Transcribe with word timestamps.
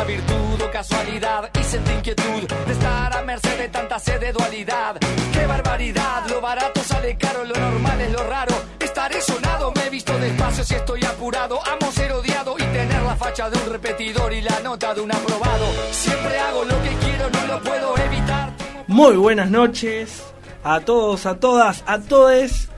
una 0.00 0.04
virtud 0.04 0.62
o 0.66 0.70
casualidad 0.70 1.50
y 1.58 1.62
sentí 1.62 1.92
inquietud 1.92 2.48
de 2.66 2.72
estar 2.72 3.14
a 3.14 3.22
merced 3.22 3.58
de 3.58 3.68
tanta 3.68 3.98
sed 3.98 4.18
de 4.18 4.32
dualidad. 4.32 4.96
¡Qué 5.32 5.46
barbaridad! 5.46 6.26
Lo 6.30 6.40
barato 6.40 6.82
sale 6.82 7.18
caro, 7.18 7.44
lo 7.44 7.54
normal 7.54 8.00
es 8.00 8.12
lo 8.12 8.22
raro. 8.24 8.54
Estaré 8.78 9.20
sonado, 9.20 9.72
me 9.72 9.86
he 9.86 9.90
visto 9.90 10.16
despacio 10.18 10.64
si 10.64 10.74
estoy 10.74 11.04
apurado. 11.04 11.60
Amo 11.66 11.92
ser 11.92 12.12
odiado 12.12 12.56
y 12.58 12.62
tener 12.62 13.02
la 13.02 13.14
facha 13.16 13.50
de 13.50 13.58
un 13.58 13.70
repetidor 13.70 14.32
y 14.32 14.40
la 14.40 14.60
nota 14.60 14.94
de 14.94 15.02
un 15.02 15.12
aprobado. 15.12 15.66
Siempre 15.90 16.38
hago 16.38 16.64
lo 16.64 16.82
que 16.82 16.96
quiero, 17.04 17.28
no 17.30 17.46
lo 17.46 17.62
puedo 17.62 17.98
evitar. 17.98 18.52
Muy 18.86 19.16
buenas 19.16 19.50
noches 19.50 20.22
a 20.64 20.80
todos, 20.80 21.26
a 21.26 21.38
todas, 21.38 21.84
a 21.86 21.98
todes. 21.98 22.68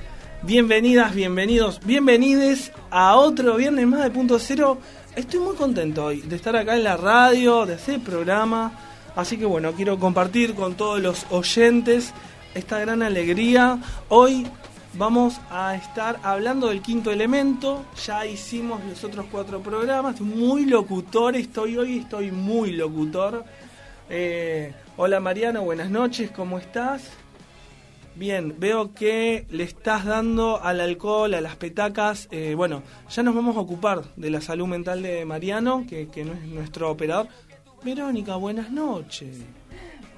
Bienvenidas, 0.43 1.15
bienvenidos, 1.15 1.79
bienvenides 1.85 2.73
a 2.91 3.15
otro 3.15 3.55
viernes 3.55 3.87
más 3.87 4.03
de 4.03 4.11
Punto 4.11 4.41
Cero. 4.41 4.79
Estoy 5.15 5.41
muy 5.41 5.57
contento 5.57 6.07
hoy 6.07 6.23
de 6.23 6.37
estar 6.37 6.57
acá 6.57 6.75
en 6.75 6.85
la 6.85 6.97
radio, 6.97 7.67
de 7.67 7.75
hacer 7.75 7.97
el 7.97 8.01
programa. 8.01 8.73
Así 9.15 9.37
que 9.37 9.45
bueno, 9.45 9.73
quiero 9.73 9.99
compartir 9.99 10.55
con 10.55 10.75
todos 10.75 11.03
los 11.03 11.27
oyentes 11.29 12.15
esta 12.55 12.79
gran 12.79 13.03
alegría. 13.03 13.79
Hoy 14.09 14.47
vamos 14.95 15.39
a 15.51 15.75
estar 15.77 16.19
hablando 16.23 16.69
del 16.69 16.81
quinto 16.81 17.11
elemento. 17.11 17.85
Ya 18.07 18.25
hicimos 18.25 18.83
los 18.89 19.05
otros 19.05 19.27
cuatro 19.31 19.61
programas. 19.61 20.19
Muy 20.23 20.65
locutor 20.65 21.37
estoy 21.37 21.77
hoy, 21.77 21.99
estoy 21.99 22.31
muy 22.31 22.73
locutor. 22.73 23.45
Eh, 24.09 24.73
hola 24.97 25.21
Mariano, 25.21 25.63
buenas 25.63 25.91
noches, 25.91 26.31
¿cómo 26.31 26.59
estás? 26.59 27.03
Bien, 28.15 28.55
veo 28.59 28.93
que 28.93 29.47
le 29.51 29.65
estás 29.65 30.05
dando 30.05 30.63
al 30.63 30.81
alcohol, 30.81 31.33
a 31.35 31.41
las 31.41 31.57
petacas. 31.57 32.29
Eh, 32.31 32.55
bueno, 32.55 32.83
ya 33.11 33.23
nos 33.23 33.35
vamos 33.35 33.57
a 33.57 33.61
ocupar 33.61 34.03
de 34.17 34.31
la 34.31 34.41
salud 34.41 34.67
mental 34.67 35.03
de 35.03 35.25
Mariano, 35.25 35.85
que, 35.89 36.09
que 36.09 36.25
no 36.25 36.35
es 36.35 36.43
nuestro 36.43 36.91
operador. 36.91 37.29
Verónica, 37.83 38.37
buenas 38.37 38.71
noches. 38.71 39.39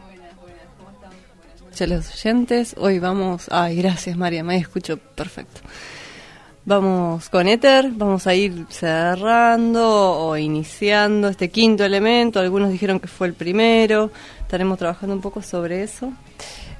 Buenas, 0.04 0.36
buenas, 0.36 0.64
¿cómo 0.76 0.90
están? 0.90 1.10
Buenas 1.38 1.60
noches 1.62 1.82
a 1.82 1.86
los 1.86 2.14
oyentes. 2.14 2.74
Hoy 2.78 2.98
vamos. 2.98 3.46
Ay, 3.50 3.76
gracias, 3.76 4.16
María, 4.16 4.42
me 4.42 4.56
escucho 4.56 4.98
perfecto. 4.98 5.60
Vamos 6.66 7.28
con 7.28 7.46
Ether, 7.46 7.90
vamos 7.92 8.26
a 8.26 8.34
ir 8.34 8.66
cerrando 8.70 10.12
o 10.18 10.36
iniciando 10.36 11.28
este 11.28 11.48
quinto 11.48 11.84
elemento. 11.84 12.40
Algunos 12.40 12.70
dijeron 12.70 12.98
que 12.98 13.06
fue 13.06 13.28
el 13.28 13.34
primero. 13.34 14.10
Estaremos 14.40 14.78
trabajando 14.78 15.14
un 15.14 15.20
poco 15.20 15.42
sobre 15.42 15.82
eso. 15.82 16.12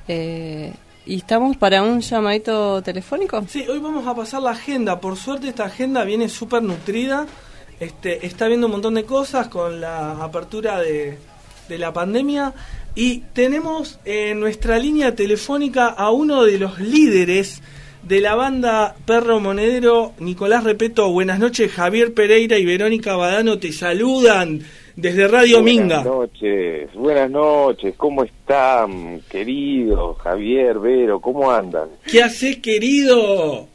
Eh, 0.08 0.72
¿Y 1.06 1.16
estamos 1.16 1.58
para 1.58 1.82
un 1.82 2.00
llamadito 2.00 2.80
telefónico? 2.82 3.44
Sí, 3.46 3.66
hoy 3.68 3.78
vamos 3.78 4.06
a 4.06 4.14
pasar 4.14 4.40
la 4.40 4.52
agenda. 4.52 5.00
Por 5.00 5.16
suerte 5.16 5.48
esta 5.48 5.64
agenda 5.64 6.02
viene 6.04 6.30
súper 6.30 6.62
nutrida. 6.62 7.26
Este, 7.78 8.26
está 8.26 8.48
viendo 8.48 8.68
un 8.68 8.72
montón 8.72 8.94
de 8.94 9.04
cosas 9.04 9.48
con 9.48 9.82
la 9.82 10.12
apertura 10.24 10.80
de, 10.80 11.18
de 11.68 11.78
la 11.78 11.92
pandemia. 11.92 12.54
Y 12.94 13.18
tenemos 13.34 13.98
en 14.06 14.40
nuestra 14.40 14.78
línea 14.78 15.14
telefónica 15.14 15.88
a 15.88 16.10
uno 16.10 16.44
de 16.44 16.58
los 16.58 16.78
líderes 16.78 17.60
de 18.02 18.20
la 18.20 18.34
banda 18.34 18.96
Perro 19.04 19.40
Monedero, 19.40 20.14
Nicolás 20.20 20.64
Repeto. 20.64 21.10
Buenas 21.10 21.38
noches, 21.38 21.70
Javier 21.70 22.14
Pereira 22.14 22.56
y 22.56 22.64
Verónica 22.64 23.14
Badano 23.14 23.58
te 23.58 23.72
saludan 23.72 24.62
desde 24.96 25.28
Radio 25.28 25.62
Minga. 25.62 26.02
Buenas 26.02 26.04
noches, 26.04 26.94
buenas 26.94 27.30
noches, 27.30 27.94
¿cómo 27.96 28.24
están, 28.24 29.20
querido 29.28 30.14
Javier, 30.14 30.78
Vero, 30.78 31.20
cómo 31.20 31.50
andan? 31.50 31.88
¿Qué 32.10 32.22
haces, 32.22 32.58
querido? 32.58 33.66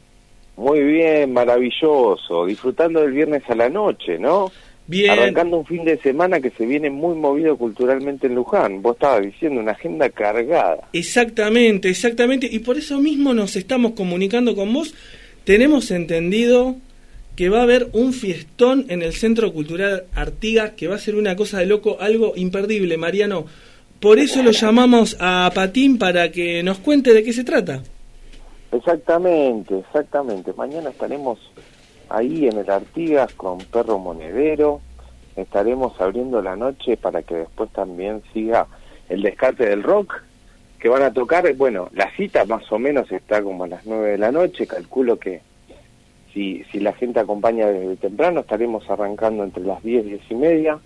Muy 0.56 0.80
bien, 0.80 1.32
maravilloso, 1.32 2.46
disfrutando 2.46 3.00
del 3.00 3.12
viernes 3.12 3.42
a 3.48 3.54
la 3.54 3.68
noche, 3.68 4.18
¿no? 4.18 4.50
Bien. 4.86 5.10
Arrancando 5.10 5.58
un 5.58 5.66
fin 5.66 5.84
de 5.84 5.96
semana 5.98 6.40
que 6.40 6.50
se 6.50 6.66
viene 6.66 6.90
muy 6.90 7.14
movido 7.14 7.56
culturalmente 7.56 8.26
en 8.26 8.34
Luján. 8.34 8.82
Vos 8.82 8.96
estabas 8.96 9.22
diciendo 9.22 9.60
una 9.60 9.70
agenda 9.70 10.08
cargada. 10.10 10.88
Exactamente, 10.92 11.88
exactamente. 11.88 12.48
Y 12.50 12.58
por 12.58 12.76
eso 12.76 12.98
mismo 12.98 13.32
nos 13.32 13.54
estamos 13.54 13.92
comunicando 13.92 14.56
con 14.56 14.72
vos. 14.72 14.92
Tenemos 15.44 15.92
entendido 15.92 16.74
que 17.40 17.48
va 17.48 17.60
a 17.60 17.62
haber 17.62 17.88
un 17.94 18.12
fiestón 18.12 18.84
en 18.90 19.00
el 19.00 19.14
Centro 19.14 19.50
Cultural 19.50 20.04
Artigas, 20.14 20.72
que 20.72 20.88
va 20.88 20.96
a 20.96 20.98
ser 20.98 21.14
una 21.14 21.36
cosa 21.36 21.58
de 21.58 21.64
loco, 21.64 21.96
algo 21.98 22.34
imperdible, 22.36 22.98
Mariano. 22.98 23.46
Por 23.98 24.18
eso 24.18 24.42
lo 24.42 24.50
llamamos 24.50 25.16
a 25.20 25.50
Patín 25.54 25.96
para 25.96 26.30
que 26.30 26.62
nos 26.62 26.80
cuente 26.80 27.14
de 27.14 27.22
qué 27.22 27.32
se 27.32 27.42
trata. 27.42 27.82
Exactamente, 28.72 29.78
exactamente. 29.78 30.52
Mañana 30.52 30.90
estaremos 30.90 31.38
ahí 32.10 32.46
en 32.46 32.58
el 32.58 32.68
Artigas 32.68 33.32
con 33.32 33.56
Perro 33.56 33.98
Monedero. 33.98 34.82
Estaremos 35.34 35.98
abriendo 35.98 36.42
la 36.42 36.56
noche 36.56 36.98
para 36.98 37.22
que 37.22 37.36
después 37.36 37.70
también 37.70 38.22
siga 38.34 38.66
el 39.08 39.22
descarte 39.22 39.64
del 39.64 39.82
rock 39.82 40.12
que 40.78 40.90
van 40.90 41.04
a 41.04 41.14
tocar. 41.14 41.50
Bueno, 41.54 41.88
la 41.94 42.14
cita 42.18 42.44
más 42.44 42.70
o 42.70 42.78
menos 42.78 43.10
está 43.10 43.42
como 43.42 43.64
a 43.64 43.68
las 43.68 43.86
nueve 43.86 44.10
de 44.10 44.18
la 44.18 44.30
noche. 44.30 44.66
Calculo 44.66 45.18
que 45.18 45.40
si, 46.32 46.64
si 46.70 46.80
la 46.80 46.92
gente 46.92 47.20
acompaña 47.20 47.66
desde 47.66 47.96
temprano 47.96 48.40
estaremos 48.40 48.88
arrancando 48.88 49.42
entre 49.42 49.64
las 49.64 49.82
diez, 49.82 50.04
diez 50.04 50.20
y 50.30 50.34
media. 50.34 50.78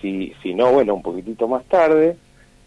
Si, 0.00 0.34
si 0.42 0.54
no, 0.54 0.72
bueno, 0.72 0.94
un 0.94 1.02
poquitito 1.02 1.48
más 1.48 1.64
tarde. 1.64 2.16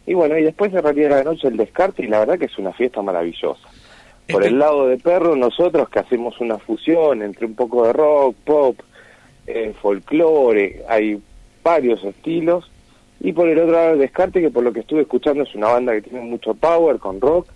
Y 0.05 0.13
bueno, 0.13 0.37
y 0.37 0.43
después 0.43 0.71
cerraría 0.71 1.09
la 1.09 1.23
noche 1.23 1.47
el 1.47 1.57
descarte 1.57 2.03
y 2.03 2.07
la 2.07 2.19
verdad 2.19 2.39
que 2.39 2.45
es 2.45 2.57
una 2.57 2.73
fiesta 2.73 3.01
maravillosa. 3.01 3.67
Por 4.31 4.45
el 4.45 4.59
lado 4.59 4.87
de 4.87 4.97
Perro, 4.97 5.35
nosotros 5.35 5.89
que 5.89 5.99
hacemos 5.99 6.39
una 6.39 6.57
fusión 6.59 7.21
entre 7.23 7.45
un 7.45 7.55
poco 7.55 7.87
de 7.87 7.93
rock, 7.93 8.35
pop, 8.45 8.79
eh, 9.47 9.73
folclore, 9.81 10.83
hay 10.87 11.19
varios 11.63 12.03
estilos. 12.03 12.69
Y 13.19 13.33
por 13.33 13.49
el 13.49 13.59
otro 13.59 13.73
lado 13.73 13.93
el 13.93 13.99
Descarte, 13.99 14.39
que 14.39 14.51
por 14.51 14.63
lo 14.63 14.71
que 14.71 14.81
estuve 14.81 15.01
escuchando 15.01 15.43
es 15.43 15.53
una 15.55 15.69
banda 15.69 15.93
que 15.93 16.03
tiene 16.03 16.21
mucho 16.21 16.53
power 16.53 16.99
con 16.99 17.19
rock 17.19 17.47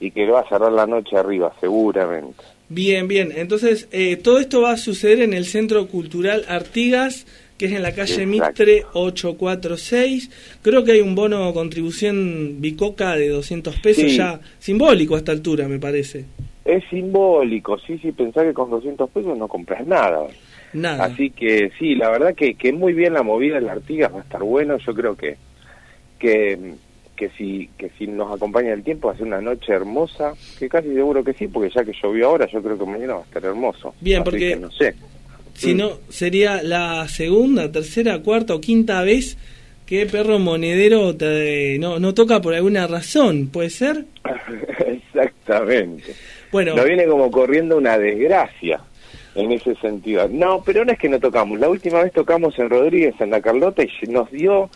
y 0.00 0.10
que 0.10 0.30
va 0.30 0.40
a 0.40 0.48
cerrar 0.48 0.70
la 0.70 0.86
noche 0.86 1.16
arriba, 1.16 1.52
seguramente. 1.60 2.44
Bien, 2.68 3.08
bien. 3.08 3.32
Entonces, 3.34 3.88
eh, 3.92 4.16
todo 4.16 4.38
esto 4.38 4.60
va 4.62 4.72
a 4.72 4.76
suceder 4.76 5.20
en 5.20 5.32
el 5.32 5.46
Centro 5.46 5.86
Cultural 5.88 6.44
Artigas, 6.48 7.26
que 7.56 7.66
es 7.66 7.72
en 7.72 7.82
la 7.82 7.92
calle 7.94 8.22
Exacto. 8.22 8.62
Mitre 8.62 8.84
846. 8.92 10.30
Creo 10.62 10.84
que 10.84 10.92
hay 10.92 11.00
un 11.00 11.14
bono 11.14 11.52
contribución 11.54 12.56
bicoca 12.60 13.16
de 13.16 13.28
200 13.30 13.76
pesos 13.76 14.04
Sí. 14.04 14.16
ya 14.16 14.40
simbólico 14.58 15.14
a 15.14 15.18
esta 15.18 15.32
altura, 15.32 15.66
me 15.68 15.78
parece. 15.78 16.24
Es 16.64 16.84
simbólico, 16.90 17.78
sí, 17.78 17.98
sí, 17.98 18.12
pensá 18.12 18.44
que 18.44 18.52
con 18.52 18.70
200 18.70 19.08
pesos 19.10 19.36
no 19.38 19.48
compras 19.48 19.86
nada. 19.86 20.26
Nada. 20.74 21.04
Así 21.04 21.30
que 21.30 21.70
sí, 21.78 21.94
la 21.94 22.10
verdad 22.10 22.34
que, 22.34 22.54
que 22.54 22.72
muy 22.74 22.92
bien 22.92 23.14
la 23.14 23.22
movida 23.22 23.54
de 23.54 23.62
la 23.62 23.72
Artigas, 23.72 24.12
va 24.12 24.18
a 24.18 24.22
estar 24.22 24.42
bueno. 24.42 24.76
Yo 24.76 24.92
creo 24.94 25.16
que 25.16 25.36
que, 26.18 26.74
que 27.18 27.30
si 27.36 27.68
que 27.76 27.90
si 27.98 28.06
nos 28.06 28.34
acompaña 28.34 28.72
el 28.72 28.82
tiempo 28.84 29.08
va 29.08 29.14
a 29.14 29.16
ser 29.16 29.26
una 29.26 29.40
noche 29.40 29.72
hermosa, 29.72 30.32
que 30.58 30.68
casi 30.68 30.88
seguro 30.94 31.24
que 31.24 31.32
sí, 31.34 31.48
porque 31.48 31.70
ya 31.74 31.84
que 31.84 31.92
llovió 32.02 32.28
ahora, 32.28 32.46
yo 32.50 32.62
creo 32.62 32.78
que 32.78 32.86
mañana 32.86 33.14
va 33.14 33.20
a 33.20 33.24
estar 33.24 33.44
hermoso. 33.44 33.94
Bien, 34.00 34.22
Así 34.22 34.24
porque- 34.30 34.48
que 34.50 34.56
no 34.56 34.70
sé. 34.70 34.94
Si 35.54 35.74
Mm. 35.74 35.76
no, 35.78 35.90
sería 36.08 36.62
la 36.62 37.08
segunda, 37.08 37.70
tercera, 37.72 38.20
cuarta 38.22 38.54
o 38.54 38.60
quinta 38.60 39.02
vez 39.02 39.36
que 39.86 40.06
Perro 40.06 40.38
Monedero 40.38 41.16
te- 41.16 41.78
no, 41.80 41.98
no 41.98 42.14
toca 42.14 42.40
por 42.40 42.54
alguna 42.54 42.86
razón, 42.86 43.48
¿puede 43.48 43.70
ser? 43.70 44.04
Exactamente. 44.86 46.14
Bueno, 46.52 46.74
Nos 46.76 46.84
viene 46.84 47.06
como 47.06 47.30
corriendo 47.30 47.76
una 47.76 47.98
desgracia 47.98 48.80
en 49.34 49.52
ese 49.52 49.74
sentido. 49.76 50.28
No, 50.28 50.62
pero 50.64 50.84
no 50.84 50.92
es 50.92 50.98
que 50.98 51.08
no 51.08 51.18
tocamos. 51.20 51.58
La 51.58 51.68
última 51.68 52.02
vez 52.02 52.12
tocamos 52.12 52.58
en 52.58 52.70
Rodríguez, 52.70 53.14
en 53.20 53.30
la 53.30 53.40
Carlota, 53.40 53.82
y 53.82 54.06
nos 54.08 54.30
dio 54.30 54.70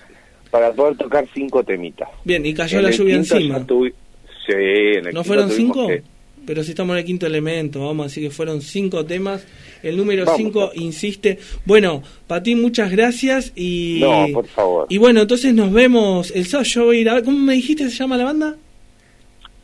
para 0.53 0.71
poder 0.73 0.97
tocar 0.97 1.27
cinco 1.35 1.65
temitas. 1.65 2.09
bien, 2.25 2.47
y 2.47 2.55
cayó 2.55 2.79
En 2.79 2.85
la 2.85 2.91
lluvia 2.93 3.17
encima. 3.17 3.67
tuvi- 3.67 3.93
Sí, 4.47 4.53
en 4.53 5.07
el 5.09 5.15
¿No 5.15 5.25
fueron 5.25 5.51
cinco? 5.51 5.89
que- 5.89 6.03
Pero 6.45 6.65
si 6.65 6.71
estamos 6.71 6.95
en 6.95 6.99
el 6.99 7.05
quinto 7.05 7.27
elemento, 7.27 7.85
vamos 7.87 8.05
a 8.05 8.09
decir 8.09 8.25
que 8.25 8.31
fueron 8.35 8.61
cinco 8.61 9.05
temas. 9.07 9.47
El 9.85 9.97
número 9.97 10.25
Vamos. 10.25 10.37
cinco 10.41 10.71
insiste. 10.75 11.39
Bueno, 11.65 12.03
Patín, 12.27 12.61
muchas 12.61 12.91
gracias 12.91 13.53
y... 13.55 13.99
No, 14.01 14.27
por 14.33 14.47
favor. 14.49 14.87
Y 14.89 14.99
bueno, 14.99 15.21
entonces 15.23 15.55
nos 15.55 15.73
vemos 15.73 16.33
el 16.33 16.45
sábado. 16.47 16.69
Yo 16.69 16.85
voy 16.87 16.97
a 16.99 17.01
ir 17.03 17.09
a 17.11 17.15
ver, 17.15 17.23
¿cómo 17.25 17.39
me 17.39 17.55
dijiste 17.55 17.85
se 17.89 17.97
llama 17.97 18.17
la 18.17 18.25
banda? 18.25 18.57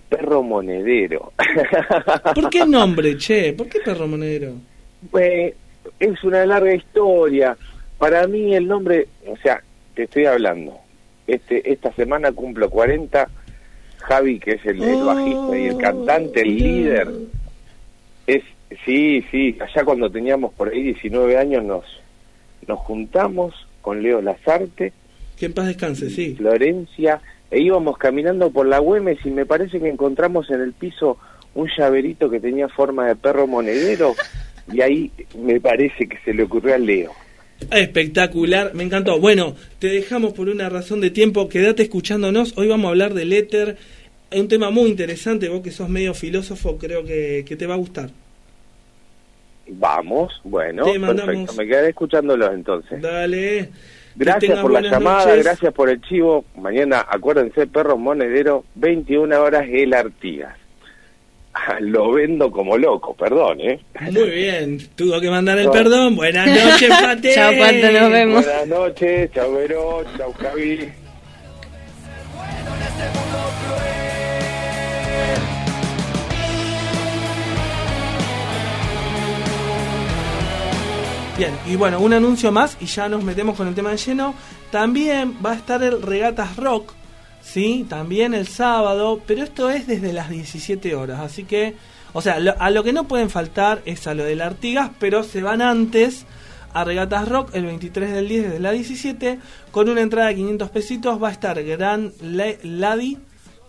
Perro 0.08 0.42
monedero. 0.42 1.32
¿Por 2.34 2.48
qué 2.48 2.64
nombre, 2.64 3.16
che? 3.18 3.52
¿Por 3.52 3.68
qué 3.68 3.80
Perro 3.84 4.06
Monedero? 4.06 4.52
Pues, 5.10 5.54
es 5.98 6.24
una 6.24 6.46
larga 6.46 6.74
historia. 6.74 7.56
Para 7.98 8.26
mí 8.28 8.54
el 8.54 8.66
nombre, 8.68 9.08
o 9.26 9.36
sea, 9.42 9.60
te 9.98 10.04
estoy 10.04 10.26
hablando. 10.26 10.78
Este, 11.26 11.72
esta 11.72 11.92
semana 11.94 12.30
cumplo 12.30 12.70
40. 12.70 13.28
Javi, 13.98 14.38
que 14.38 14.52
es 14.52 14.64
el, 14.64 14.80
el 14.80 15.02
bajista 15.02 15.58
y 15.58 15.66
el 15.66 15.76
cantante, 15.76 16.42
el 16.42 16.48
Oh, 16.48 16.52
líder, 16.52 17.08
es, 18.28 18.44
sí, 18.84 19.24
sí, 19.28 19.58
allá 19.60 19.84
cuando 19.84 20.08
teníamos 20.08 20.54
por 20.54 20.68
ahí 20.68 20.84
19 20.84 21.36
años 21.36 21.64
nos, 21.64 21.84
nos 22.68 22.78
juntamos 22.78 23.54
con 23.82 24.00
Leo 24.00 24.22
Lazarte, 24.22 24.92
Que 25.36 25.46
en 25.46 25.52
paz 25.52 25.66
descanse, 25.66 26.10
sí. 26.10 26.36
Florencia, 26.36 27.20
e 27.50 27.58
íbamos 27.60 27.98
caminando 27.98 28.52
por 28.52 28.66
la 28.68 28.78
Güemes 28.78 29.18
y 29.26 29.30
me 29.30 29.46
parece 29.46 29.80
que 29.80 29.88
encontramos 29.88 30.48
en 30.50 30.60
el 30.60 30.74
piso 30.74 31.18
un 31.56 31.68
llaverito 31.76 32.30
que 32.30 32.38
tenía 32.38 32.68
forma 32.68 33.08
de 33.08 33.16
perro 33.16 33.48
monedero 33.48 34.14
y 34.72 34.80
ahí 34.80 35.10
me 35.36 35.60
parece 35.60 36.08
que 36.08 36.18
se 36.24 36.32
le 36.32 36.44
ocurrió 36.44 36.76
a 36.76 36.78
Leo. 36.78 37.10
Espectacular, 37.70 38.74
me 38.74 38.84
encantó. 38.84 39.18
Bueno, 39.18 39.54
te 39.78 39.88
dejamos 39.88 40.32
por 40.32 40.48
una 40.48 40.68
razón 40.68 41.00
de 41.00 41.10
tiempo, 41.10 41.48
quédate 41.48 41.82
escuchándonos. 41.82 42.56
Hoy 42.56 42.68
vamos 42.68 42.86
a 42.86 42.90
hablar 42.90 43.14
del 43.14 43.32
éter. 43.32 43.76
Es 44.30 44.40
un 44.40 44.48
tema 44.48 44.70
muy 44.70 44.88
interesante, 44.88 45.48
vos 45.48 45.62
que 45.62 45.70
sos 45.70 45.88
medio 45.88 46.14
filósofo, 46.14 46.78
creo 46.78 47.04
que, 47.04 47.44
que 47.46 47.56
te 47.56 47.66
va 47.66 47.74
a 47.74 47.78
gustar. 47.78 48.10
Vamos, 49.70 50.40
bueno, 50.44 50.84
Te 50.84 50.98
perfecto. 50.98 51.52
Me 51.54 51.66
quedaré 51.66 51.88
escuchándolos 51.88 52.52
entonces. 52.54 53.00
Dale. 53.02 53.70
Gracias 54.16 54.58
por 54.60 54.72
la 54.72 54.80
llamada, 54.80 55.26
noches. 55.26 55.44
gracias 55.44 55.72
por 55.72 55.90
el 55.90 56.00
chivo. 56.00 56.44
Mañana, 56.56 57.06
acuérdense, 57.08 57.66
Perro 57.66 57.96
Monedero, 57.96 58.64
21 58.74 59.40
horas 59.40 59.66
el 59.70 59.94
Artigas. 59.94 60.56
Lo 61.80 62.12
vendo 62.12 62.50
como 62.50 62.76
loco, 62.76 63.14
perdón, 63.14 63.60
¿eh? 63.60 63.80
Muy 64.12 64.30
bien, 64.30 64.78
tuvo 64.94 65.20
que 65.20 65.30
mandar 65.30 65.58
el 65.58 65.66
No. 65.66 65.72
perdón. 65.72 66.16
Buenas 66.16 66.46
noches, 66.46 66.88
Pate. 67.02 67.34
Chao, 67.34 67.52
Pato, 67.58 67.92
nos 67.92 68.10
vemos. 68.10 68.44
Buenas 68.44 68.66
noches, 68.68 69.30
chao 69.32 69.52
Vero, 69.52 70.04
chao 70.16 70.32
Javi. 70.38 70.72
en. 70.82 71.08
Bien, 81.36 81.52
y 81.68 81.76
bueno, 81.76 82.00
un 82.00 82.12
anuncio 82.12 82.50
más 82.50 82.76
y 82.80 82.86
ya 82.86 83.08
nos 83.08 83.22
metemos 83.22 83.56
con 83.56 83.68
el 83.68 83.74
tema 83.74 83.90
de 83.90 83.96
lleno. 83.96 84.34
También 84.72 85.36
va 85.44 85.52
a 85.52 85.54
estar 85.54 85.80
el 85.84 86.02
Regatas 86.02 86.56
Rock, 86.56 86.92
¿sí? 87.52 87.86
También 87.88 88.34
el 88.34 88.46
sábado, 88.48 89.20
pero 89.26 89.42
esto 89.42 89.70
es 89.70 89.86
desde 89.86 90.12
las 90.12 90.30
17 90.30 90.94
horas, 90.94 91.20
así 91.20 91.44
que, 91.44 91.74
o 92.12 92.20
sea, 92.22 92.34
a 92.58 92.70
lo 92.70 92.82
que 92.84 92.92
no 92.92 93.04
pueden 93.04 93.30
faltar 93.30 93.82
es 93.84 94.06
a 94.06 94.14
lo 94.14 94.24
del 94.24 94.40
Artigas, 94.40 94.90
pero 94.98 95.22
se 95.22 95.42
van 95.42 95.62
antes 95.62 96.26
a 96.74 96.84
Regatas 96.84 97.28
Rock 97.28 97.50
el 97.54 97.64
23 97.64 98.12
del 98.12 98.28
10 98.28 98.42
desde 98.44 98.60
las 98.60 98.72
17 98.72 99.38
con 99.70 99.88
una 99.88 100.00
entrada 100.02 100.28
de 100.28 100.34
500 100.36 100.70
pesitos. 100.70 101.22
Va 101.22 101.28
a 101.28 101.32
estar 101.32 101.62
Gran 101.64 102.12
La- 102.20 102.54
Ladi, 102.62 103.18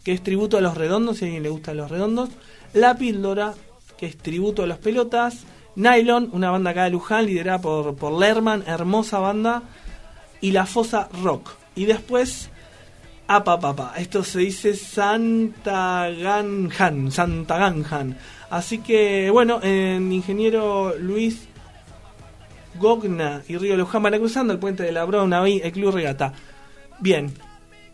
que 0.04 0.12
es 0.14 0.22
tributo 0.22 0.58
a 0.58 0.62
los 0.62 0.76
redondos, 0.78 1.18
si 1.18 1.26
a 1.26 1.28
alguien 1.28 1.44
le 1.44 1.50
gustan 1.50 1.78
los 1.78 1.90
redondos. 1.90 2.30
La 2.74 2.96
Píldora, 2.98 3.54
que 3.98 4.06
es 4.06 4.18
tributo 4.18 4.64
a 4.64 4.68
los 4.68 4.78
pelotas. 4.80 5.40
Nylon, 5.76 6.30
una 6.34 6.52
banda 6.52 6.72
acá 6.72 6.84
de 6.84 6.90
Luján, 6.92 7.26
liderada 7.26 7.60
por, 7.62 7.96
por 7.96 8.12
Lerman, 8.20 8.64
hermosa 8.68 9.20
banda. 9.20 9.64
Y 10.42 10.52
La 10.52 10.66
Fosa 10.66 11.08
Rock. 11.24 11.52
Y 11.76 11.86
después, 11.86 12.50
Apa 13.32 13.60
Papa. 13.60 13.94
Esto 13.96 14.24
se 14.24 14.40
dice 14.40 14.74
Santa 14.74 16.10
Ganjan, 16.10 17.12
Santa 17.12 17.60
Ganjan. 17.60 18.18
Así 18.50 18.80
que, 18.80 19.30
bueno, 19.30 19.60
en 19.62 20.12
Ingeniero 20.12 20.96
Luis 20.98 21.48
Gogna 22.80 23.44
y 23.48 23.58
Río 23.58 23.78
Luján 23.78 24.02
van 24.02 24.18
cruzando 24.18 24.52
el 24.52 24.58
puente 24.58 24.82
de 24.82 24.92
la 24.92 25.06
Brona 25.06 25.48
y 25.48 25.62
el 25.64 25.72
Club 25.72 25.94
Regata. 25.94 26.34
Bien, 27.00 27.32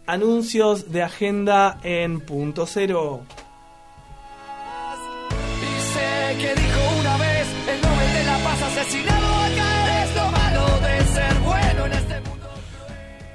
anuncios 0.08 0.90
de 0.94 1.04
agenda 1.04 1.80
en 1.84 2.22
punto 2.22 2.66
cero. 2.66 3.26
Sé 5.94 6.38
que 6.38 6.62
dijo 6.62 6.80
una 6.98 7.18
vez 7.18 7.48
el 7.74 7.82
Nobel 7.82 8.14
de 8.14 8.24
la 8.24 8.38
Paz 8.38 8.62
asesinado 8.64 9.25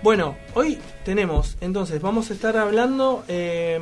Bueno, 0.03 0.35
hoy 0.55 0.79
tenemos, 1.05 1.59
entonces, 1.61 2.01
vamos 2.01 2.31
a 2.31 2.33
estar 2.33 2.57
hablando, 2.57 3.23
eh, 3.29 3.79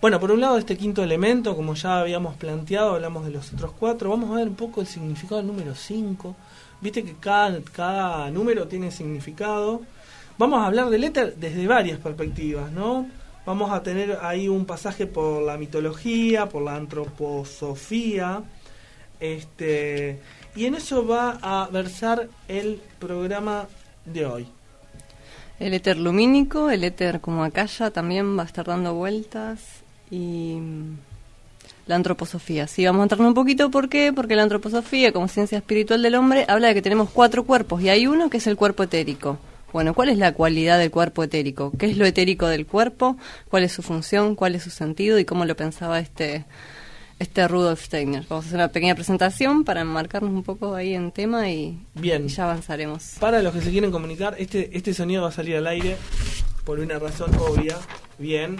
bueno, 0.00 0.18
por 0.18 0.32
un 0.32 0.40
lado 0.40 0.58
este 0.58 0.76
quinto 0.76 1.04
elemento, 1.04 1.54
como 1.54 1.74
ya 1.74 2.00
habíamos 2.00 2.34
planteado, 2.34 2.96
hablamos 2.96 3.24
de 3.24 3.30
los 3.30 3.52
otros 3.52 3.70
cuatro, 3.78 4.10
vamos 4.10 4.32
a 4.32 4.34
ver 4.34 4.48
un 4.48 4.56
poco 4.56 4.80
el 4.80 4.88
significado 4.88 5.36
del 5.36 5.46
número 5.46 5.76
5, 5.76 6.34
viste 6.80 7.04
que 7.04 7.14
cada, 7.14 7.60
cada 7.70 8.28
número 8.32 8.66
tiene 8.66 8.90
significado, 8.90 9.82
vamos 10.36 10.60
a 10.60 10.66
hablar 10.66 10.90
del 10.90 11.04
éter 11.04 11.36
desde 11.36 11.68
varias 11.68 12.00
perspectivas, 12.00 12.72
¿no? 12.72 13.08
Vamos 13.46 13.70
a 13.70 13.84
tener 13.84 14.18
ahí 14.20 14.48
un 14.48 14.66
pasaje 14.66 15.06
por 15.06 15.42
la 15.42 15.56
mitología, 15.56 16.48
por 16.48 16.62
la 16.62 16.74
antroposofía, 16.74 18.42
este, 19.20 20.20
y 20.56 20.66
en 20.66 20.74
eso 20.74 21.06
va 21.06 21.38
a 21.40 21.68
versar 21.68 22.28
el 22.48 22.80
programa 22.98 23.68
de 24.04 24.26
hoy. 24.26 24.57
El 25.60 25.74
éter 25.74 25.96
lumínico, 25.96 26.70
el 26.70 26.84
éter 26.84 27.20
como 27.20 27.42
acaya 27.42 27.90
también 27.90 28.38
va 28.38 28.42
a 28.42 28.46
estar 28.46 28.64
dando 28.64 28.94
vueltas 28.94 29.60
y 30.10 30.56
mm, 30.60 30.96
la 31.86 31.96
antroposofía. 31.96 32.68
Sí, 32.68 32.84
vamos 32.84 33.00
a 33.00 33.02
entrar 33.04 33.20
un 33.20 33.34
poquito, 33.34 33.70
¿por 33.70 33.88
qué? 33.88 34.12
Porque 34.14 34.36
la 34.36 34.44
antroposofía, 34.44 35.12
como 35.12 35.26
ciencia 35.26 35.58
espiritual 35.58 36.02
del 36.02 36.14
hombre, 36.14 36.44
habla 36.48 36.68
de 36.68 36.74
que 36.74 36.82
tenemos 36.82 37.10
cuatro 37.10 37.44
cuerpos 37.44 37.82
y 37.82 37.88
hay 37.88 38.06
uno 38.06 38.30
que 38.30 38.36
es 38.36 38.46
el 38.46 38.56
cuerpo 38.56 38.84
etérico. 38.84 39.38
Bueno, 39.72 39.94
¿cuál 39.94 40.08
es 40.08 40.18
la 40.18 40.32
cualidad 40.32 40.78
del 40.78 40.90
cuerpo 40.90 41.24
etérico? 41.24 41.72
¿Qué 41.76 41.86
es 41.86 41.96
lo 41.96 42.06
etérico 42.06 42.46
del 42.46 42.66
cuerpo? 42.66 43.16
¿Cuál 43.50 43.64
es 43.64 43.72
su 43.72 43.82
función? 43.82 44.34
¿Cuál 44.34 44.54
es 44.54 44.62
su 44.62 44.70
sentido? 44.70 45.18
¿Y 45.18 45.24
cómo 45.24 45.44
lo 45.44 45.56
pensaba 45.56 45.98
este, 45.98 46.44
este 47.18 47.48
Rudolf 47.48 47.82
Steiner? 47.82 48.24
Vamos 48.28 48.44
a 48.44 48.48
hacer 48.48 48.58
una 48.58 48.68
pequeña 48.68 48.94
presentación 48.94 49.64
para 49.64 49.80
enmarcarnos 49.80 50.32
un 50.32 50.42
poco 50.42 50.74
ahí 50.74 50.94
en 50.94 51.12
tema 51.12 51.50
y, 51.50 51.78
Bien. 51.94 52.26
y 52.26 52.28
ya 52.28 52.44
avanzaremos. 52.44 53.16
Para 53.20 53.42
los 53.42 53.52
que 53.54 53.60
se 53.60 53.70
quieren 53.70 53.90
comunicar, 53.90 54.36
este, 54.38 54.76
este 54.76 54.94
sonido 54.94 55.22
va 55.22 55.28
a 55.28 55.32
salir 55.32 55.56
al 55.56 55.66
aire 55.66 55.96
por 56.64 56.80
una 56.80 56.98
razón 56.98 57.30
obvia. 57.36 57.76
Bien. 58.18 58.58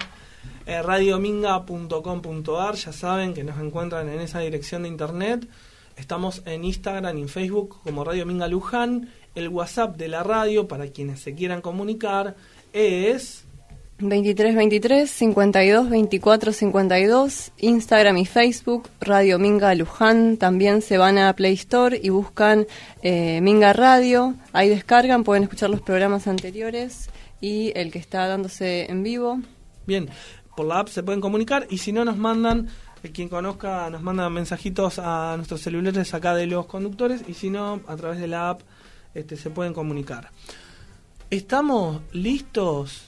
Eh, 0.67 0.83
radiominga.com.ar, 0.83 2.75
ya 2.75 2.93
saben 2.93 3.33
que 3.33 3.43
nos 3.43 3.59
encuentran 3.59 4.09
en 4.09 4.21
esa 4.21 4.41
dirección 4.41 4.83
de 4.83 4.89
internet. 4.89 5.49
Estamos 5.97 6.43
en 6.45 6.63
Instagram 6.65 7.19
y 7.19 7.23
en 7.23 7.29
Facebook 7.29 7.81
como 7.83 8.05
Radio 8.05 8.27
Minga 8.27 8.49
Luján. 8.49 9.09
El 9.35 9.49
WhatsApp 9.49 9.97
de 9.97 10.09
la 10.09 10.23
radio 10.23 10.69
para 10.69 10.89
quienes 10.89 11.21
se 11.21 11.35
quieran 11.35 11.61
comunicar 11.61 12.37
es 12.73 13.45
23 14.00 14.55
23 14.55 15.11
52 15.11 15.91
24 15.91 16.53
52 16.53 17.50
Instagram 17.59 18.19
y 18.19 18.27
Facebook 18.27 18.89
Radio 19.00 19.41
Minga 19.41 19.75
Luján 19.75 20.37
también 20.37 20.83
se 20.83 20.99
van 20.99 21.19
a 21.19 21.33
Play 21.33 21.55
Store 21.55 21.99
y 22.00 22.11
buscan 22.11 22.67
eh, 23.03 23.41
Minga 23.41 23.73
Radio 23.73 24.35
ahí 24.53 24.69
descargan 24.69 25.25
pueden 25.25 25.43
escuchar 25.43 25.71
los 25.71 25.81
programas 25.81 26.29
anteriores 26.29 27.11
y 27.41 27.73
el 27.75 27.91
que 27.91 27.99
está 27.99 28.29
dándose 28.29 28.89
en 28.89 29.03
vivo 29.03 29.41
Bien, 29.89 30.09
por 30.55 30.67
la 30.67 30.81
app 30.81 30.89
se 30.89 31.03
pueden 31.03 31.21
comunicar 31.21 31.67
y 31.71 31.79
si 31.79 31.93
no 31.93 32.05
nos 32.05 32.19
mandan, 32.19 32.69
eh, 33.03 33.11
quien 33.11 33.29
conozca 33.29 33.89
nos 33.91 34.03
manda 34.03 34.29
mensajitos 34.29 34.99
a 34.99 35.35
nuestros 35.37 35.61
celulares 35.62 36.12
acá 36.15 36.35
de 36.35 36.47
los 36.47 36.67
conductores 36.67 37.23
y 37.27 37.35
si 37.35 37.49
no, 37.49 37.81
a 37.89 37.97
través 37.97 38.21
de 38.21 38.29
la 38.29 38.50
app 38.50 38.61
este, 39.15 39.37
se 39.37 39.50
pueden 39.50 39.73
comunicar. 39.73 40.31
¿Estamos 41.31 42.03
listos? 42.12 43.08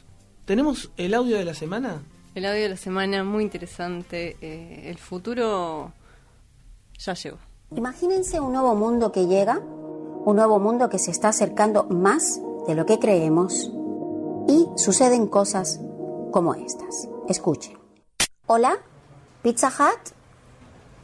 ¿Tenemos 0.50 0.90
el 0.97 1.14
audio 1.14 1.37
de 1.38 1.45
la 1.45 1.54
semana? 1.54 2.02
el 2.35 2.45
audio 2.45 2.62
de 2.62 2.71
la 2.71 2.76
semana 2.76 3.23
muy 3.23 3.45
interesante 3.45 4.37
eh, 4.40 4.90
el 4.90 4.99
futuro 4.99 5.92
ya 6.99 7.14
llegó 7.14 7.38
Imagínense 7.71 8.40
un 8.40 8.54
nuevo 8.54 8.75
mundo 8.75 9.12
que 9.12 9.28
llega, 9.28 9.61
un 9.61 10.35
nuevo 10.35 10.59
mundo 10.59 10.88
que 10.88 10.99
se 10.99 11.12
está 11.12 11.28
acercando 11.28 11.85
más 11.85 12.40
de 12.66 12.75
lo 12.75 12.85
que 12.85 12.99
creemos 12.99 13.71
y 14.49 14.66
suceden 14.75 15.28
cosas 15.28 15.78
como 16.33 16.57
estas. 16.57 17.09
Escuchen. 17.28 17.78
Hola, 18.49 18.78
Pizza 19.45 19.69
Hut. 19.69 20.14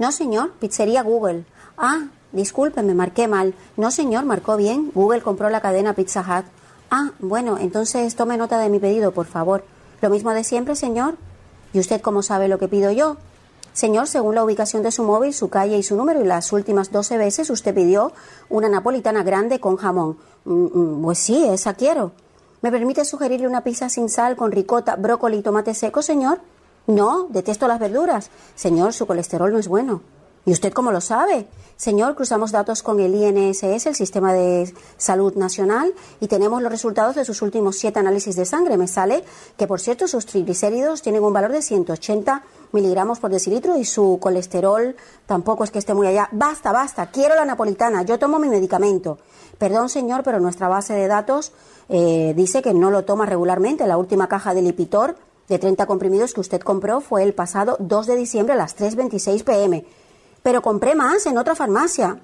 No, 0.00 0.11
señor, 0.11 0.55
pizzería 0.55 1.05
Google. 1.05 1.45
Ah, 1.79 2.09
disculpe, 2.33 2.83
me 2.83 2.95
marqué 2.95 3.29
mal. 3.29 3.55
No, 3.76 3.93
señor, 3.93 4.25
marcó 4.25 4.57
bien. 4.57 4.91
Google 4.93 5.23
compró 5.23 5.50
la 5.50 5.61
cadena 5.61 5.93
Pizza 5.93 6.23
Hut. 6.23 6.47
Ah, 6.90 7.11
bueno, 7.19 7.59
entonces 7.59 8.14
tome 8.14 8.37
nota 8.37 8.59
de 8.59 8.69
mi 8.69 8.78
pedido, 8.78 9.12
por 9.12 9.26
favor. 9.26 9.64
Lo 10.00 10.11
mismo 10.11 10.33
de 10.33 10.45
siempre, 10.45 10.76
señor. 10.76 11.16
¿Y 11.73 11.81
usted 11.81 12.00
cómo 12.00 12.23
sabe 12.23 12.49
lo 12.49 12.59
que 12.59 12.69
pido 12.69 12.90
yo? 12.93 13.16
Señor, 13.73 14.07
según 14.07 14.35
la 14.35 14.45
ubicación 14.45 14.83
de 14.83 14.90
su 14.90 15.02
móvil, 15.02 15.35
su 15.35 15.50
calle 15.50 15.76
y 15.76 15.83
su 15.83 15.97
número, 15.97 16.23
y 16.23 16.26
las 16.26 16.52
últimas 16.52 16.90
12 16.90 17.19
veces 17.19 17.50
usted 17.50 17.75
pidió 17.75 18.12
una 18.49 18.69
napolitana 18.69 19.23
grande 19.23 19.61
con 19.61 19.76
jamón. 19.76 20.16
Mm, 20.45 20.64
mm, 20.64 21.02
pues 21.02 21.19
sí, 21.19 21.45
esa 21.45 21.75
quiero. 21.75 22.12
¿Me 22.62 22.71
permite 22.71 23.05
sugerirle 23.05 23.47
una 23.47 23.62
pizza 23.62 23.88
sin 23.90 24.09
sal, 24.09 24.35
con 24.37 24.50
ricota, 24.50 24.97
brócoli 24.97 25.38
y 25.38 25.43
tomate 25.43 25.75
seco, 25.75 26.00
señor? 26.00 26.40
No, 26.87 27.26
detesto 27.28 27.69
las 27.69 27.78
verduras. 27.78 28.31
Señor, 28.55 28.93
su 28.93 29.07
colesterol 29.07 29.52
no 29.52 29.59
es 29.59 29.69
bueno. 29.69 30.00
¿Y 30.47 30.53
usted 30.53 30.73
cómo 30.73 30.93
lo 30.93 31.00
sabe? 31.00 31.49
Señor, 31.76 32.15
cruzamos 32.15 32.53
datos 32.53 32.85
con 32.85 33.00
el 33.00 33.17
INSS, 33.17 33.87
el 33.87 33.95
Sistema 33.97 34.33
de 34.33 34.73
Salud 34.97 35.35
Nacional, 35.35 35.93
y 36.21 36.29
tenemos 36.29 36.62
los 36.62 36.71
resultados 36.71 37.17
de 37.17 37.25
sus 37.25 37.43
últimos 37.43 37.76
siete 37.76 37.99
análisis 37.99 38.37
de 38.37 38.45
sangre. 38.45 38.76
Me 38.76 38.87
sale 38.87 39.25
que, 39.59 39.67
por 39.67 39.81
cierto, 39.81 40.07
sus 40.07 40.25
triglicéridos 40.25 41.03
tienen 41.03 41.25
un 41.25 41.33
valor 41.33 41.50
de 41.50 41.62
180 41.62 42.45
miligramos 42.71 43.19
por 43.19 43.33
decilitro 43.33 43.76
y 43.76 43.85
su 43.85 44.19
colesterol 44.23 44.95
tampoco 45.26 45.65
es 45.65 45.73
que 45.73 45.81
esté 45.81 45.95
muy 45.95 46.07
allá. 46.07 46.29
Basta, 46.31 46.71
basta, 46.71 47.11
quiero 47.11 47.35
la 47.35 47.45
napolitana, 47.45 48.05
yo 48.05 48.17
tomo 48.17 48.38
mi 48.38 48.49
medicamento. 48.49 49.19
Perdón, 49.59 49.88
señor, 49.88 50.23
pero 50.23 50.38
nuestra 50.38 50.69
base 50.69 50.95
de 50.95 51.09
datos 51.09 51.50
eh, 51.88 52.35
dice 52.37 52.62
que 52.62 52.73
no 52.73 52.93
lo 52.93 53.05
toma 53.05 53.26
regularmente. 53.26 53.85
La 53.88 53.99
última 53.99 54.29
caja 54.29 54.55
de 54.55 54.62
Lipitor 54.62 55.17
de 55.49 55.59
30 55.59 55.87
comprimidos 55.87 56.35
que 56.35 56.41
usted 56.41 56.61
compró 56.61 57.00
fue 57.00 57.25
el 57.25 57.35
pasado 57.35 57.76
2 57.81 58.07
de 58.07 58.17
diciembre 58.17 58.55
a 58.55 58.57
las 58.57 58.76
3.26 58.76 59.43
pm. 59.43 59.85
Pero 60.47 60.62
compré 60.62 60.95
más 60.95 61.26
en 61.26 61.38
otra 61.38 61.57
farmacia. 61.57 62.21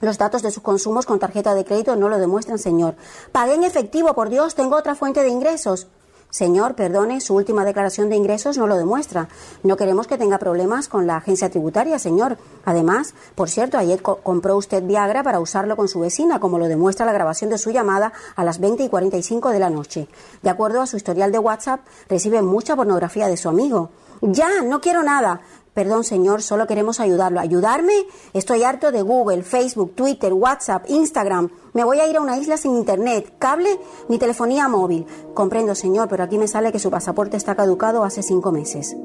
Los 0.00 0.18
datos 0.18 0.42
de 0.42 0.50
sus 0.50 0.60
consumos 0.60 1.06
con 1.06 1.20
tarjeta 1.20 1.54
de 1.54 1.64
crédito 1.64 1.94
no 1.94 2.08
lo 2.08 2.18
demuestran, 2.18 2.58
señor. 2.58 2.96
Pagué 3.30 3.54
en 3.54 3.62
efectivo, 3.62 4.12
por 4.12 4.28
Dios, 4.28 4.56
tengo 4.56 4.74
otra 4.74 4.96
fuente 4.96 5.22
de 5.22 5.28
ingresos. 5.28 5.86
Señor, 6.30 6.74
perdone, 6.74 7.20
su 7.20 7.36
última 7.36 7.64
declaración 7.64 8.08
de 8.08 8.16
ingresos 8.16 8.58
no 8.58 8.66
lo 8.66 8.76
demuestra. 8.76 9.28
No 9.62 9.76
queremos 9.76 10.08
que 10.08 10.18
tenga 10.18 10.38
problemas 10.38 10.88
con 10.88 11.06
la 11.06 11.18
agencia 11.18 11.48
tributaria, 11.48 12.00
señor. 12.00 12.38
Además, 12.64 13.14
por 13.36 13.48
cierto, 13.48 13.78
ayer 13.78 14.02
compró 14.02 14.56
usted 14.56 14.82
Viagra 14.82 15.22
para 15.22 15.38
usarlo 15.38 15.76
con 15.76 15.86
su 15.86 16.00
vecina, 16.00 16.40
como 16.40 16.58
lo 16.58 16.66
demuestra 16.66 17.06
la 17.06 17.12
grabación 17.12 17.50
de 17.50 17.58
su 17.58 17.70
llamada 17.70 18.12
a 18.34 18.42
las 18.42 18.58
20 18.58 18.82
y 18.82 18.88
45 18.88 19.50
de 19.50 19.58
la 19.60 19.70
noche. 19.70 20.08
De 20.42 20.50
acuerdo 20.50 20.80
a 20.80 20.88
su 20.88 20.96
historial 20.96 21.30
de 21.30 21.38
WhatsApp, 21.38 21.86
recibe 22.08 22.42
mucha 22.42 22.74
pornografía 22.74 23.28
de 23.28 23.36
su 23.36 23.48
amigo. 23.48 23.90
Ya, 24.22 24.62
no 24.62 24.80
quiero 24.80 25.02
nada. 25.02 25.40
Perdón, 25.74 26.02
señor, 26.02 26.42
solo 26.42 26.66
queremos 26.66 26.98
ayudarlo. 26.98 27.38
¿Ayudarme? 27.38 27.92
Estoy 28.32 28.64
harto 28.64 28.90
de 28.90 29.02
Google, 29.02 29.44
Facebook, 29.44 29.94
Twitter, 29.94 30.32
WhatsApp, 30.32 30.84
Instagram. 30.88 31.48
Me 31.74 31.84
voy 31.84 32.00
a 32.00 32.08
ir 32.08 32.16
a 32.16 32.20
una 32.20 32.38
isla 32.38 32.56
sin 32.56 32.74
internet, 32.74 33.34
cable 33.38 33.78
ni 34.08 34.18
telefonía 34.18 34.66
móvil. 34.68 35.06
Comprendo, 35.32 35.76
señor, 35.76 36.08
pero 36.08 36.24
aquí 36.24 36.38
me 36.38 36.48
sale 36.48 36.72
que 36.72 36.80
su 36.80 36.90
pasaporte 36.90 37.36
está 37.36 37.54
caducado 37.54 38.02
hace 38.02 38.22
cinco 38.22 38.50
meses. 38.50 38.96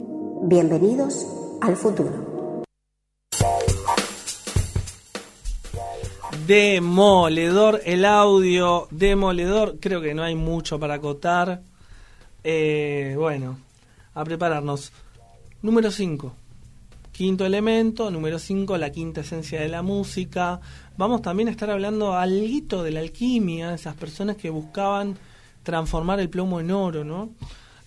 Bienvenidos 0.41 1.27
al 1.61 1.75
futuro. 1.75 2.55
Demoledor 6.47 7.81
el 7.85 8.05
audio, 8.05 8.87
demoledor. 8.89 9.79
Creo 9.79 10.01
que 10.01 10.15
no 10.15 10.23
hay 10.23 10.35
mucho 10.35 10.79
para 10.79 10.95
acotar. 10.95 11.61
Eh, 12.43 13.15
bueno, 13.17 13.57
a 14.15 14.23
prepararnos. 14.23 14.91
Número 15.61 15.91
5 15.91 16.44
quinto 17.15 17.45
elemento, 17.45 18.11
número 18.11 18.39
5, 18.39 18.77
la 18.77 18.91
quinta 18.91 19.21
esencia 19.21 19.61
de 19.61 19.69
la 19.69 19.81
música. 19.81 20.59
Vamos 20.97 21.21
también 21.21 21.47
a 21.47 21.51
estar 21.51 21.69
hablando 21.69 22.13
algo 22.13 22.83
de 22.83 22.91
la 22.91 22.99
alquimia, 22.99 23.73
esas 23.73 23.95
personas 23.95 24.35
que 24.35 24.49
buscaban 24.49 25.17
transformar 25.63 26.19
el 26.19 26.29
plomo 26.29 26.59
en 26.59 26.71
oro, 26.71 27.05
¿no? 27.05 27.29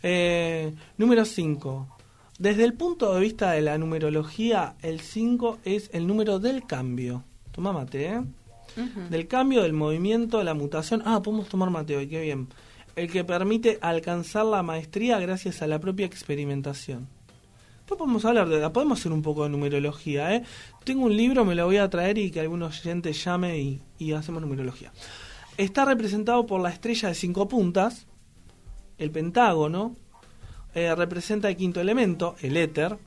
Eh, 0.02 0.72
número 0.96 1.26
5. 1.26 1.88
Desde 2.38 2.64
el 2.64 2.72
punto 2.72 3.14
de 3.14 3.20
vista 3.20 3.52
de 3.52 3.60
la 3.60 3.76
numerología, 3.76 4.76
el 4.80 5.00
5 5.00 5.58
es 5.62 5.90
el 5.92 6.06
número 6.06 6.38
del 6.38 6.66
cambio. 6.66 7.22
Toma 7.52 7.72
mate, 7.72 8.06
¿eh? 8.06 8.22
Del 9.10 9.28
cambio, 9.28 9.62
del 9.62 9.74
movimiento, 9.74 10.38
de 10.38 10.44
la 10.44 10.54
mutación. 10.54 11.02
Ah, 11.04 11.20
podemos 11.22 11.48
tomar 11.48 11.68
mate 11.68 11.96
hoy, 11.96 12.08
qué 12.08 12.22
bien. 12.22 12.48
El 12.96 13.10
que 13.10 13.24
permite 13.24 13.78
alcanzar 13.82 14.46
la 14.46 14.62
maestría 14.62 15.18
gracias 15.18 15.60
a 15.60 15.66
la 15.66 15.78
propia 15.80 16.06
experimentación. 16.06 17.17
Podemos 17.96 18.24
hablar 18.26 18.48
de 18.48 18.68
podemos 18.70 19.00
hacer 19.00 19.12
un 19.12 19.22
poco 19.22 19.44
de 19.44 19.48
numerología, 19.48 20.34
¿eh? 20.34 20.42
Tengo 20.84 21.06
un 21.06 21.16
libro, 21.16 21.44
me 21.44 21.54
lo 21.54 21.64
voy 21.64 21.78
a 21.78 21.88
traer 21.88 22.18
y 22.18 22.30
que 22.30 22.40
algunos 22.40 22.80
oyentes 22.80 23.24
llame 23.24 23.80
y, 23.98 24.12
hacemos 24.12 24.42
numerología. 24.42 24.92
Está 25.56 25.86
representado 25.86 26.46
por 26.46 26.60
la 26.60 26.68
estrella 26.68 27.08
de 27.08 27.14
cinco 27.14 27.48
puntas, 27.48 28.06
el 28.98 29.10
pentágono, 29.10 29.96
eh, 30.74 30.94
representa 30.94 31.48
el 31.48 31.56
quinto 31.56 31.80
elemento, 31.80 32.36
el 32.42 32.56
éter, 32.58 32.98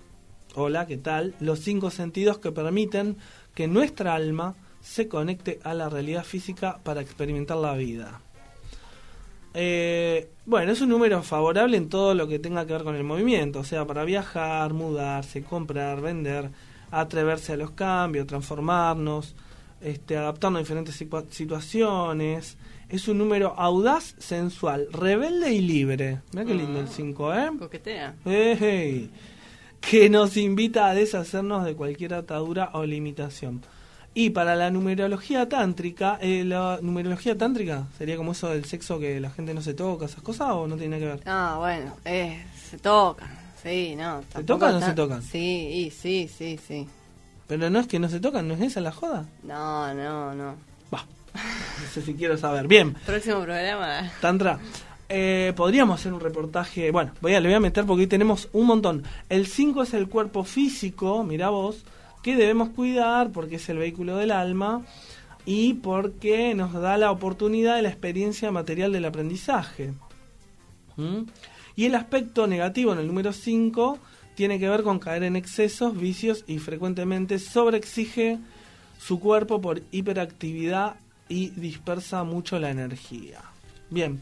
hola, 0.56 0.88
¿qué 0.88 0.98
tal? 0.98 1.36
Los 1.40 1.60
cinco 1.60 1.92
sentidos 1.92 2.40
que 2.40 2.52
permiten 2.52 3.18
que 3.54 3.68
nuestra 3.68 4.16
alma 4.16 4.56
se 4.82 5.08
conecte 5.08 5.60
a 5.64 5.74
la 5.76 5.90
realidad 5.90 6.24
física 6.24 6.80
para 6.84 7.02
experimentar 7.02 7.58
la 7.58 7.76
vida. 7.76 8.22
Eh, 9.54 10.30
bueno, 10.46 10.72
es 10.72 10.82
un 10.82 10.90
número 10.90 11.22
favorable 11.24 11.78
en 11.78 11.90
todo 11.90 12.14
lo 12.14 12.28
que 12.28 12.40
tenga 12.40 12.66
que 12.66 12.74
ver 12.74 12.84
con 12.84 12.96
el 12.96 13.04
movimiento, 13.04 13.60
o 13.60 13.64
sea, 13.64 13.86
para 13.86 14.06
viajar, 14.06 14.74
mudarse, 14.74 15.44
comprar, 15.44 16.02
vender, 16.02 16.50
atreverse 16.90 17.54
a 17.54 17.58
los 17.58 17.72
cambios, 17.72 18.28
transformarnos, 18.28 19.36
este, 19.82 20.18
adaptarnos 20.18 20.60
a 20.60 20.64
diferentes 20.64 20.96
situaciones. 21.32 22.58
Es 22.90 23.08
un 23.08 23.18
número 23.18 23.54
audaz, 23.58 24.16
sensual, 24.20 24.88
rebelde 24.92 25.54
y 25.54 25.62
libre. 25.62 26.20
Mira 26.34 26.46
qué 26.46 26.54
lindo 26.54 26.80
el 26.80 26.88
5, 26.88 27.32
ah, 27.32 27.46
¿eh? 27.46 27.58
Coquetea. 27.58 28.16
que 29.82 30.10
nos 30.10 30.38
invita 30.38 30.90
a 30.90 30.94
deshacernos 30.94 31.66
de 31.66 31.76
cualquier 31.76 32.14
atadura 32.14 32.70
o 32.74 32.86
limitación. 32.86 33.62
Y 34.14 34.32
para 34.32 34.56
la 34.56 34.70
numerología 34.70 35.48
tántrica, 35.48 36.18
eh, 36.22 36.44
la 36.44 36.80
numerología 36.82 37.38
tántrica 37.38 37.88
sería 37.98 38.18
como 38.18 38.34
eso 38.34 38.50
del 38.50 38.66
sexo 38.66 39.00
que 39.00 39.22
la 39.22 39.30
gente 39.30 39.54
no 39.54 39.62
se 39.62 39.74
toca, 39.74 40.06
esas 40.06 40.22
cosas, 40.22 40.50
o 40.52 40.68
no 40.68 40.76
tiene 40.76 41.00
nada 41.00 41.00
que 41.00 41.18
ver. 41.18 41.24
Ah, 41.26 41.56
bueno, 41.58 41.96
eh, 42.04 42.44
se 42.70 42.78
tocan, 42.78 43.30
sí, 43.64 43.96
no. 43.96 44.22
¿Se 44.36 44.44
tocan 44.44 44.76
o 44.76 44.80
no 44.82 44.86
se 44.86 44.94
tocan? 44.94 45.22
Sí, 45.22 45.94
sí, 45.98 46.30
sí, 46.38 46.60
sí. 46.68 46.88
Pero 47.48 47.70
no 47.70 47.80
es 47.80 47.88
que 47.88 48.00
no 48.00 48.10
se 48.10 48.20
tocan, 48.20 48.50
¿no 48.50 48.54
es 48.56 48.62
esa 48.62 48.82
la 48.82 48.92
joda? 48.92 49.26
No, 49.44 49.94
no, 49.94 50.36
no. 50.36 50.56
Va, 50.94 51.06
no 51.34 51.88
sé 51.94 52.02
si 52.02 52.14
quiero 52.14 52.38
saber. 52.38 52.68
Bien. 52.68 52.94
Próximo 53.06 53.42
programa. 53.42 54.12
Tantra. 54.20 54.60
Eh, 55.08 55.54
podríamos 55.56 56.00
hacer 56.00 56.12
un 56.12 56.20
reportaje. 56.20 56.92
Bueno, 56.92 57.12
voy 57.22 57.36
a, 57.36 57.40
le 57.40 57.48
voy 57.48 57.56
a 57.56 57.60
meter 57.62 57.86
porque 57.86 58.02
hoy 58.02 58.08
tenemos 58.08 58.50
un 58.52 58.68
montón. 58.68 59.04
El 59.30 59.48
5 59.48 59.84
es 59.84 59.94
el 59.94 60.10
cuerpo 60.10 60.44
físico, 60.44 61.24
mira 61.24 61.50
vos 61.50 61.86
que 62.22 62.36
debemos 62.36 62.70
cuidar 62.70 63.32
porque 63.32 63.56
es 63.56 63.70
el 63.70 63.78
vehículo 63.78 64.18
del 64.18 64.32
alma 64.32 64.86
y 65.46 65.74
porque 65.76 66.54
nos 66.54 66.74
da 66.74 66.98
la 66.98 67.12
oportunidad 67.12 67.76
de 67.76 67.82
la 67.82 67.90
experiencia 67.90 68.52
material 68.52 68.92
del 68.92 69.06
aprendizaje. 69.06 69.94
¿Mm? 70.98 71.24
Y 71.76 71.86
el 71.86 71.96
aspecto 71.96 72.48
negativo 72.48 72.94
en 72.94 73.00
el 73.00 73.08
número 73.08 73.34
5 73.34 73.98
tiene 74.36 74.60
que 74.60 74.70
ver 74.70 74.84
con 74.84 75.00
caer 75.00 75.24
en 75.24 75.36
excesos, 75.36 75.98
vicios 75.98 76.44
y 76.48 76.60
frecuentemente 76.60 77.40
sobreexige 77.40 78.40
su 79.00 79.20
cuerpo 79.20 79.62
por 79.62 79.82
hiperactividad 79.92 80.96
y 81.28 81.50
dispersa 81.50 82.24
mucho 82.24 82.60
la 82.60 82.70
energía. 82.70 83.42
Bien, 83.90 84.20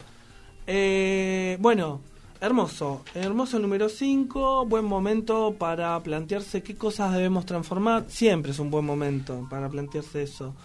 eh, 0.67 1.57
bueno, 1.59 2.01
Hermoso, 2.41 3.03
hermoso 3.15 3.59
número 3.59 3.89
5, 3.89 4.65
buen 4.65 4.85
momento 4.85 5.55
para 5.59 6.01
plantearse 6.01 6.63
qué 6.63 6.73
cosas 6.73 7.11
debemos 7.11 7.45
transformar, 7.45 8.05
siempre 8.07 8.53
es 8.53 8.59
un 8.59 8.71
buen 8.71 8.85
momento 8.85 9.45
para 9.49 9.67
plantearse 9.67 10.23
eso, 10.23 10.55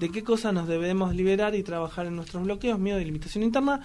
de 0.00 0.10
qué 0.10 0.24
cosas 0.24 0.52
nos 0.52 0.66
debemos 0.66 1.14
liberar 1.14 1.54
y 1.54 1.62
trabajar 1.62 2.06
en 2.06 2.16
nuestros 2.16 2.42
bloqueos, 2.42 2.80
miedo 2.80 2.98
y 2.98 3.04
limitación 3.04 3.44
interna. 3.44 3.80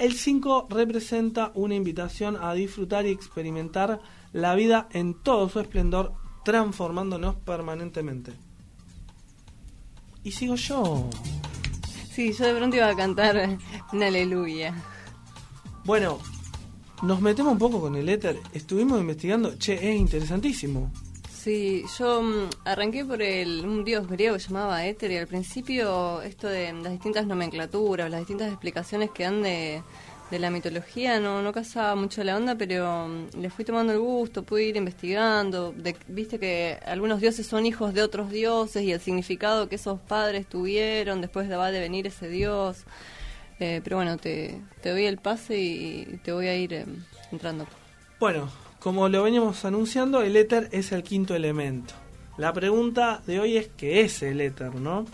El 0.00 0.14
5 0.14 0.66
representa 0.68 1.52
una 1.54 1.76
invitación 1.76 2.36
a 2.40 2.54
disfrutar 2.54 3.06
y 3.06 3.10
experimentar 3.10 4.00
la 4.32 4.56
vida 4.56 4.88
en 4.90 5.14
todo 5.14 5.48
su 5.48 5.60
esplendor, 5.60 6.12
transformándonos 6.44 7.36
permanentemente. 7.36 8.32
Y 10.24 10.32
sigo 10.32 10.56
yo. 10.56 11.08
Sí, 12.10 12.32
yo 12.32 12.46
de 12.46 12.54
pronto 12.56 12.76
iba 12.76 12.88
a 12.88 12.96
cantar 12.96 13.58
una 13.92 14.08
aleluya. 14.08 14.74
Bueno, 15.84 16.18
nos 17.02 17.20
metemos 17.20 17.52
un 17.52 17.58
poco 17.58 17.80
con 17.80 17.96
el 17.96 18.08
éter. 18.08 18.38
Estuvimos 18.52 19.00
investigando. 19.00 19.56
Che, 19.58 19.74
es 19.74 19.96
interesantísimo. 19.96 20.90
Sí, 21.48 21.84
yo 21.98 22.20
mm, 22.20 22.50
arranqué 22.64 23.04
por 23.04 23.22
el, 23.22 23.64
un 23.64 23.84
dios 23.84 24.08
griego 24.08 24.36
que 24.36 24.42
llamaba 24.42 24.84
éter 24.84 25.12
y 25.12 25.16
al 25.16 25.28
principio 25.28 26.20
esto 26.22 26.48
de 26.48 26.72
las 26.72 26.92
distintas 26.92 27.26
nomenclaturas, 27.26 28.10
las 28.10 28.20
distintas 28.20 28.48
explicaciones 28.48 29.10
que 29.12 29.22
dan 29.22 29.42
de, 29.42 29.82
la 30.30 30.50
mitología 30.50 31.20
no, 31.20 31.40
no 31.40 31.52
casaba 31.52 31.94
mucho 31.94 32.22
la 32.22 32.36
onda, 32.36 32.56
pero 32.56 33.08
mm, 33.08 33.40
le 33.40 33.50
fui 33.50 33.64
tomando 33.64 33.92
el 33.92 34.00
gusto, 34.00 34.42
pude 34.42 34.64
ir 34.64 34.76
investigando. 34.76 35.72
Viste 36.08 36.38
que 36.40 36.78
algunos 36.84 37.20
dioses 37.20 37.46
son 37.46 37.64
hijos 37.66 37.94
de 37.94 38.02
otros 38.02 38.30
dioses 38.30 38.82
y 38.82 38.92
el 38.92 39.00
significado 39.00 39.68
que 39.68 39.76
esos 39.76 40.00
padres 40.00 40.46
tuvieron 40.46 41.20
después 41.20 41.48
de 41.48 41.56
va 41.56 41.70
de 41.70 41.80
venir 41.80 42.08
ese 42.08 42.28
dios. 42.28 42.84
Eh, 43.60 43.80
pero 43.82 43.96
bueno, 43.96 44.16
te, 44.16 44.60
doy 44.84 45.04
el 45.04 45.18
pase 45.18 45.58
y 45.58 46.20
te 46.22 46.32
voy 46.32 46.46
a 46.46 46.56
ir 46.56 46.72
em, 46.74 47.02
entrando. 47.32 47.66
Bueno, 48.20 48.48
como 48.78 49.08
lo 49.08 49.22
veníamos 49.22 49.64
anunciando, 49.64 50.22
el 50.22 50.36
éter 50.36 50.68
es 50.72 50.92
el 50.92 51.02
quinto 51.02 51.34
elemento. 51.34 51.94
La 52.36 52.52
pregunta 52.52 53.20
de 53.26 53.40
hoy 53.40 53.56
es 53.56 53.68
qué 53.76 54.02
es 54.02 54.22
el 54.22 54.40
éter, 54.40 54.74
¿no? 54.76 55.06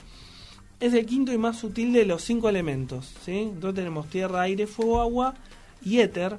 Es 0.78 0.92
el 0.92 1.06
quinto 1.06 1.32
y 1.32 1.38
más 1.38 1.58
sutil 1.58 1.92
de 1.94 2.04
los 2.04 2.22
cinco 2.22 2.50
elementos, 2.50 3.14
¿sí? 3.24 3.38
Entonces 3.38 3.76
tenemos 3.76 4.08
tierra, 4.08 4.42
aire, 4.42 4.66
fuego, 4.66 5.00
agua 5.00 5.34
y 5.82 6.00
éter, 6.00 6.36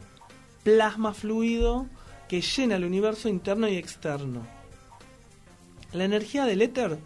plasma 0.64 1.14
fluido 1.14 1.88
que 2.28 2.42
llena 2.42 2.76
el 2.76 2.86
universo 2.86 3.30
interno 3.30 3.68
y 3.68 3.78
externo. 3.78 4.46
La 5.94 6.04
energía 6.04 6.46
del 6.46 6.62
éter 6.62 7.00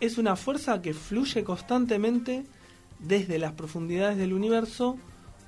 es 0.00 0.16
una 0.16 0.36
fuerza 0.36 0.80
que 0.80 0.94
fluye 0.94 1.44
constantemente 1.44 2.44
desde 2.98 3.38
las 3.38 3.52
profundidades 3.52 4.16
del 4.16 4.32
universo, 4.32 4.96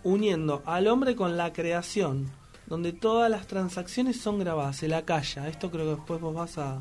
uniendo 0.03 0.63
al 0.67 0.87
hombre 0.89 1.17
con 1.17 1.37
la 1.37 1.53
creación, 1.53 2.31
donde 2.67 2.93
todas 2.93 3.31
las 3.31 3.47
transacciones 3.47 4.21
son 4.21 4.39
grabadas, 4.39 4.77
se 4.77 4.89
la 4.89 5.05
calla. 5.05 5.49
Esto 5.49 5.71
creo 5.71 5.85
que 5.85 5.97
después 5.97 6.21
vos 6.21 6.35
vas 6.35 6.59
a, 6.59 6.81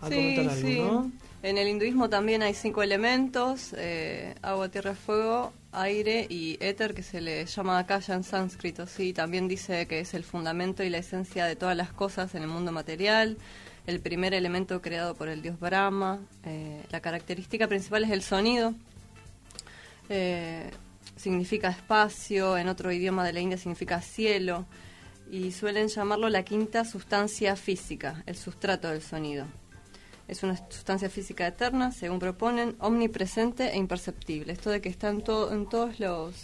comentar 0.00 0.48
algo, 0.48 0.84
¿no? 0.84 1.12
En 1.42 1.56
el 1.56 1.68
hinduismo 1.68 2.10
también 2.10 2.42
hay 2.42 2.52
cinco 2.52 2.82
elementos, 2.82 3.74
eh, 3.78 4.34
agua, 4.42 4.68
tierra, 4.68 4.94
fuego, 4.94 5.54
aire 5.72 6.26
y 6.28 6.58
éter, 6.60 6.92
que 6.92 7.02
se 7.02 7.22
le 7.22 7.46
llama 7.46 7.78
akaya 7.78 8.14
en 8.14 8.24
sánscrito. 8.24 8.86
Sí, 8.86 9.14
también 9.14 9.48
dice 9.48 9.86
que 9.86 10.00
es 10.00 10.12
el 10.12 10.22
fundamento 10.22 10.82
y 10.82 10.90
la 10.90 10.98
esencia 10.98 11.46
de 11.46 11.56
todas 11.56 11.74
las 11.74 11.92
cosas 11.92 12.34
en 12.34 12.42
el 12.42 12.48
mundo 12.48 12.72
material. 12.72 13.38
el 13.86 14.00
primer 14.00 14.34
elemento 14.34 14.82
creado 14.82 15.14
por 15.14 15.28
el 15.28 15.40
dios 15.40 15.58
Brahma. 15.58 16.20
Eh, 16.44 16.84
la 16.90 17.00
característica 17.00 17.66
principal 17.66 18.04
es 18.04 18.10
el 18.10 18.22
sonido. 18.22 18.74
Eh, 20.10 20.68
significa 21.16 21.68
espacio, 21.68 22.58
en 22.58 22.68
otro 22.68 22.92
idioma 22.92 23.24
de 23.24 23.32
la 23.32 23.40
India 23.40 23.56
significa 23.56 24.02
cielo, 24.02 24.66
y 25.30 25.52
suelen 25.52 25.88
llamarlo 25.88 26.28
la 26.28 26.42
quinta 26.42 26.84
sustancia 26.84 27.54
física, 27.56 28.22
el 28.26 28.36
sustrato 28.36 28.88
del 28.88 29.00
sonido. 29.00 29.46
Es 30.26 30.42
una 30.42 30.56
sustancia 30.68 31.08
física 31.08 31.46
eterna, 31.46 31.92
según 31.92 32.18
proponen, 32.18 32.76
omnipresente 32.80 33.72
e 33.72 33.76
imperceptible. 33.76 34.52
Esto 34.52 34.70
de 34.70 34.80
que 34.80 34.88
está 34.88 35.08
en, 35.08 35.22
todo, 35.22 35.52
en 35.52 35.68
todos 35.68 35.98
los 36.00 36.34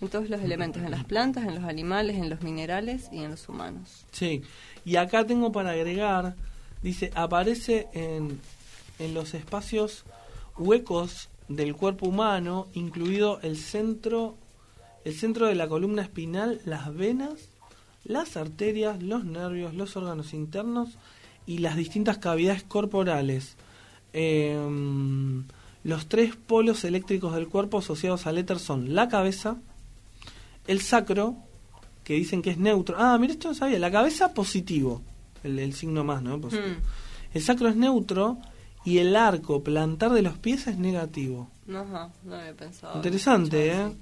en 0.00 0.08
todos 0.08 0.28
los 0.28 0.40
elementos, 0.40 0.82
en 0.82 0.90
las 0.90 1.04
plantas, 1.04 1.44
en 1.44 1.54
los 1.54 1.62
animales, 1.62 2.16
en 2.16 2.28
los 2.28 2.42
minerales 2.42 3.08
y 3.12 3.22
en 3.22 3.30
los 3.30 3.48
humanos. 3.48 4.04
Sí, 4.10 4.42
y 4.84 4.96
acá 4.96 5.24
tengo 5.24 5.52
para 5.52 5.70
agregar, 5.70 6.34
dice, 6.82 7.12
aparece 7.14 7.86
en, 7.92 8.40
en 8.98 9.14
los 9.14 9.32
espacios 9.34 10.04
huecos 10.58 11.28
del 11.56 11.74
cuerpo 11.74 12.06
humano, 12.06 12.68
incluido 12.74 13.40
el 13.42 13.56
centro, 13.56 14.36
el 15.04 15.14
centro 15.14 15.46
de 15.46 15.54
la 15.54 15.68
columna 15.68 16.02
espinal, 16.02 16.60
las 16.64 16.94
venas, 16.94 17.48
las 18.04 18.36
arterias, 18.36 19.02
los 19.02 19.24
nervios, 19.24 19.74
los 19.74 19.96
órganos 19.96 20.34
internos 20.34 20.90
y 21.46 21.58
las 21.58 21.76
distintas 21.76 22.18
cavidades 22.18 22.62
corporales. 22.62 23.56
Em, 24.12 25.44
los 25.84 26.06
tres 26.06 26.36
polos 26.36 26.84
eléctricos 26.84 27.34
del 27.34 27.48
cuerpo 27.48 27.78
asociados 27.78 28.26
al 28.26 28.38
éter 28.38 28.58
son 28.58 28.94
la 28.94 29.08
cabeza, 29.08 29.56
el 30.66 30.80
sacro, 30.80 31.36
que 32.04 32.14
dicen 32.14 32.42
que 32.42 32.50
es 32.50 32.58
neutro. 32.58 32.96
Ah, 32.98 33.16
mira, 33.18 33.32
esto 33.32 33.48
no 33.48 33.54
sabía. 33.54 33.78
La 33.78 33.90
cabeza 33.90 34.34
positivo, 34.34 35.02
el, 35.42 35.72
signo 35.72 36.04
más, 36.04 36.22
¿no? 36.22 36.38
Hmm. 36.38 36.50
El 37.32 37.42
sacro 37.42 37.68
es 37.68 37.76
neutro 37.76 38.38
y 38.84 38.98
el 38.98 39.14
arco 39.16 39.62
plantar 39.62 40.12
de 40.12 40.22
los 40.22 40.38
pies 40.38 40.66
es 40.66 40.78
negativo. 40.78 41.48
Ajá, 41.68 42.10
no 42.24 42.34
había 42.34 42.54
pensado. 42.54 42.96
Interesante, 42.96 43.72
¿eh? 43.72 43.92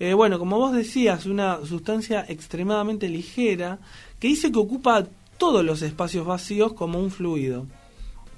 ¿eh? 0.00 0.14
Bueno, 0.14 0.38
como 0.38 0.58
vos 0.58 0.72
decías, 0.72 1.26
una 1.26 1.64
sustancia 1.64 2.24
extremadamente 2.28 3.08
ligera 3.08 3.78
que 4.18 4.28
dice 4.28 4.50
que 4.50 4.58
ocupa 4.58 5.06
todos 5.36 5.64
los 5.64 5.82
espacios 5.82 6.26
vacíos 6.26 6.72
como 6.72 6.98
un 6.98 7.10
fluido. 7.10 7.66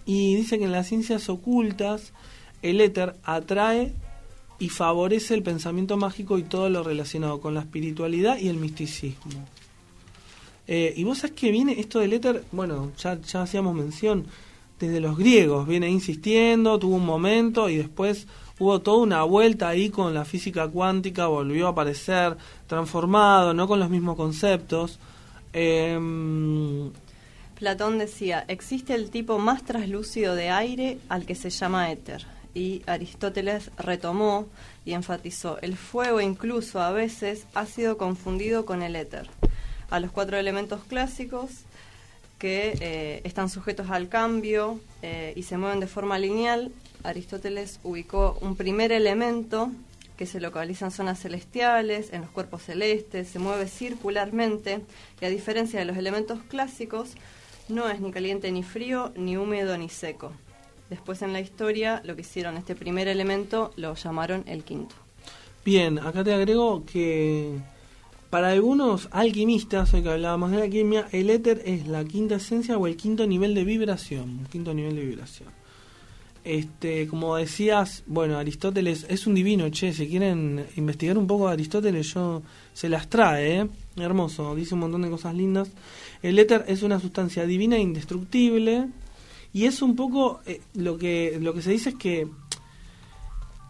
Y 0.04 0.34
dice 0.34 0.58
que 0.58 0.64
en 0.64 0.72
las 0.72 0.88
ciencias 0.88 1.28
ocultas 1.28 2.12
el 2.62 2.80
éter 2.80 3.14
atrae 3.22 3.94
y 4.58 4.68
favorece 4.68 5.34
el 5.34 5.42
pensamiento 5.42 5.96
mágico 5.96 6.38
y 6.38 6.42
todo 6.42 6.68
lo 6.68 6.82
relacionado 6.82 7.40
con 7.40 7.54
la 7.54 7.60
espiritualidad 7.60 8.38
y 8.38 8.48
el 8.48 8.56
misticismo. 8.56 9.46
Eh, 10.66 10.92
y 10.96 11.04
vos 11.04 11.18
sabés 11.18 11.34
que 11.34 11.50
viene 11.50 11.80
esto 11.80 11.98
del 12.00 12.12
éter, 12.12 12.44
bueno, 12.52 12.92
ya, 12.98 13.20
ya 13.20 13.42
hacíamos 13.42 13.74
mención, 13.74 14.26
desde 14.80 14.99
los 14.99 15.16
griegos, 15.16 15.68
viene 15.68 15.88
insistiendo, 15.88 16.78
tuvo 16.78 16.96
un 16.96 17.06
momento 17.06 17.68
y 17.68 17.76
después 17.76 18.26
hubo 18.58 18.80
toda 18.80 19.02
una 19.02 19.22
vuelta 19.22 19.68
ahí 19.68 19.90
con 19.90 20.14
la 20.14 20.25
física 20.25 20.66
cuántica, 20.68 21.26
volvió 21.26 21.66
a 21.66 21.70
aparecer 21.70 22.37
transformado, 22.66 23.52
no 23.54 23.68
con 23.68 23.78
los 23.78 23.90
mismos 23.90 24.16
conceptos. 24.16 24.99
Em, 25.52 26.90
Platón 27.58 27.99
decía, 27.99 28.44
existe 28.49 28.94
el 28.94 29.10
tipo 29.10 29.38
más 29.38 29.64
traslúcido 29.64 30.34
de 30.34 30.49
aire 30.49 30.99
al 31.10 31.26
que 31.26 31.34
se 31.34 31.50
llama 31.50 31.90
éter 31.92 32.25
y 32.54 32.82
Aristóteles 32.87 33.70
retomó 33.76 34.46
y 34.84 34.92
enfatizó, 34.92 35.58
el 35.60 35.76
fuego 35.76 36.20
incluso 36.20 36.80
a 36.80 36.90
veces 36.90 37.46
ha 37.54 37.66
sido 37.66 37.96
confundido 37.99 38.64
con 38.64 38.82
el 38.82 38.96
éter. 38.96 39.28
A 39.90 40.00
los 40.00 40.10
cuatro 40.10 40.38
elementos 40.38 40.84
clásicos 40.84 41.50
que 42.40 42.76
eh, 42.80 43.20
están 43.23 43.49
sujetos 43.50 43.90
al 43.90 44.09
cambio 44.09 44.80
eh, 45.02 45.35
y 45.37 45.44
se 45.44 45.59
mueven 45.59 45.78
de 45.78 45.87
forma 45.87 46.18
lineal, 46.18 46.73
Aristóteles 47.04 47.78
ubicó 47.85 48.38
un 48.40 48.56
primer 48.56 48.90
elemento 48.92 49.70
que 50.16 50.25
se 50.26 50.40
localiza 50.40 50.87
en 50.87 50.90
zonas 50.90 51.20
celestiales, 51.20 52.12
en 52.12 52.23
los 52.23 52.30
cuerpos 52.30 52.62
celestes, 52.62 53.28
se 53.28 53.38
mueve 53.38 53.68
circularmente 53.68 54.80
y 55.20 55.25
a 55.26 55.28
diferencia 55.28 55.78
de 55.78 55.84
los 55.84 55.99
elementos 55.99 56.41
clásicos, 56.49 57.12
no 57.69 57.88
es 57.88 58.00
ni 58.00 58.10
caliente 58.10 58.50
ni 58.50 58.62
frío, 58.62 59.12
ni 59.17 59.36
húmedo 59.36 59.76
ni 59.76 59.91
seco. 59.91 60.32
Después 60.88 61.23
en 61.23 61.34
la 61.34 61.41
historia 61.41 62.00
lo 62.04 62.17
que 62.17 62.23
hicieron 62.23 62.56
este 62.56 62.75
primer 62.75 63.06
elemento 63.06 63.71
lo 63.76 63.95
llamaron 63.95 64.45
el 64.47 64.64
quinto. 64.64 64.95
Bien, 65.62 65.99
acá 65.99 66.25
te 66.25 66.32
agrego 66.32 66.84
que 66.86 67.58
para 68.30 68.50
algunos 68.50 69.08
alquimistas, 69.10 69.93
hoy 69.93 70.02
que 70.02 70.08
hablábamos 70.08 70.52
de 70.52 70.58
la 70.58 70.64
alquimia, 70.64 71.08
el 71.10 71.30
éter 71.30 71.62
es 71.64 71.88
la 71.88 72.04
quinta 72.04 72.36
esencia 72.36 72.78
o 72.78 72.86
el 72.86 72.97
quinto 72.97 73.26
nivel 73.26 73.54
de 73.54 73.64
vibración, 73.64 74.47
quinto 74.50 74.73
nivel 74.73 74.95
de 74.95 75.04
vibración. 75.04 75.49
Este, 76.45 77.06
como 77.08 77.36
decías, 77.36 78.02
bueno, 78.06 78.38
Aristóteles 78.38 79.04
es 79.08 79.26
un 79.26 79.34
divino, 79.34 79.69
che, 79.71 79.93
si 79.93 80.08
quieren 80.08 80.64
investigar 80.76 81.19
un 81.19 81.26
poco 81.26 81.49
de 81.49 81.54
Aristóteles, 81.54 82.14
yo 82.14 82.43
se 82.73 82.88
las 82.88 83.08
trae, 83.08 83.60
¿eh? 83.60 83.69
hermoso, 83.97 84.54
dice 84.54 84.75
un 84.75 84.80
montón 84.80 85.02
de 85.02 85.10
cosas 85.10 85.34
lindas. 85.34 85.69
El 86.23 86.38
éter 86.38 86.64
es 86.69 86.82
una 86.82 87.00
sustancia 87.00 87.45
divina 87.45 87.76
e 87.76 87.80
indestructible, 87.80 88.86
y 89.52 89.64
es 89.64 89.82
un 89.82 89.97
poco 89.97 90.40
eh, 90.47 90.60
lo 90.75 90.97
que 90.97 91.36
lo 91.40 91.52
que 91.52 91.62
se 91.62 91.73
dice 91.73 91.90
es 91.90 91.95
que 91.97 92.28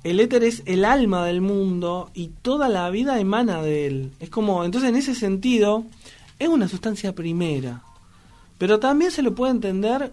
el 0.03 0.21
éter 0.21 0.45
es 0.45 0.63
el 0.67 0.85
alma 0.85 1.25
del 1.27 1.41
mundo 1.41 2.11
y 2.15 2.29
toda 2.29 2.69
la 2.69 2.89
vida 2.91 3.21
emana 3.21 3.63
de 3.63 3.87
él. 3.87 4.13
Es 4.19 4.31
como, 4.31 4.65
entonces 4.65 4.91
en 4.91 4.97
ese 4.97 5.15
sentido, 5.15 5.85
es 6.39 6.49
una 6.49 6.69
sustancia 6.69 7.15
primera. 7.15 7.83
Pero 8.57 8.81
también 8.81 9.11
se 9.11 9.23
lo 9.23 9.35
puede 9.35 9.53
entender 9.53 10.13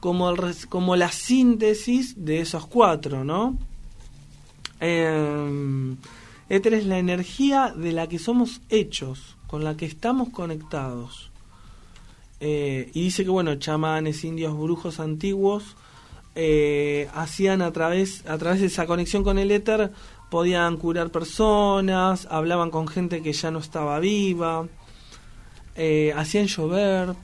como, 0.00 0.30
el, 0.30 0.38
como 0.68 0.96
la 0.96 1.10
síntesis 1.12 2.24
de 2.24 2.40
esos 2.40 2.66
cuatro, 2.66 3.24
¿no? 3.24 3.58
Eh, 4.80 5.96
éter 6.48 6.74
es 6.74 6.86
la 6.86 6.98
energía 6.98 7.74
de 7.76 7.92
la 7.92 8.06
que 8.06 8.18
somos 8.18 8.62
hechos, 8.70 9.36
con 9.46 9.64
la 9.64 9.76
que 9.76 9.86
estamos 9.86 10.30
conectados. 10.30 11.30
Eh, 12.40 12.90
y 12.94 13.02
dice 13.02 13.24
que, 13.24 13.30
bueno, 13.30 13.56
chamanes, 13.56 14.24
indios, 14.24 14.56
brujos 14.56 15.00
antiguos 15.00 15.76
eh, 16.40 17.08
hacían 17.14 17.62
a 17.62 17.72
través, 17.72 18.24
a 18.28 18.38
través 18.38 18.60
de 18.60 18.66
esa 18.66 18.86
conexión 18.86 19.24
con 19.24 19.38
el 19.38 19.50
éter, 19.50 19.90
podían 20.30 20.76
curar 20.76 21.10
personas, 21.10 22.28
hablaban 22.30 22.70
con 22.70 22.86
gente 22.86 23.22
que 23.22 23.32
ya 23.32 23.50
no 23.50 23.58
estaba 23.58 23.98
viva, 23.98 24.68
eh, 25.74 26.12
hacían 26.16 26.46
llover. 26.46 27.14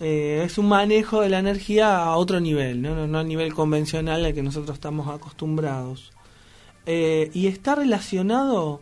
es 0.00 0.58
un 0.58 0.68
manejo 0.68 1.20
de 1.20 1.28
la 1.28 1.38
energía 1.38 2.02
a 2.02 2.16
otro 2.16 2.40
nivel, 2.40 2.82
¿no? 2.82 2.96
No, 2.96 3.06
no 3.06 3.18
al 3.20 3.28
nivel 3.28 3.54
convencional 3.54 4.24
al 4.24 4.34
que 4.34 4.42
nosotros 4.42 4.74
estamos 4.74 5.08
acostumbrados. 5.08 6.10
y 6.86 7.46
está 7.46 7.76
relacionado 7.76 8.80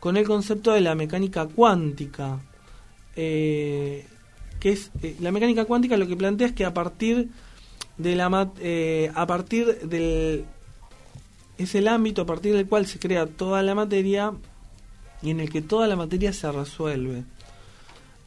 con 0.00 0.16
el 0.16 0.26
concepto 0.26 0.72
de 0.72 0.80
la 0.80 0.94
mecánica 0.94 1.46
cuántica. 1.46 2.40
Eh, 3.20 4.06
que 4.60 4.70
es 4.70 4.92
eh, 5.02 5.16
la 5.18 5.32
mecánica 5.32 5.64
cuántica 5.64 5.96
lo 5.96 6.06
que 6.06 6.16
plantea 6.16 6.46
es 6.46 6.52
que 6.52 6.64
a 6.64 6.72
partir 6.72 7.30
de 7.98 8.14
la 8.16 8.50
eh, 8.60 9.10
a 9.14 9.26
partir 9.26 9.80
del 9.80 10.44
es 11.58 11.74
el 11.74 11.88
ámbito 11.88 12.22
a 12.22 12.26
partir 12.26 12.54
del 12.54 12.66
cual 12.66 12.86
se 12.86 12.98
crea 12.98 13.26
toda 13.26 13.62
la 13.62 13.74
materia 13.74 14.32
y 15.20 15.30
en 15.30 15.40
el 15.40 15.50
que 15.50 15.60
toda 15.60 15.88
la 15.88 15.96
materia 15.96 16.32
se 16.32 16.50
resuelve. 16.52 17.24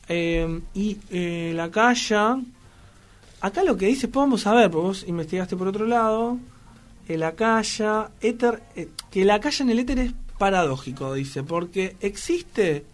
Eh, 0.10 0.62
y 0.74 0.98
la 1.54 1.72
calla 1.72 2.40
acá 3.40 3.64
lo 3.64 3.78
que 3.78 3.88
dice 3.88 4.10
a 4.46 4.54
ver 4.54 4.70
porque 4.70 4.88
vos 4.88 5.06
investigaste 5.08 5.56
por 5.56 5.70
otro 5.70 5.88
lado 5.88 6.38
la 7.08 7.34
calla 7.34 8.12
éter 8.20 8.62
que 9.10 9.26
la 9.26 9.40
calla 9.40 9.64
en 9.64 9.70
el 9.70 9.80
éter 9.80 10.00
es 10.00 10.14
paradójico 10.38 11.14
dice 11.14 11.44
porque 11.44 11.96
existe 12.02 12.86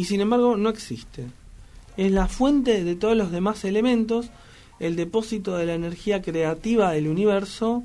y 0.00 0.04
sin 0.04 0.22
embargo 0.22 0.56
no 0.56 0.70
existe. 0.70 1.26
Es 1.98 2.10
la 2.10 2.26
fuente 2.26 2.84
de 2.84 2.94
todos 2.94 3.14
los 3.14 3.30
demás 3.30 3.64
elementos, 3.64 4.30
el 4.80 4.96
depósito 4.96 5.56
de 5.56 5.66
la 5.66 5.74
energía 5.74 6.22
creativa 6.22 6.92
del 6.92 7.06
universo, 7.06 7.84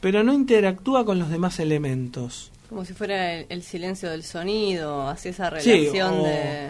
pero 0.00 0.22
no 0.22 0.32
interactúa 0.32 1.04
con 1.04 1.18
los 1.18 1.30
demás 1.30 1.58
elementos. 1.58 2.50
Como 2.68 2.84
si 2.84 2.92
fuera 2.92 3.40
el, 3.40 3.62
silencio 3.62 4.10
del 4.10 4.22
sonido, 4.22 5.08
así 5.08 5.30
esa 5.30 5.50
relación 5.50 6.22
de... 6.22 6.68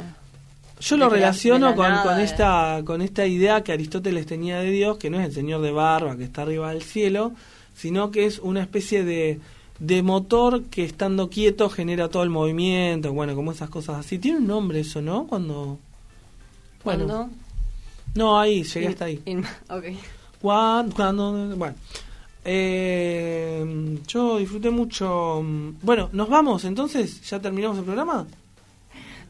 Yo 0.81 0.97
lo 0.97 1.09
relaciono 1.09 1.75
con, 1.77 1.97
con 2.03 2.19
esta, 2.21 2.83
con 2.85 3.01
esta 3.01 3.27
idea 3.27 3.63
que 3.63 3.73
Aristóteles 3.73 4.27
tenía 4.27 4.59
de 4.59 4.71
Dios, 4.71 4.99
que 4.99 5.09
no 5.09 5.21
es 5.21 5.27
el 5.27 5.33
Señor 5.33 5.63
de 5.63 5.71
barba 5.71 6.17
que 6.17 6.25
está 6.25 6.43
arriba 6.43 6.73
del 6.73 6.83
cielo, 6.83 7.33
sino 7.77 8.11
que 8.11 8.27
es 8.27 8.39
una 8.39 8.61
especie 8.61 9.05
de, 9.05 9.41
de 9.79 10.03
motor 10.03 10.65
que 10.65 10.85
estando 10.85 11.31
quieto 11.31 11.71
genera 11.71 12.09
todo 12.09 12.23
el 12.25 12.31
movimiento, 12.31 13.13
bueno, 13.13 13.35
como 13.35 13.53
esas 13.53 13.71
cosas 13.71 13.99
así. 13.99 14.19
Tiene 14.19 14.39
un 14.39 14.47
nombre 14.47 14.81
eso, 14.81 15.01
¿no? 15.01 15.27
Cuando 15.27 15.79
bueno. 16.85 17.31
No, 18.15 18.39
ahí, 18.39 18.63
llegué 18.63 18.89
hasta 18.89 19.07
ahí. 19.07 19.23
ok. 19.69 19.85
Cuando, 20.41 21.57
bueno. 21.57 21.75
Eh, 22.45 23.99
yo 24.07 24.39
disfruté 24.39 24.71
mucho. 24.71 25.43
Bueno, 25.83 26.11
¿nos 26.13 26.29
vamos 26.29 26.65
entonces? 26.65 27.23
¿Ya 27.29 27.41
terminamos 27.41 27.79
el 27.79 27.85
programa? 27.85 28.27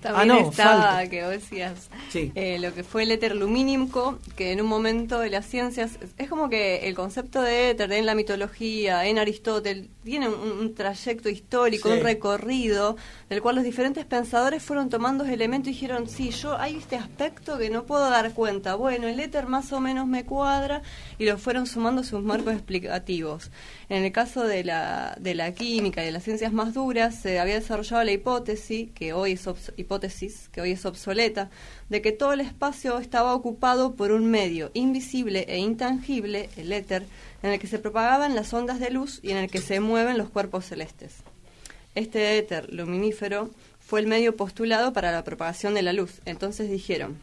También 0.05 0.31
ah, 0.31 0.35
no, 0.43 0.51
estaba, 0.51 0.83
falta. 0.83 1.09
que 1.09 1.23
vos 1.23 1.31
decías, 1.31 1.89
Sí. 2.11 2.31
eh, 2.35 2.59
lo 2.61 2.75
que 2.75 2.85
fue 2.85 3.05
el 3.05 3.11
éter 3.11 3.35
lumínico, 3.35 4.19
que 4.37 4.53
en 4.53 4.61
un 4.61 4.67
momento 4.67 5.19
de 5.19 5.31
las 5.31 5.47
ciencias, 5.47 5.93
es 6.19 6.29
como 6.29 6.51
que 6.51 6.87
el 6.87 6.95
concepto 6.95 7.41
de 7.41 7.71
éter 7.71 7.91
en 7.91 8.05
la 8.05 8.15
mitología, 8.15 9.07
en 9.07 9.19
Aristóteles, 9.19 9.89
tiene 10.05 10.29
un, 10.29 10.35
un 10.61 10.75
trayecto 10.75 11.31
histórico, 11.31 11.89
Sí. 11.89 11.95
un 11.99 12.05
recorrido, 12.05 12.97
del 13.31 13.41
cual 13.41 13.55
los 13.57 13.65
diferentes 13.65 14.05
pensadores 14.05 14.63
fueron 14.63 14.91
tomando 14.91 15.25
elementos 15.25 15.69
y 15.69 15.73
dijeron, 15.73 16.07
sí, 16.07 16.29
yo 16.31 16.59
hay 16.59 16.77
este 16.77 16.97
aspecto 16.97 17.57
que 17.57 17.71
no 17.71 17.85
puedo 17.85 18.11
dar 18.11 18.35
cuenta, 18.35 18.75
bueno, 18.75 19.09
el 19.09 19.19
éter 19.21 19.47
más 19.47 19.73
o 19.73 19.81
menos 19.81 20.07
me 20.07 20.25
cuadra, 20.27 20.83
y 21.19 21.25
lo 21.25 21.39
fueron 21.39 21.67
sumando 21.67 22.05
sus 22.05 22.23
marcos 22.23 22.53
explicativos. 22.53 23.51
En 23.89 24.05
el 24.05 24.13
caso 24.13 24.47
de 24.47 24.65
la, 24.65 25.17
de 25.21 25.35
la 25.35 25.53
química 25.53 26.03
y 26.03 26.07
de 26.07 26.13
las 26.13 26.25
ciencias 26.25 26.53
más 26.53 26.73
duras, 26.73 27.15
se 27.21 27.39
había 27.39 27.55
desarrollado 27.55 28.03
la 28.03 28.13
hipótesis, 28.13 28.91
que 28.93 29.13
hoy 29.13 29.33
es 29.33 29.49
hipótesis, 29.77 30.49
que 30.51 30.63
hoy 30.63 30.73
es 30.73 30.87
obsoleta, 30.87 31.51
de 31.91 32.01
que 32.01 32.13
todo 32.13 32.33
el 32.33 32.41
espacio 32.41 32.99
estaba 32.99 33.35
ocupado 33.35 33.95
por 33.95 34.13
un 34.13 34.31
medio 34.31 34.71
invisible 34.73 35.45
e 35.49 35.59
intangible, 35.59 36.49
el 36.57 36.73
éter, 36.73 37.05
en 37.43 37.51
el 37.51 37.59
que 37.59 37.67
se 37.67 37.79
propagaban 37.79 38.35
las 38.35 38.55
ondas 38.55 38.81
de 38.81 38.91
luz 38.91 39.21
y 39.23 39.33
en 39.33 39.37
el 39.37 39.51
que 39.51 39.61
se 39.61 39.81
mueven 39.81 40.17
los 40.17 40.31
cuerpos 40.31 40.65
celestes. 40.65 41.17
Este 41.95 42.39
éter 42.39 42.73
luminífero 42.73 43.51
fue 43.79 44.01
el 44.01 44.07
medio 44.07 44.35
postulado 44.35 44.93
para 44.93 45.13
la 45.13 45.25
propagación 45.25 45.75
de 45.75 45.83
la 45.83 45.93
luz. 45.93 46.21
Entonces 46.25 46.71
dijeron, 46.71 47.19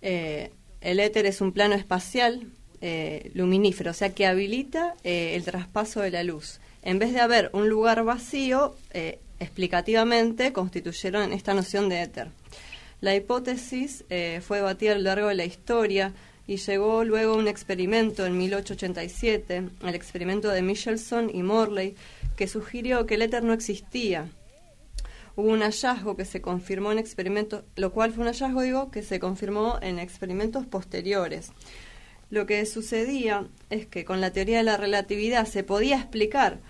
eh, 0.00 0.52
el 0.80 1.00
éter 1.00 1.26
es 1.26 1.40
un 1.40 1.52
plano 1.52 1.74
espacial 1.74 2.46
eh, 2.84 3.30
luminífero, 3.34 3.92
o 3.92 3.94
sea 3.94 4.12
que 4.12 4.26
habilita 4.26 4.94
eh, 5.04 5.36
el 5.36 5.44
traspaso 5.44 6.00
de 6.00 6.10
la 6.10 6.24
luz. 6.24 6.60
En 6.82 6.98
vez 6.98 7.12
de 7.12 7.20
haber 7.20 7.48
un 7.52 7.68
lugar 7.68 8.02
vacío, 8.02 8.74
eh, 8.92 9.20
explicativamente 9.38 10.52
constituyeron 10.52 11.32
esta 11.32 11.54
noción 11.54 11.88
de 11.88 12.02
éter. 12.02 12.28
La 13.00 13.14
hipótesis 13.14 14.04
fue 14.42 14.58
debatida 14.58 14.92
a 14.92 14.94
lo 14.94 15.02
largo 15.02 15.28
de 15.28 15.34
la 15.34 15.44
historia 15.44 16.12
y 16.46 16.56
llegó 16.56 17.04
luego 17.04 17.36
un 17.36 17.48
experimento 17.48 18.26
en 18.26 18.36
1887, 18.36 19.68
el 19.82 19.94
experimento 19.94 20.48
de 20.48 20.62
Michelson 20.62 21.30
y 21.32 21.42
Morley, 21.42 21.96
que 22.36 22.46
sugirió 22.46 23.06
que 23.06 23.14
el 23.14 23.22
éter 23.22 23.42
no 23.42 23.52
existía, 23.52 24.28
hubo 25.36 25.50
un 25.50 25.62
hallazgo 25.62 26.16
que 26.16 26.24
se 26.24 26.40
confirmó 26.40 26.92
en 26.92 26.98
experimentos, 26.98 27.64
lo 27.76 27.92
cual 27.92 28.12
fue 28.12 28.22
un 28.22 28.28
hallazgo, 28.28 28.62
digo, 28.62 28.90
que 28.90 29.02
se 29.02 29.18
confirmó 29.18 29.78
en 29.80 29.98
experimentos 29.98 30.66
posteriores. 30.66 31.52
Lo 32.32 32.46
que 32.46 32.64
sucedía 32.64 33.44
es 33.68 33.84
que 33.86 34.06
con 34.06 34.22
la 34.22 34.30
teoría 34.30 34.56
de 34.56 34.62
la 34.62 34.78
relatividad 34.78 35.46
se 35.46 35.64
podía 35.64 35.96
explicar 35.98 36.60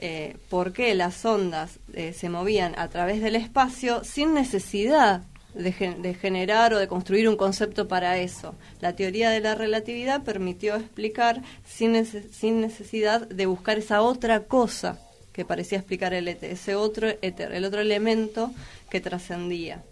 eh, 0.00 0.36
por 0.48 0.72
qué 0.72 0.94
las 0.94 1.24
ondas 1.24 1.80
eh, 1.92 2.12
se 2.12 2.28
movían 2.28 2.78
a 2.78 2.86
través 2.86 3.20
del 3.20 3.34
espacio 3.34 4.04
sin 4.04 4.32
necesidad 4.32 5.22
de, 5.54 5.72
gen- 5.72 6.02
de 6.02 6.14
generar 6.14 6.72
o 6.72 6.78
de 6.78 6.86
construir 6.86 7.28
un 7.28 7.36
concepto 7.36 7.88
para 7.88 8.18
eso. 8.18 8.54
La 8.80 8.94
teoría 8.94 9.30
de 9.30 9.40
la 9.40 9.56
relatividad 9.56 10.22
permitió 10.22 10.76
explicar 10.76 11.42
sin, 11.66 11.94
nece- 11.94 12.30
sin 12.30 12.60
necesidad 12.60 13.26
de 13.26 13.46
buscar 13.46 13.78
esa 13.78 14.02
otra 14.02 14.44
cosa 14.44 15.00
que 15.32 15.44
parecía 15.44 15.78
explicar 15.78 16.14
el 16.14 16.28
éter, 16.28 16.52
ese 16.52 16.76
otro 16.76 17.08
éter, 17.22 17.50
el 17.52 17.64
otro 17.64 17.80
elemento 17.80 18.52
que 18.88 19.00
trascendía. 19.00 19.82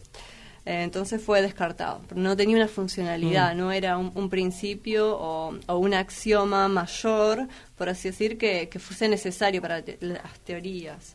Eh, 0.66 0.82
entonces 0.82 1.22
fue 1.22 1.42
descartado. 1.42 2.00
Pero 2.08 2.20
no 2.20 2.36
tenía 2.36 2.56
una 2.56 2.68
funcionalidad, 2.68 3.54
Mm. 3.54 3.58
no 3.58 3.70
era 3.72 3.98
un, 3.98 4.10
un 4.14 4.30
principio 4.30 5.14
o, 5.18 5.54
o 5.66 5.76
un 5.78 5.92
axioma 5.94 6.68
mayor, 6.68 7.46
por 7.76 7.88
así 7.90 8.08
decir, 8.08 8.38
que, 8.38 8.68
que 8.70 8.78
fuese 8.78 9.08
necesario 9.08 9.60
para 9.60 9.82
te- 9.82 9.98
las 10.00 10.38
teorías. 10.44 11.14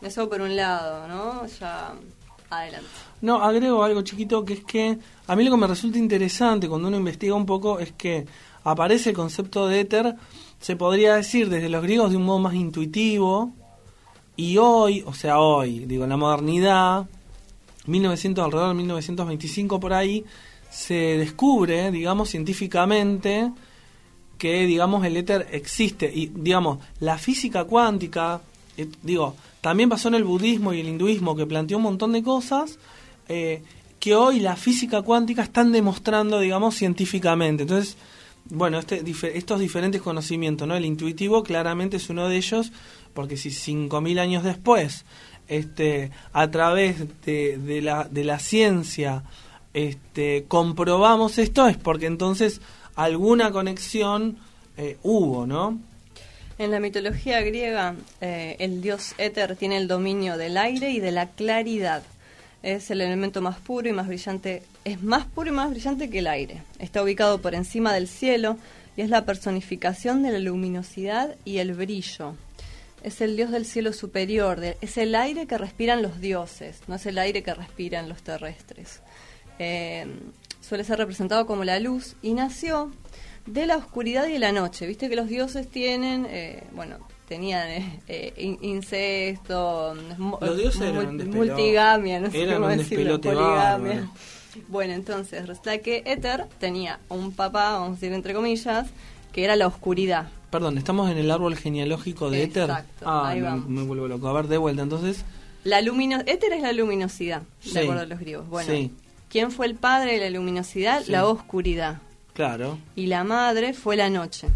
Eso 0.00 0.28
por 0.28 0.40
un 0.40 0.54
lado, 0.56 1.06
¿no? 1.08 1.46
Ya 1.60 1.92
adelante. 2.50 2.88
No, 3.20 3.42
agrego 3.42 3.82
algo 3.82 4.02
chiquito 4.02 4.44
que 4.44 4.54
es 4.54 4.64
que 4.64 4.98
a 5.26 5.36
mí 5.36 5.44
lo 5.44 5.50
que 5.52 5.56
me 5.56 5.66
resulta 5.66 5.98
interesante 5.98 6.68
cuando 6.68 6.88
uno 6.88 6.96
investiga 6.96 7.34
un 7.34 7.46
poco 7.46 7.78
es 7.78 7.92
que 7.92 8.26
aparece 8.64 9.10
el 9.10 9.16
concepto 9.16 9.66
de 9.68 9.80
éter, 9.80 10.14
se 10.60 10.76
podría 10.76 11.14
decir 11.16 11.48
desde 11.48 11.68
los 11.68 11.82
griegos 11.82 12.10
de 12.10 12.16
un 12.16 12.24
modo 12.24 12.38
más 12.40 12.54
intuitivo 12.54 13.52
y 14.36 14.56
hoy, 14.58 15.02
o 15.06 15.14
sea, 15.14 15.38
hoy, 15.40 15.84
digo, 15.86 16.04
en 16.04 16.10
la 16.10 16.16
modernidad, 16.16 17.06
1900 17.86 18.44
alrededor 18.44 18.70
de 18.70 18.74
1925 18.74 19.80
por 19.80 19.92
ahí, 19.92 20.24
se 20.70 20.94
descubre, 20.94 21.90
digamos, 21.90 22.30
científicamente 22.30 23.50
que, 24.38 24.66
digamos, 24.66 25.04
el 25.04 25.16
éter 25.16 25.46
existe. 25.52 26.10
Y, 26.12 26.26
digamos, 26.26 26.78
la 26.98 27.18
física 27.18 27.64
cuántica, 27.64 28.40
eh, 28.76 28.88
digo, 29.02 29.36
también 29.60 29.88
pasó 29.88 30.08
en 30.08 30.14
el 30.14 30.24
budismo 30.24 30.72
y 30.72 30.80
el 30.80 30.88
hinduismo, 30.88 31.36
que 31.36 31.46
planteó 31.46 31.76
un 31.76 31.84
montón 31.84 32.12
de 32.12 32.22
cosas 32.22 32.78
eh, 33.28 33.62
que 34.00 34.16
hoy 34.16 34.40
la 34.40 34.56
física 34.56 35.02
cuántica 35.02 35.42
están 35.42 35.70
demostrando, 35.70 36.40
digamos, 36.40 36.74
científicamente. 36.74 37.62
Entonces, 37.62 37.96
bueno, 38.46 38.80
este, 38.80 39.04
estos 39.38 39.60
diferentes 39.60 40.02
conocimientos, 40.02 40.66
¿no? 40.66 40.74
El 40.74 40.84
intuitivo 40.84 41.44
claramente 41.44 41.98
es 41.98 42.10
uno 42.10 42.28
de 42.28 42.36
ellos, 42.36 42.72
porque 43.14 43.36
si 43.36 43.50
5.000 43.50 44.18
años 44.18 44.42
después, 44.42 45.04
este, 45.52 46.10
a 46.32 46.50
través 46.50 46.96
de, 47.26 47.80
la, 47.82 48.04
de 48.04 48.24
la 48.24 48.38
ciencia, 48.38 49.22
este, 49.74 50.44
comprobamos 50.48 51.36
esto, 51.36 51.68
es 51.68 51.76
porque 51.76 52.06
entonces 52.06 52.62
alguna 52.96 53.52
conexión 53.52 54.38
eh, 54.78 54.96
hubo, 55.02 55.46
¿no? 55.46 55.78
En 56.58 56.70
la 56.70 56.80
mitología 56.80 57.42
griega, 57.42 57.94
eh, 58.22 58.56
el 58.60 58.80
dios 58.80 59.14
éter 59.18 59.56
tiene 59.56 59.76
el 59.76 59.88
dominio 59.88 60.38
del 60.38 60.56
aire 60.56 60.90
y 60.90 61.00
de 61.00 61.12
la 61.12 61.28
claridad. 61.28 62.02
Es 62.62 62.90
el 62.90 63.02
elemento 63.02 63.42
más 63.42 63.58
puro 63.58 63.88
y 63.88 63.92
más 63.92 64.06
brillante, 64.06 64.62
es 64.84 65.02
más 65.02 65.26
puro 65.26 65.50
y 65.50 65.52
más 65.52 65.68
brillante 65.68 66.08
que 66.08 66.20
el 66.20 66.28
aire. 66.28 66.62
Está 66.78 67.02
ubicado 67.02 67.42
por 67.42 67.54
encima 67.54 67.92
del 67.92 68.08
cielo 68.08 68.56
y 68.96 69.02
es 69.02 69.10
la 69.10 69.26
personificación 69.26 70.22
de 70.22 70.32
la 70.32 70.38
luminosidad 70.38 71.34
y 71.44 71.58
el 71.58 71.74
brillo. 71.74 72.36
Es 73.02 73.20
el 73.20 73.36
dios 73.36 73.50
del 73.50 73.66
cielo 73.66 73.92
superior, 73.92 74.60
de- 74.60 74.76
es 74.80 74.96
el 74.96 75.14
aire 75.14 75.46
que 75.46 75.58
respiran 75.58 76.02
los 76.02 76.20
dioses, 76.20 76.80
no 76.86 76.94
es 76.94 77.06
el 77.06 77.18
aire 77.18 77.42
que 77.42 77.52
respiran 77.54 78.08
los 78.08 78.22
terrestres. 78.22 79.00
Eh, 79.58 80.06
suele 80.60 80.84
ser 80.84 80.98
representado 80.98 81.46
como 81.46 81.64
la 81.64 81.78
luz 81.80 82.16
y 82.22 82.34
nació 82.34 82.92
de 83.46 83.66
la 83.66 83.76
oscuridad 83.76 84.26
y 84.28 84.32
de 84.34 84.38
la 84.38 84.52
noche. 84.52 84.86
Viste 84.86 85.08
que 85.08 85.16
los 85.16 85.28
dioses 85.28 85.68
tienen, 85.68 86.26
eh, 86.30 86.62
bueno, 86.72 86.98
tenían 87.28 87.68
eh, 87.68 88.00
eh, 88.08 88.32
in- 88.36 88.58
incesto, 88.62 89.96
mu- 90.18 90.38
Los 90.40 90.56
dioses 90.56 90.80
eran 90.82 90.94
mul- 90.94 91.08
un 91.08 91.18
despelote. 91.18 91.52
multigamia, 91.52 92.20
no 92.20 92.30
sé 92.30 92.46
cómo 92.54 92.68
decirlo, 92.68 93.20
poligamia. 93.20 93.54
bárbaro. 93.54 94.10
Bueno, 94.68 94.92
entonces 94.92 95.46
resulta 95.48 95.78
que 95.78 96.02
Éter 96.04 96.46
tenía 96.60 97.00
un 97.08 97.32
papá, 97.32 97.72
vamos 97.72 97.88
a 97.88 97.92
decir 97.94 98.12
entre 98.12 98.34
comillas, 98.34 98.86
que 99.32 99.44
era 99.44 99.56
la 99.56 99.66
oscuridad. 99.66 100.28
Perdón, 100.52 100.78
estamos 100.78 101.10
en 101.10 101.18
el 101.18 101.30
árbol 101.32 101.56
genealógico 101.56 102.30
de 102.30 102.44
éter. 102.44 102.64
Exacto, 102.70 103.04
Ah, 103.04 103.30
ahí 103.30 103.40
me, 103.40 103.46
vamos. 103.46 103.68
me 103.68 103.82
vuelvo 103.82 104.06
loco. 104.06 104.28
A 104.28 104.32
ver, 104.34 104.46
de 104.46 104.58
vuelta, 104.58 104.82
entonces. 104.82 105.24
La 105.64 105.80
lumino 105.80 106.20
Éter 106.26 106.52
es 106.52 106.62
la 106.62 106.72
luminosidad, 106.72 107.42
Sí, 107.60 107.72
de 107.72 107.80
acuerdo 107.80 108.02
a 108.02 108.06
los 108.06 108.20
griegos. 108.20 108.48
Bueno, 108.48 108.70
sí. 108.72 108.92
¿quién 109.28 109.50
fue 109.50 109.66
el 109.66 109.74
padre 109.76 110.12
de 110.14 110.30
la 110.30 110.30
luminosidad? 110.38 111.02
Sí. 111.04 111.10
La 111.10 111.26
oscuridad. 111.26 111.98
Claro. 112.34 112.78
Y 112.96 113.06
la 113.06 113.24
madre 113.24 113.72
fue 113.74 113.96
la 113.96 114.08
noche. 114.10 114.48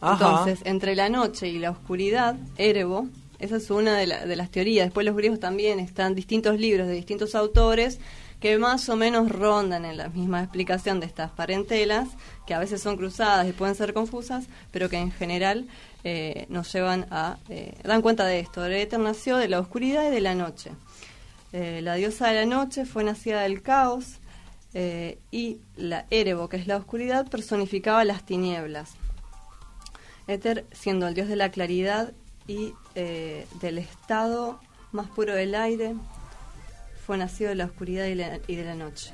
Ajá. 0.00 0.12
Entonces, 0.24 0.60
entre 0.66 0.94
la 0.96 1.08
noche 1.08 1.48
y 1.48 1.58
la 1.58 1.70
oscuridad, 1.70 2.36
Erebo, 2.56 3.06
esa 3.38 3.56
es 3.56 3.70
una 3.70 3.96
de, 3.98 4.06
la- 4.06 4.24
de 4.26 4.36
las 4.36 4.50
teorías. 4.50 4.86
Después 4.86 5.04
los 5.04 5.14
griegos 5.16 5.40
también 5.40 5.78
están 5.78 6.14
distintos 6.14 6.58
libros 6.58 6.86
de 6.86 6.94
distintos 6.94 7.34
autores 7.34 7.98
que 8.40 8.56
más 8.56 8.88
o 8.88 8.96
menos 8.96 9.28
rondan 9.30 9.84
en 9.84 9.98
la 9.98 10.08
misma 10.08 10.40
explicación 10.42 10.98
de 11.00 11.04
estas 11.06 11.30
parentelas, 11.32 12.08
que 12.50 12.54
a 12.54 12.58
veces 12.58 12.82
son 12.82 12.96
cruzadas 12.96 13.46
y 13.46 13.52
pueden 13.52 13.76
ser 13.76 13.94
confusas, 13.94 14.46
pero 14.72 14.88
que 14.88 14.96
en 14.98 15.12
general 15.12 15.68
eh, 16.02 16.46
nos 16.48 16.72
llevan 16.72 17.06
a... 17.12 17.38
eh, 17.48 17.78
dan 17.84 18.02
cuenta 18.02 18.26
de 18.26 18.40
esto. 18.40 18.66
El 18.66 18.72
éter 18.72 18.98
nació 18.98 19.36
de 19.36 19.46
la 19.48 19.60
oscuridad 19.60 20.04
y 20.08 20.10
de 20.10 20.20
la 20.20 20.34
noche. 20.34 20.72
Eh, 21.52 21.78
la 21.80 21.94
diosa 21.94 22.26
de 22.26 22.34
la 22.34 22.46
noche 22.46 22.86
fue 22.86 23.04
nacida 23.04 23.42
del 23.42 23.62
caos 23.62 24.18
eh, 24.74 25.20
y 25.30 25.60
la 25.76 26.06
Erebo, 26.10 26.48
que 26.48 26.56
es 26.56 26.66
la 26.66 26.76
oscuridad, 26.76 27.28
personificaba 27.28 28.04
las 28.04 28.26
tinieblas. 28.26 28.94
Éter 30.26 30.66
siendo 30.72 31.06
el 31.06 31.14
dios 31.14 31.28
de 31.28 31.36
la 31.36 31.52
claridad 31.52 32.12
y 32.48 32.74
del 33.60 33.78
estado 33.78 34.58
más 34.90 35.06
puro 35.06 35.36
del 35.36 35.54
aire, 35.54 35.94
fue 37.06 37.16
nacido 37.16 37.50
de 37.50 37.54
la 37.54 37.66
oscuridad 37.66 38.06
y, 38.06 38.16
la- 38.16 38.40
y 38.48 38.56
de 38.56 38.64
la 38.64 38.74
noche. 38.74 39.12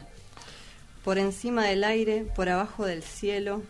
Por 1.06 1.18
encima 1.18 1.62
del 1.66 1.84
aire, 1.84 2.24
por 2.34 2.48
abajo 2.48 2.84
del 2.84 3.04
cielo, 3.04 3.62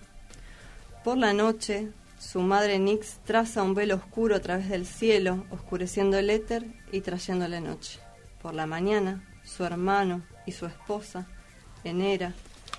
por 1.04 1.18
la 1.18 1.34
noche, 1.34 1.90
su 2.18 2.40
madre 2.40 2.78
Nix 2.78 3.18
traza 3.26 3.62
un 3.62 3.74
velo 3.74 3.96
oscuro 3.96 4.36
a 4.36 4.40
través 4.40 4.70
del 4.70 4.86
cielo, 4.86 5.44
oscureciendo 5.50 6.16
el 6.16 6.30
éter 6.30 6.64
y 6.92 7.02
trayendo 7.02 7.46
la 7.46 7.60
noche. 7.60 8.00
Por 8.40 8.54
la 8.54 8.64
mañana, 8.64 9.22
su 9.44 9.64
hermano 9.64 10.22
y 10.46 10.52
su 10.52 10.64
esposa, 10.64 11.26
Enera, 11.84 12.32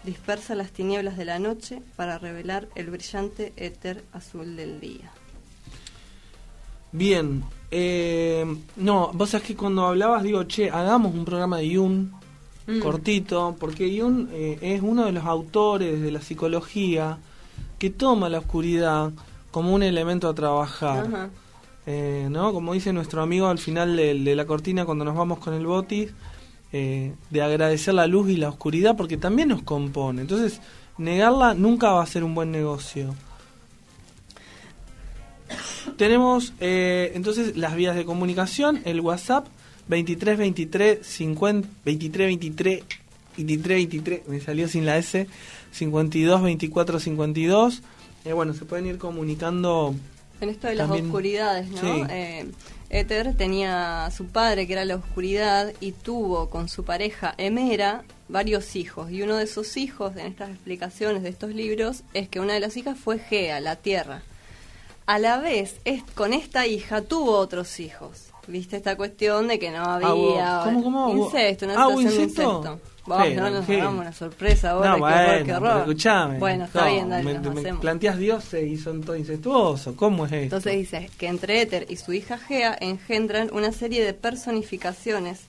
dispersa 0.04 0.56
las 0.56 0.72
tinieblas 0.72 1.18
de 1.18 1.26
la 1.26 1.38
noche 1.38 1.84
para 1.96 2.18
revelar 2.18 2.68
el 2.74 2.90
brillante 2.90 3.54
éter 3.58 4.04
azul 4.12 4.56
del 4.56 4.80
día. 4.80 5.12
Bien, 6.92 7.44
Eh, 7.70 8.46
no, 8.78 9.12
vos 9.14 9.30
sabés 9.30 9.48
que 9.48 9.56
cuando 9.56 9.86
hablabas 9.86 10.24
digo, 10.24 10.46
che, 10.46 10.72
hagamos 10.72 11.14
un 11.14 11.26
programa 11.26 11.58
de 11.58 11.76
Jung 11.76 12.17
Mm. 12.68 12.80
cortito, 12.80 13.56
porque 13.60 14.00
Jung 14.00 14.28
eh, 14.32 14.60
es 14.62 14.82
uno 14.82 15.06
de 15.06 15.14
los 15.14 15.26
autores 15.26 16.02
de 16.02 16.12
la 16.12 16.22
psicología 16.22 17.18
que 17.80 17.90
toma 17.90 18.30
la 18.30 18.40
oscuridad 18.40 19.12
como 19.52 19.74
un 19.74 19.84
elemento 19.84 20.28
a 20.28 20.36
trabajar. 20.36 21.30
Eh, 21.86 22.28
¿no? 22.30 22.52
Como 22.52 22.74
dice 22.74 22.92
nuestro 22.92 23.22
amigo 23.22 23.48
al 23.48 23.60
final 23.60 23.96
de, 23.96 24.20
de 24.20 24.36
la 24.36 24.46
cortina 24.46 24.84
cuando 24.86 25.06
nos 25.06 25.16
vamos 25.16 25.40
con 25.40 25.54
el 25.54 25.66
botis, 25.66 26.12
eh, 26.74 27.14
de 27.30 27.42
agradecer 27.42 27.94
la 27.94 28.08
luz 28.08 28.30
y 28.30 28.36
la 28.36 28.50
oscuridad 28.50 28.98
porque 28.98 29.16
también 29.16 29.48
nos 29.48 29.64
compone. 29.64 30.22
Entonces, 30.22 30.60
negarla 30.98 31.54
nunca 31.54 31.92
va 31.92 32.04
a 32.04 32.06
ser 32.06 32.26
un 32.26 32.36
buen 32.36 32.52
negocio. 32.52 33.16
Tenemos 35.96 36.54
eh, 36.60 37.14
entonces 37.16 37.56
las 37.56 37.76
vías 37.76 37.96
de 37.96 38.04
comunicación, 38.04 38.82
el 38.84 39.00
WhatsApp 39.00 39.48
23 39.88 40.38
23 40.38 41.00
50 41.06 41.68
23 41.86 42.28
23 42.28 42.84
23 43.38 43.78
23 43.78 44.28
me 44.28 44.40
salió 44.42 44.68
sin 44.68 44.86
la 44.86 44.98
S 44.98 45.28
52 45.72 46.42
24 46.42 47.00
52 47.00 47.82
eh, 48.26 48.34
bueno 48.34 48.54
se 48.54 48.66
pueden 48.66 48.86
ir 48.88 48.98
comunicando 48.98 49.94
En 50.42 50.50
esto 50.50 50.68
de 50.68 50.76
las 50.76 50.88
También- 50.88 51.06
oscuridades, 51.08 51.70
¿no? 51.70 51.80
Sí. 51.82 52.04
Eh, 52.10 52.46
Éter 52.90 53.36
tenía 53.36 54.06
a 54.06 54.12
su 54.12 54.28
padre, 54.28 54.66
que 54.68 54.74
era 54.74 54.86
la 54.86 54.96
oscuridad, 54.96 55.74
y 55.82 55.92
tuvo 55.92 56.50
con 56.50 56.70
su 56.70 56.84
pareja 56.86 57.34
Emera 57.38 58.04
varios 58.30 58.76
hijos. 58.78 59.12
Y 59.12 59.24
uno 59.24 59.36
de 59.36 59.46
sus 59.48 59.76
hijos, 59.78 60.16
en 60.16 60.28
estas 60.28 60.50
explicaciones 60.52 61.24
de 61.24 61.30
estos 61.30 61.54
libros, 61.54 62.04
es 62.14 62.30
que 62.30 62.40
una 62.40 62.54
de 62.54 62.60
las 62.62 62.78
hijas 62.78 62.98
fue 62.98 63.20
Gea, 63.20 63.60
la 63.60 63.76
tierra. 63.78 64.22
A 65.08 65.20
la 65.20 65.40
vez, 65.40 65.78
es, 65.86 66.04
con 66.14 66.34
esta 66.34 66.68
hija 66.68 67.02
tuvo 67.02 67.32
otros 67.38 67.80
hijos. 67.80 68.26
¿Viste 68.48 68.78
esta 68.78 68.96
cuestión 68.96 69.48
de 69.48 69.58
que 69.60 69.72
no 69.72 69.84
había 69.84 70.62
Ah, 70.62 70.62
¿cómo, 70.66 70.84
cómo? 70.84 71.10
Incesto, 71.26 71.66
una 71.66 71.76
ah, 71.76 71.88
¿hubo 71.88 71.98
situación 71.98 72.18
de 72.18 72.24
incesto? 72.30 72.58
incesto? 72.60 72.80
Vos, 73.06 73.18
Pero, 73.24 73.42
no 73.42 73.50
nos 73.50 73.68
una 73.70 74.12
sorpresa 74.14 74.72
ahora, 74.72 74.92
no, 74.92 74.98
bueno, 75.00 75.16
horror, 75.16 75.44
qué 75.46 75.54
horror. 75.54 75.80
escuchame. 75.80 76.40
Bueno, 76.40 76.66
está 76.66 76.82
No, 76.86 76.92
bien, 76.92 77.10
dale, 77.10 77.24
me, 77.24 77.34
nos 77.40 77.54
me 77.54 77.62
hacemos. 77.62 77.82
planteas 77.82 78.18
dioses 78.18 78.68
y 78.68 78.78
son 78.78 79.02
todos 79.02 79.18
incestuosos. 79.20 79.96
¿Cómo 79.96 80.26
es 80.26 80.32
esto? 80.34 80.44
Entonces 80.58 80.74
dice 80.74 81.10
que 81.18 81.28
entre 81.28 81.62
Éter 81.62 81.86
y 81.90 81.96
su 81.96 82.12
hija 82.12 82.38
Gea 82.38 82.78
engendran 82.82 83.50
una 83.54 83.72
serie 83.72 84.04
de 84.06 84.14
personificaciones 84.14 85.40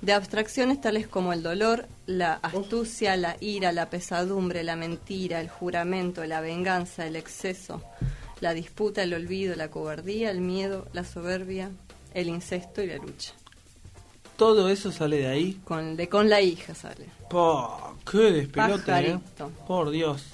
de 0.00 0.12
abstracciones 0.14 0.80
tales 0.80 1.06
como 1.06 1.32
el 1.34 1.42
dolor, 1.42 1.86
la 2.06 2.34
astucia, 2.42 3.14
la 3.16 3.36
ira, 3.40 3.72
la 3.72 3.90
pesadumbre, 3.90 4.64
la 4.64 4.74
mentira, 4.76 5.38
el 5.40 5.48
juramento, 5.50 6.24
la 6.24 6.40
venganza, 6.40 7.06
el 7.06 7.16
exceso, 7.16 7.82
la 8.42 8.54
disputa, 8.54 9.04
el 9.04 9.14
olvido, 9.14 9.54
la 9.54 9.70
cobardía, 9.70 10.30
el 10.30 10.40
miedo, 10.40 10.86
la 10.92 11.04
soberbia, 11.04 11.70
el 12.12 12.26
incesto 12.28 12.82
y 12.82 12.88
la 12.88 12.96
lucha. 12.96 13.32
Todo 14.36 14.68
eso 14.68 14.90
sale 14.90 15.18
de 15.18 15.28
ahí. 15.28 15.60
Con, 15.64 15.96
de 15.96 16.08
con 16.08 16.28
la 16.28 16.40
hija 16.40 16.74
sale. 16.74 17.06
Po, 17.30 17.94
qué 18.10 18.18
despelote, 18.18 19.10
¿eh? 19.10 19.18
Por 19.68 19.90
Dios. 19.90 20.24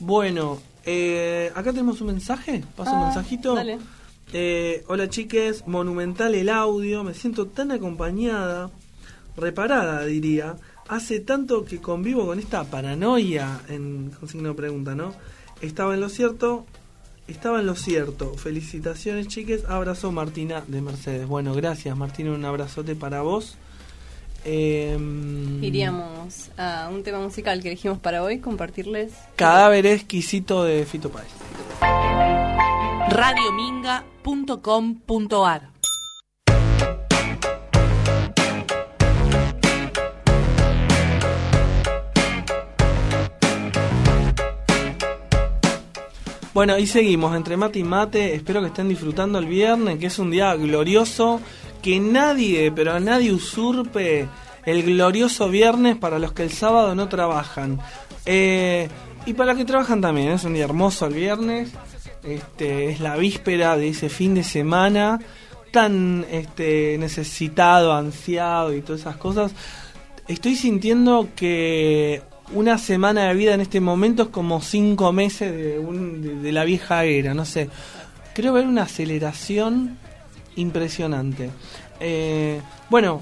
Bueno, 0.00 0.58
eh, 0.84 1.52
acá 1.54 1.70
tenemos 1.70 2.00
un 2.00 2.08
mensaje. 2.08 2.64
Paso 2.76 2.90
un 2.90 3.02
Ah, 3.02 3.04
mensajito. 3.04 3.54
dale. 3.54 3.78
Eh, 4.32 4.84
hola 4.88 5.08
chiques, 5.08 5.64
monumental 5.66 6.34
el 6.34 6.48
audio. 6.48 7.04
Me 7.04 7.14
siento 7.14 7.46
tan 7.46 7.70
acompañada, 7.70 8.70
reparada 9.36 10.04
diría. 10.04 10.56
Hace 10.88 11.20
tanto 11.20 11.64
que 11.64 11.80
convivo 11.80 12.26
con 12.26 12.40
esta 12.40 12.64
paranoia, 12.64 13.60
en, 13.68 14.10
con 14.18 14.28
signo 14.28 14.48
de 14.48 14.54
pregunta, 14.54 14.94
¿no? 14.96 15.14
Estaba 15.60 15.94
en 15.94 16.00
lo 16.00 16.08
cierto, 16.08 16.66
estaba 17.28 17.60
en 17.60 17.66
lo 17.66 17.76
cierto. 17.76 18.34
Felicitaciones 18.34 19.28
chiques, 19.28 19.64
abrazo 19.66 20.10
Martina 20.12 20.64
de 20.66 20.80
Mercedes. 20.80 21.26
Bueno, 21.26 21.52
gracias 21.54 21.94
Martina, 21.96 22.32
un 22.32 22.44
abrazote 22.44 22.96
para 22.96 23.22
vos. 23.22 23.56
Em, 24.44 25.62
Iríamos 25.62 26.50
a 26.56 26.88
un 26.92 27.02
tema 27.02 27.18
musical 27.20 27.60
que 27.60 27.68
elegimos 27.68 27.98
para 27.98 28.22
hoy, 28.22 28.38
compartirles. 28.40 29.12
Cadáver 29.36 29.84
exquisito 29.86 30.64
de 30.64 30.86
Fito 30.86 31.10
Páez. 31.10 31.28
radiominga.com.ar 33.10 35.70
Bueno, 46.58 46.76
y 46.76 46.88
seguimos 46.88 47.36
entre 47.36 47.56
mate 47.56 47.78
y 47.78 47.84
mate. 47.84 48.34
Espero 48.34 48.60
que 48.60 48.66
estén 48.66 48.88
disfrutando 48.88 49.38
el 49.38 49.46
viernes, 49.46 49.96
que 50.00 50.06
es 50.06 50.18
un 50.18 50.32
día 50.32 50.56
glorioso. 50.56 51.40
Que 51.80 52.00
nadie, 52.00 52.72
pero 52.72 52.98
nadie 52.98 53.32
usurpe 53.32 54.26
el 54.66 54.82
glorioso 54.82 55.48
viernes 55.50 55.96
para 55.96 56.18
los 56.18 56.32
que 56.32 56.42
el 56.42 56.50
sábado 56.50 56.96
no 56.96 57.08
trabajan. 57.08 57.78
Eh, 58.26 58.88
y 59.24 59.34
para 59.34 59.52
los 59.52 59.58
que 59.58 59.66
trabajan 59.66 60.00
también, 60.00 60.32
es 60.32 60.42
un 60.42 60.54
día 60.54 60.64
hermoso 60.64 61.06
el 61.06 61.14
viernes. 61.14 61.70
Este, 62.24 62.90
es 62.90 62.98
la 62.98 63.14
víspera 63.16 63.76
de 63.76 63.90
ese 63.90 64.08
fin 64.08 64.34
de 64.34 64.42
semana 64.42 65.20
tan 65.70 66.26
este, 66.28 66.98
necesitado, 66.98 67.92
ansiado 67.92 68.74
y 68.74 68.82
todas 68.82 69.02
esas 69.02 69.16
cosas. 69.16 69.52
Estoy 70.26 70.56
sintiendo 70.56 71.28
que 71.36 72.20
una 72.54 72.78
semana 72.78 73.28
de 73.28 73.34
vida 73.34 73.54
en 73.54 73.60
este 73.60 73.80
momento 73.80 74.24
es 74.24 74.28
como 74.28 74.60
cinco 74.60 75.12
meses 75.12 75.52
de, 75.52 75.78
un- 75.78 76.42
de- 76.42 76.52
la 76.52 76.64
vieja 76.64 77.04
era, 77.04 77.34
no 77.34 77.44
sé. 77.44 77.68
Creo 78.34 78.52
ver 78.52 78.66
una 78.66 78.82
aceleración 78.82 79.98
impresionante. 80.56 81.50
Eh, 82.00 82.60
bueno, 82.90 83.20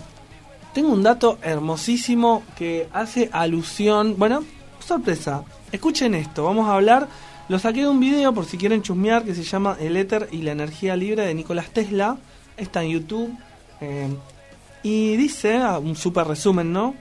tengo 0.75 0.93
un 0.93 1.03
dato 1.03 1.39
hermosísimo 1.43 2.43
que 2.57 2.89
hace 2.93 3.31
alusión. 3.33 4.15
Bueno, 4.19 4.45
sorpresa. 4.81 5.43
Escuchen 5.73 6.15
esto. 6.15 6.45
Vamos 6.45 6.69
a 6.69 6.75
hablar. 6.75 7.09
Lo 7.49 7.59
saqué 7.59 7.81
de 7.83 7.89
un 7.89 8.01
video 8.01 8.33
por 8.35 8.45
si 8.45 8.59
quieren 8.59 8.83
chusmear 8.83 9.25
que 9.25 9.35
se 9.35 9.43
llama 9.45 9.77
El 9.81 9.97
éter 9.97 10.29
y 10.33 10.43
la 10.43 10.53
energía 10.53 10.97
libre 10.97 11.25
de 11.27 11.35
Nicolás 11.35 11.71
Tesla. 11.71 12.17
Está 12.57 12.83
en 12.83 12.91
YouTube. 12.91 13.37
eh, 13.81 14.09
y 14.83 15.17
dice, 15.17 15.57
ah, 15.57 15.79
un 15.79 15.97
super 15.97 16.27
resumen, 16.29 16.73
¿no? 16.73 16.95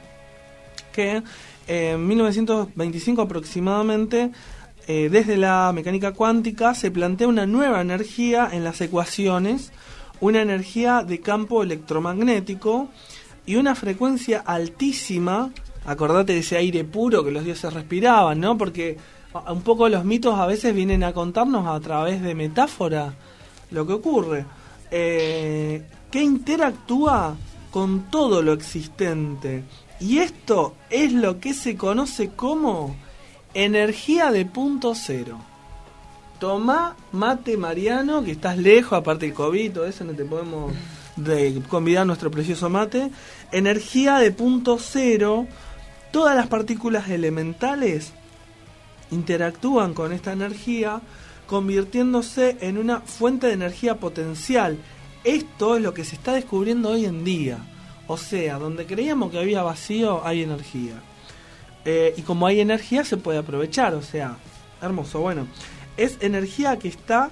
Que 0.91 1.21
en 1.67 2.05
1925 2.07 3.21
aproximadamente, 3.21 4.31
eh, 4.87 5.09
desde 5.11 5.37
la 5.37 5.71
mecánica 5.73 6.13
cuántica, 6.13 6.75
se 6.75 6.91
plantea 6.91 7.27
una 7.27 7.45
nueva 7.45 7.81
energía 7.81 8.49
en 8.51 8.63
las 8.63 8.79
ecuaciones, 8.81 9.71
una 10.21 10.41
energía 10.41 11.03
de 11.03 11.19
campo 11.21 11.63
electromagnético 11.63 12.89
y 13.45 13.55
una 13.55 13.75
frecuencia 13.75 14.43
altísima. 14.45 15.51
Acordate 15.85 16.33
de 16.33 16.39
ese 16.39 16.57
aire 16.57 16.83
puro 16.83 17.23
que 17.23 17.31
los 17.31 17.43
dioses 17.43 17.73
respiraban, 17.73 18.39
¿no? 18.39 18.57
Porque 18.57 18.97
a- 19.33 19.51
un 19.51 19.61
poco 19.61 19.89
los 19.89 20.05
mitos 20.05 20.39
a 20.39 20.45
veces 20.45 20.73
vienen 20.73 21.03
a 21.03 21.13
contarnos 21.13 21.67
a 21.67 21.79
través 21.79 22.21
de 22.21 22.33
metáfora 22.35 23.13
lo 23.71 23.85
que 23.85 23.93
ocurre. 23.93 24.45
Eh, 24.91 25.83
que 26.11 26.21
interactúa 26.21 27.35
con 27.71 28.09
todo 28.09 28.41
lo 28.41 28.53
existente. 28.53 29.63
Y 29.99 30.19
esto 30.19 30.75
es 30.89 31.13
lo 31.13 31.39
que 31.39 31.53
se 31.53 31.77
conoce 31.77 32.29
como 32.29 32.95
energía 33.53 34.31
de 34.31 34.45
punto 34.45 34.93
cero. 34.95 35.39
Tomá 36.39 36.95
mate 37.13 37.55
Mariano, 37.55 38.23
que 38.23 38.31
estás 38.31 38.57
lejos, 38.57 38.93
aparte 38.99 39.25
del 39.25 39.35
COVID 39.35 39.71
todo 39.71 39.85
eso, 39.85 40.03
no 40.03 40.13
te 40.13 40.25
podemos 40.25 40.73
de 41.15 41.61
convidar 41.69 42.05
nuestro 42.05 42.29
precioso 42.29 42.69
mate. 42.69 43.09
Energía 43.51 44.17
de 44.17 44.31
punto 44.31 44.77
cero. 44.79 45.47
Todas 46.11 46.35
las 46.35 46.47
partículas 46.47 47.09
elementales 47.09 48.13
interactúan 49.11 49.93
con 49.93 50.11
esta 50.11 50.33
energía, 50.33 51.01
convirtiéndose 51.47 52.57
en 52.61 52.77
una 52.77 53.01
fuente 53.01 53.47
de 53.47 53.53
energía 53.53 53.95
potencial. 53.95 54.77
Esto 55.23 55.77
es 55.77 55.81
lo 55.81 55.93
que 55.93 56.05
se 56.05 56.15
está 56.15 56.33
descubriendo 56.33 56.89
hoy 56.89 57.05
en 57.05 57.23
día. 57.23 57.59
O 58.07 58.17
sea, 58.17 58.59
donde 58.59 58.85
creíamos 58.85 59.31
que 59.31 59.39
había 59.39 59.63
vacío, 59.63 60.25
hay 60.25 60.43
energía. 60.43 61.01
Eh, 61.85 62.13
y 62.17 62.21
como 62.21 62.47
hay 62.47 62.59
energía, 62.59 63.03
se 63.03 63.17
puede 63.17 63.39
aprovechar. 63.39 63.93
O 63.95 64.01
sea, 64.01 64.37
hermoso. 64.81 65.19
Bueno, 65.21 65.47
es 65.97 66.17
energía 66.21 66.77
que 66.77 66.87
está 66.87 67.29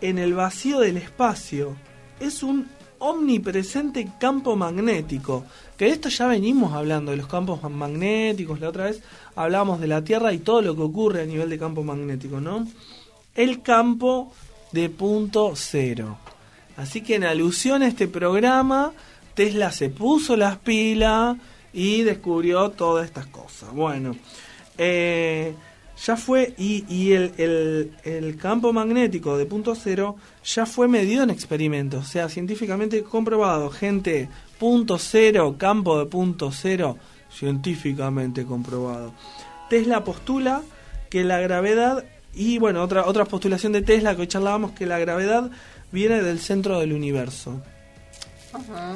en 0.00 0.18
el 0.18 0.34
vacío 0.34 0.80
del 0.80 0.96
espacio. 0.96 1.76
Es 2.20 2.42
un 2.42 2.68
omnipresente 3.00 4.08
campo 4.18 4.56
magnético. 4.56 5.44
Que 5.76 5.86
de 5.86 5.90
esto 5.92 6.08
ya 6.08 6.26
venimos 6.26 6.72
hablando, 6.72 7.10
de 7.12 7.16
los 7.18 7.28
campos 7.28 7.62
ma- 7.62 7.68
magnéticos. 7.68 8.60
La 8.60 8.68
otra 8.70 8.84
vez 8.84 9.02
hablábamos 9.36 9.80
de 9.80 9.86
la 9.86 10.02
Tierra 10.02 10.32
y 10.32 10.38
todo 10.38 10.62
lo 10.62 10.74
que 10.74 10.82
ocurre 10.82 11.22
a 11.22 11.26
nivel 11.26 11.48
de 11.50 11.58
campo 11.58 11.82
magnético, 11.84 12.40
¿no? 12.40 12.66
El 13.34 13.62
campo 13.62 14.32
de 14.72 14.88
punto 14.90 15.52
cero. 15.54 16.18
Así 16.76 17.00
que 17.02 17.16
en 17.16 17.24
alusión 17.24 17.82
a 17.82 17.88
este 17.88 18.08
programa, 18.08 18.92
Tesla 19.38 19.70
se 19.70 19.88
puso 19.88 20.36
las 20.36 20.58
pilas 20.58 21.36
y 21.72 22.02
descubrió 22.02 22.70
todas 22.70 23.06
estas 23.06 23.28
cosas. 23.28 23.72
Bueno, 23.72 24.16
eh, 24.76 25.54
ya 26.04 26.16
fue, 26.16 26.54
y, 26.58 27.12
el 27.12 28.36
campo 28.42 28.72
magnético 28.72 29.38
de 29.38 29.46
punto 29.46 29.76
cero 29.76 30.16
ya 30.44 30.66
fue 30.66 30.88
medido 30.88 31.22
en 31.22 31.30
experimentos, 31.30 32.04
o 32.04 32.08
sea, 32.08 32.28
científicamente 32.28 33.04
comprobado, 33.04 33.70
gente, 33.70 34.28
punto 34.58 34.98
cero, 34.98 35.54
campo 35.56 36.00
de 36.00 36.06
punto 36.06 36.50
cero, 36.50 36.98
científicamente 37.30 38.44
comprobado. 38.44 39.14
Tesla 39.70 40.02
postula 40.02 40.62
que 41.10 41.22
la 41.22 41.38
gravedad, 41.38 42.04
y 42.34 42.58
bueno, 42.58 42.82
otra, 42.82 43.06
otra 43.06 43.24
postulación 43.24 43.70
de 43.70 43.82
Tesla 43.82 44.16
que 44.16 44.22
hoy 44.22 44.26
charlábamos, 44.26 44.72
que 44.72 44.84
la 44.84 44.98
gravedad 44.98 45.48
viene 45.92 46.24
del 46.24 46.40
centro 46.40 46.80
del 46.80 46.92
universo. 46.92 47.62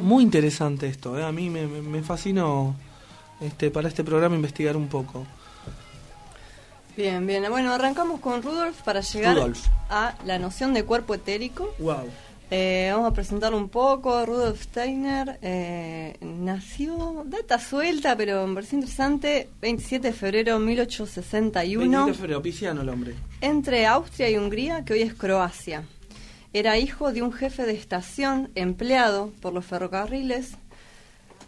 Muy 0.02 0.22
interesante 0.24 0.86
esto, 0.88 1.18
¿eh? 1.18 1.24
a 1.24 1.32
mí 1.32 1.50
me, 1.50 1.66
me, 1.66 1.82
me 1.82 2.02
fascinó 2.02 2.74
este, 3.40 3.70
para 3.70 3.88
este 3.88 4.04
programa 4.04 4.34
investigar 4.36 4.76
un 4.76 4.88
poco. 4.88 5.26
Bien, 6.96 7.26
bien. 7.26 7.44
Bueno, 7.48 7.72
arrancamos 7.72 8.20
con 8.20 8.42
Rudolf 8.42 8.82
para 8.82 9.00
llegar 9.00 9.36
Rudolf. 9.36 9.66
a 9.88 10.14
la 10.26 10.38
noción 10.38 10.74
de 10.74 10.84
cuerpo 10.84 11.14
etérico. 11.14 11.74
Wow. 11.78 12.08
Eh, 12.50 12.90
vamos 12.92 13.10
a 13.10 13.14
presentarlo 13.14 13.56
un 13.56 13.70
poco. 13.70 14.26
Rudolf 14.26 14.60
Steiner 14.62 15.38
eh, 15.40 16.18
nació, 16.20 17.24
data 17.26 17.58
suelta, 17.58 18.14
pero 18.14 18.46
me 18.46 18.56
parece 18.56 18.76
interesante, 18.76 19.48
27 19.62 20.08
de 20.08 20.12
febrero 20.12 20.58
de 20.58 20.64
1861. 20.66 21.80
27 21.80 22.10
de 22.10 22.14
febrero, 22.14 22.42
pisciano 22.42 22.82
el 22.82 22.90
hombre. 22.90 23.14
entre 23.40 23.86
Austria 23.86 24.28
y 24.28 24.36
Hungría, 24.36 24.84
que 24.84 24.92
hoy 24.92 25.00
es 25.00 25.14
Croacia. 25.14 25.84
Era 26.52 26.78
hijo 26.78 27.12
de 27.12 27.22
un 27.22 27.32
jefe 27.32 27.64
de 27.64 27.72
estación 27.72 28.50
empleado 28.54 29.32
por 29.40 29.52
los 29.52 29.64
ferrocarriles, 29.64 30.52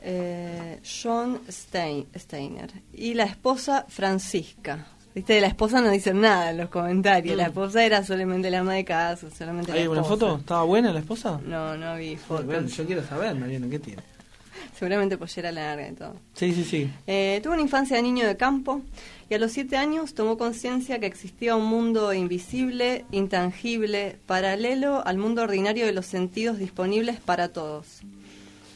eh, 0.03 0.81
John 1.03 1.41
Stein- 1.49 2.07
Steiner, 2.17 2.71
y 2.93 3.15
la 3.15 3.25
esposa 3.25 3.85
Francisca. 3.89 4.87
Viste, 5.15 5.35
de 5.35 5.41
la 5.43 5.47
esposa 5.47 5.81
no 5.81 5.91
dicen 5.91 6.21
nada 6.21 6.51
en 6.51 6.57
los 6.57 6.71
comentarios. 6.71 7.37
La 7.37 7.45
esposa 7.47 7.85
era 7.85 8.03
solamente 8.03 8.51
la 8.51 8.61
ama 8.61 8.75
de 8.75 8.85
casa, 8.85 9.29
solamente 9.31 9.73
la 9.73 9.79
¿Hay 9.79 9.87
una 9.87 10.01
esposa. 10.01 10.27
foto? 10.27 10.37
¿Estaba 10.41 10.65
buena 10.65 10.93
la 10.93 10.99
esposa? 11.01 11.41
No, 11.47 11.77
no 11.77 11.97
vi 11.97 12.17
fotos. 12.17 12.47
Bueno, 12.47 12.67
yo 12.67 12.85
quiero 12.85 13.05
saber, 13.05 13.35
Mariano, 13.37 13.71
¿qué 13.71 13.79
tiene? 13.79 14.03
Seguramente 14.79 15.17
pollera 15.17 15.53
larga 15.53 15.89
y 15.89 15.93
todo. 15.93 16.17
Sí, 16.35 16.53
sí, 16.53 16.65
sí. 16.65 16.91
Eh, 17.07 17.41
tuvo 17.43 17.53
una 17.53 17.63
infancia 17.63 17.97
de 17.97 18.03
niño 18.03 18.27
de 18.27 18.37
campo 18.37 18.83
y 19.31 19.35
a 19.35 19.39
los 19.39 19.53
siete 19.53 19.77
años 19.77 20.15
tomó 20.15 20.37
conciencia 20.37 20.99
que 20.99 21.07
existía 21.07 21.55
un 21.55 21.67
mundo 21.67 22.13
invisible, 22.13 23.05
intangible, 23.13 24.19
paralelo 24.27 25.07
al 25.07 25.19
mundo 25.19 25.43
ordinario 25.43 25.87
de 25.87 25.93
los 25.93 26.07
sentidos 26.07 26.59
disponibles 26.59 27.21
para 27.21 27.49
todos. 27.49 28.01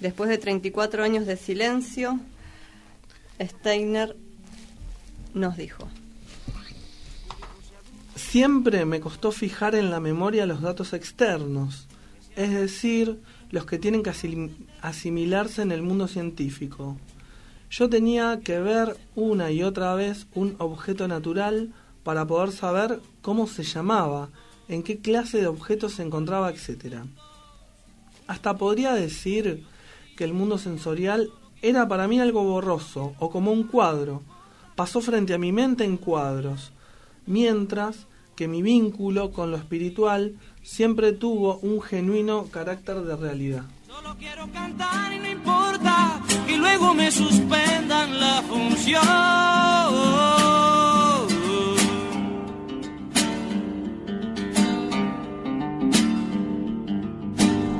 Después 0.00 0.30
de 0.30 0.38
34 0.38 1.02
años 1.02 1.26
de 1.26 1.36
silencio, 1.36 2.20
Steiner 3.40 4.16
nos 5.34 5.56
dijo. 5.56 5.88
Siempre 8.14 8.84
me 8.84 9.00
costó 9.00 9.32
fijar 9.32 9.74
en 9.74 9.90
la 9.90 10.00
memoria 10.00 10.46
los 10.46 10.60
datos 10.60 10.92
externos, 10.92 11.88
es 12.36 12.52
decir, 12.52 13.20
los 13.50 13.64
que 13.64 13.78
tienen 13.78 14.02
que 14.02 14.10
asim- 14.10 14.50
asimilarse 14.80 15.62
en 15.62 15.72
el 15.72 15.82
mundo 15.82 16.08
científico. 16.08 16.96
Yo 17.70 17.88
tenía 17.88 18.40
que 18.40 18.58
ver 18.60 18.96
una 19.14 19.50
y 19.50 19.62
otra 19.62 19.94
vez 19.94 20.26
un 20.34 20.56
objeto 20.58 21.06
natural 21.08 21.72
para 22.02 22.26
poder 22.26 22.52
saber 22.52 23.00
cómo 23.20 23.46
se 23.46 23.62
llamaba, 23.62 24.30
en 24.68 24.82
qué 24.82 24.98
clase 24.98 25.38
de 25.38 25.46
objeto 25.46 25.88
se 25.88 26.02
encontraba, 26.02 26.50
etc. 26.50 27.02
Hasta 28.26 28.56
podría 28.56 28.92
decir 28.94 29.64
que 30.16 30.24
el 30.24 30.32
mundo 30.32 30.58
sensorial 30.58 31.30
era 31.62 31.88
para 31.88 32.08
mí 32.08 32.20
algo 32.20 32.42
borroso 32.44 33.14
o 33.18 33.30
como 33.30 33.52
un 33.52 33.64
cuadro. 33.64 34.22
Pasó 34.76 35.00
frente 35.00 35.34
a 35.34 35.38
mi 35.38 35.52
mente 35.52 35.84
en 35.84 35.96
cuadros, 35.96 36.72
mientras 37.26 38.06
que 38.36 38.46
mi 38.48 38.62
vínculo 38.62 39.32
con 39.32 39.50
lo 39.50 39.56
espiritual 39.56 40.36
siempre 40.68 41.12
tuvo 41.12 41.58
un 41.60 41.80
genuino 41.80 42.44
carácter 42.50 43.00
de 43.00 43.16
realidad. 43.16 43.62
Solo 43.86 44.14
quiero 44.18 44.46
cantar 44.52 45.12
y 45.14 45.18
no 45.18 45.28
importa 45.30 46.22
que 46.46 46.58
luego 46.58 46.94
me 46.94 47.10
suspendan 47.10 48.20
la 48.20 48.42
función. 48.42 49.02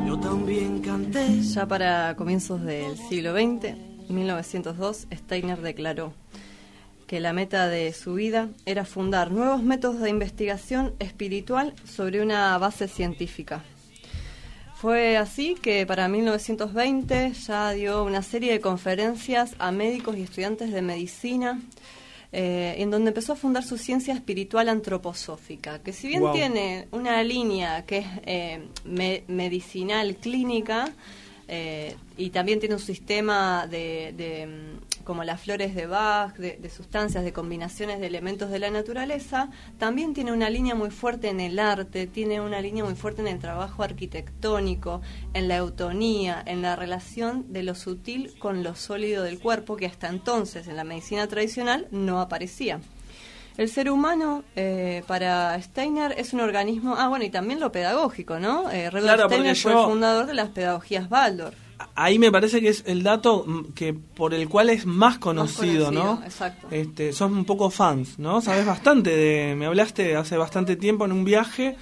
Yo 0.07 0.18
también 0.18 0.81
canté. 0.81 1.42
Ya 1.42 1.66
para 1.66 2.16
comienzos 2.16 2.62
del 2.64 2.96
siglo 2.96 3.33
XX, 3.35 3.77
1902, 4.09 5.09
Steiner 5.12 5.61
declaró 5.61 6.14
que 7.09 7.18
la 7.18 7.33
meta 7.33 7.66
de 7.68 7.92
su 7.92 8.14
vida 8.14 8.51
era 8.66 8.85
fundar 8.85 9.33
nuevos 9.33 9.62
métodos 9.64 10.01
de 10.01 10.11
investigación 10.11 10.94
espiritual 11.01 11.75
sobre 11.85 12.23
una 12.23 12.57
base 12.59 12.87
científica. 12.87 13.64
Fue 14.77 15.16
así 15.16 15.57
que 15.61 15.85
para 15.87 16.07
1920 16.07 17.33
ya 17.33 17.73
dio 17.73 18.05
una 18.05 18.23
serie 18.23 18.53
de 18.53 18.61
conferencias 18.61 19.57
a 19.59 19.73
médicos 19.73 20.16
y 20.16 20.23
estudiantes 20.23 20.71
de 20.71 20.83
medicina, 20.83 21.61
eh, 22.31 22.75
en 22.79 22.90
donde 22.90 23.09
empezó 23.09 23.33
a 23.33 23.37
fundar 23.37 23.64
su 23.64 23.77
ciencia 23.79 24.14
espiritual 24.14 24.68
antroposófica, 24.68 25.81
que 25.81 25.92
si 25.92 26.07
bien 26.07 26.23
tiene 26.33 26.87
una 26.92 27.23
línea 27.25 27.85
que 27.87 27.99
es 27.99 28.07
eh, 28.27 28.61
me- 28.85 29.25
medicinal 29.27 30.14
clínica, 30.16 30.90
eh, 31.49 31.97
y 32.18 32.29
también 32.31 32.61
tiene 32.61 32.75
un 32.75 32.81
sistema 32.81 33.66
de, 33.66 34.12
de, 34.16 34.47
mm, 34.47 34.88
como 35.09 35.25
las 35.25 35.40
flores 35.40 35.75
de 35.75 35.87
Bach, 35.87 36.37
de, 36.37 36.59
de 36.61 36.68
sustancias, 36.68 37.25
de 37.25 37.33
combinaciones 37.33 37.99
de 37.99 38.07
elementos 38.09 38.51
de 38.51 38.59
la 38.59 38.71
naturaleza, 38.71 39.49
también 39.79 40.12
tiene 40.12 40.33
una 40.33 40.51
línea 40.51 40.75
muy 40.75 40.90
fuerte 40.90 41.31
en 41.31 41.40
el 41.40 41.59
arte, 41.59 42.07
tiene 42.07 42.42
una 42.42 42.61
línea 42.61 42.85
muy 42.85 42.94
fuerte 42.94 43.23
en 43.23 43.29
el 43.29 43.38
trabajo 43.38 43.83
arquitectónico, 43.83 45.01
en 45.33 45.49
la 45.49 45.57
eutonía, 45.57 46.42
en 46.44 46.61
la 46.61 46.77
relación 46.77 47.51
de 47.55 47.62
lo 47.62 47.75
sutil 47.75 48.38
con 48.38 48.62
lo 48.62 48.75
sólido 48.75 49.23
del 49.23 49.38
cuerpo, 49.40 49.77
que 49.77 49.87
hasta 49.87 50.09
entonces 50.09 50.68
en 50.68 50.77
la 50.77 50.85
medicina 50.85 51.27
tradicional 51.27 51.87
no 51.90 52.21
aparecía. 52.21 52.79
El 53.57 53.71
ser 53.71 53.90
humano, 53.90 54.44
eh, 54.57 55.03
para 55.07 55.61
Steiner, 55.62 56.14
es 56.18 56.35
un 56.35 56.40
organismo. 56.40 56.97
Ah, 56.99 57.09
bueno, 57.09 57.25
y 57.25 57.31
también 57.31 57.61
lo 57.61 57.73
pedagógico, 57.73 58.38
¿no? 58.38 58.71
Eh, 58.71 58.90
Rudolf 58.90 59.05
Claro, 59.14 59.29
Steiner 59.31 59.57
fue 59.57 59.73
yo- 59.73 59.81
el 59.85 59.90
fundador 59.90 60.27
de 60.27 60.35
las 60.35 60.51
pedagogías 60.51 61.11
Waldorf. 61.11 61.57
Ahí 61.94 62.18
me 62.18 62.32
parece 62.32 62.60
que 62.60 62.68
es 62.68 62.82
el 62.86 63.02
dato 63.02 63.44
mm, 63.46 63.72
que 63.72 63.92
por 63.92 64.34
el 64.34 64.48
cual 64.48 64.70
es 64.70 64.86
más 64.86 65.18
conocido, 65.18 65.86
conocido, 65.86 65.90
¿no? 65.90 66.24
exacto. 66.24 66.68
Este, 66.70 67.12
sos 67.12 67.30
un 67.30 67.44
poco 67.44 67.70
fans, 67.70 68.18
¿no? 68.18 68.40
Sabes 68.40 68.66
bastante 68.66 69.10
de, 69.10 69.54
me 69.54 69.66
hablaste 69.66 70.16
hace 70.16 70.36
bastante 70.36 70.76
tiempo 70.76 71.04
en 71.04 71.12
un 71.12 71.24
viaje, 71.24 71.76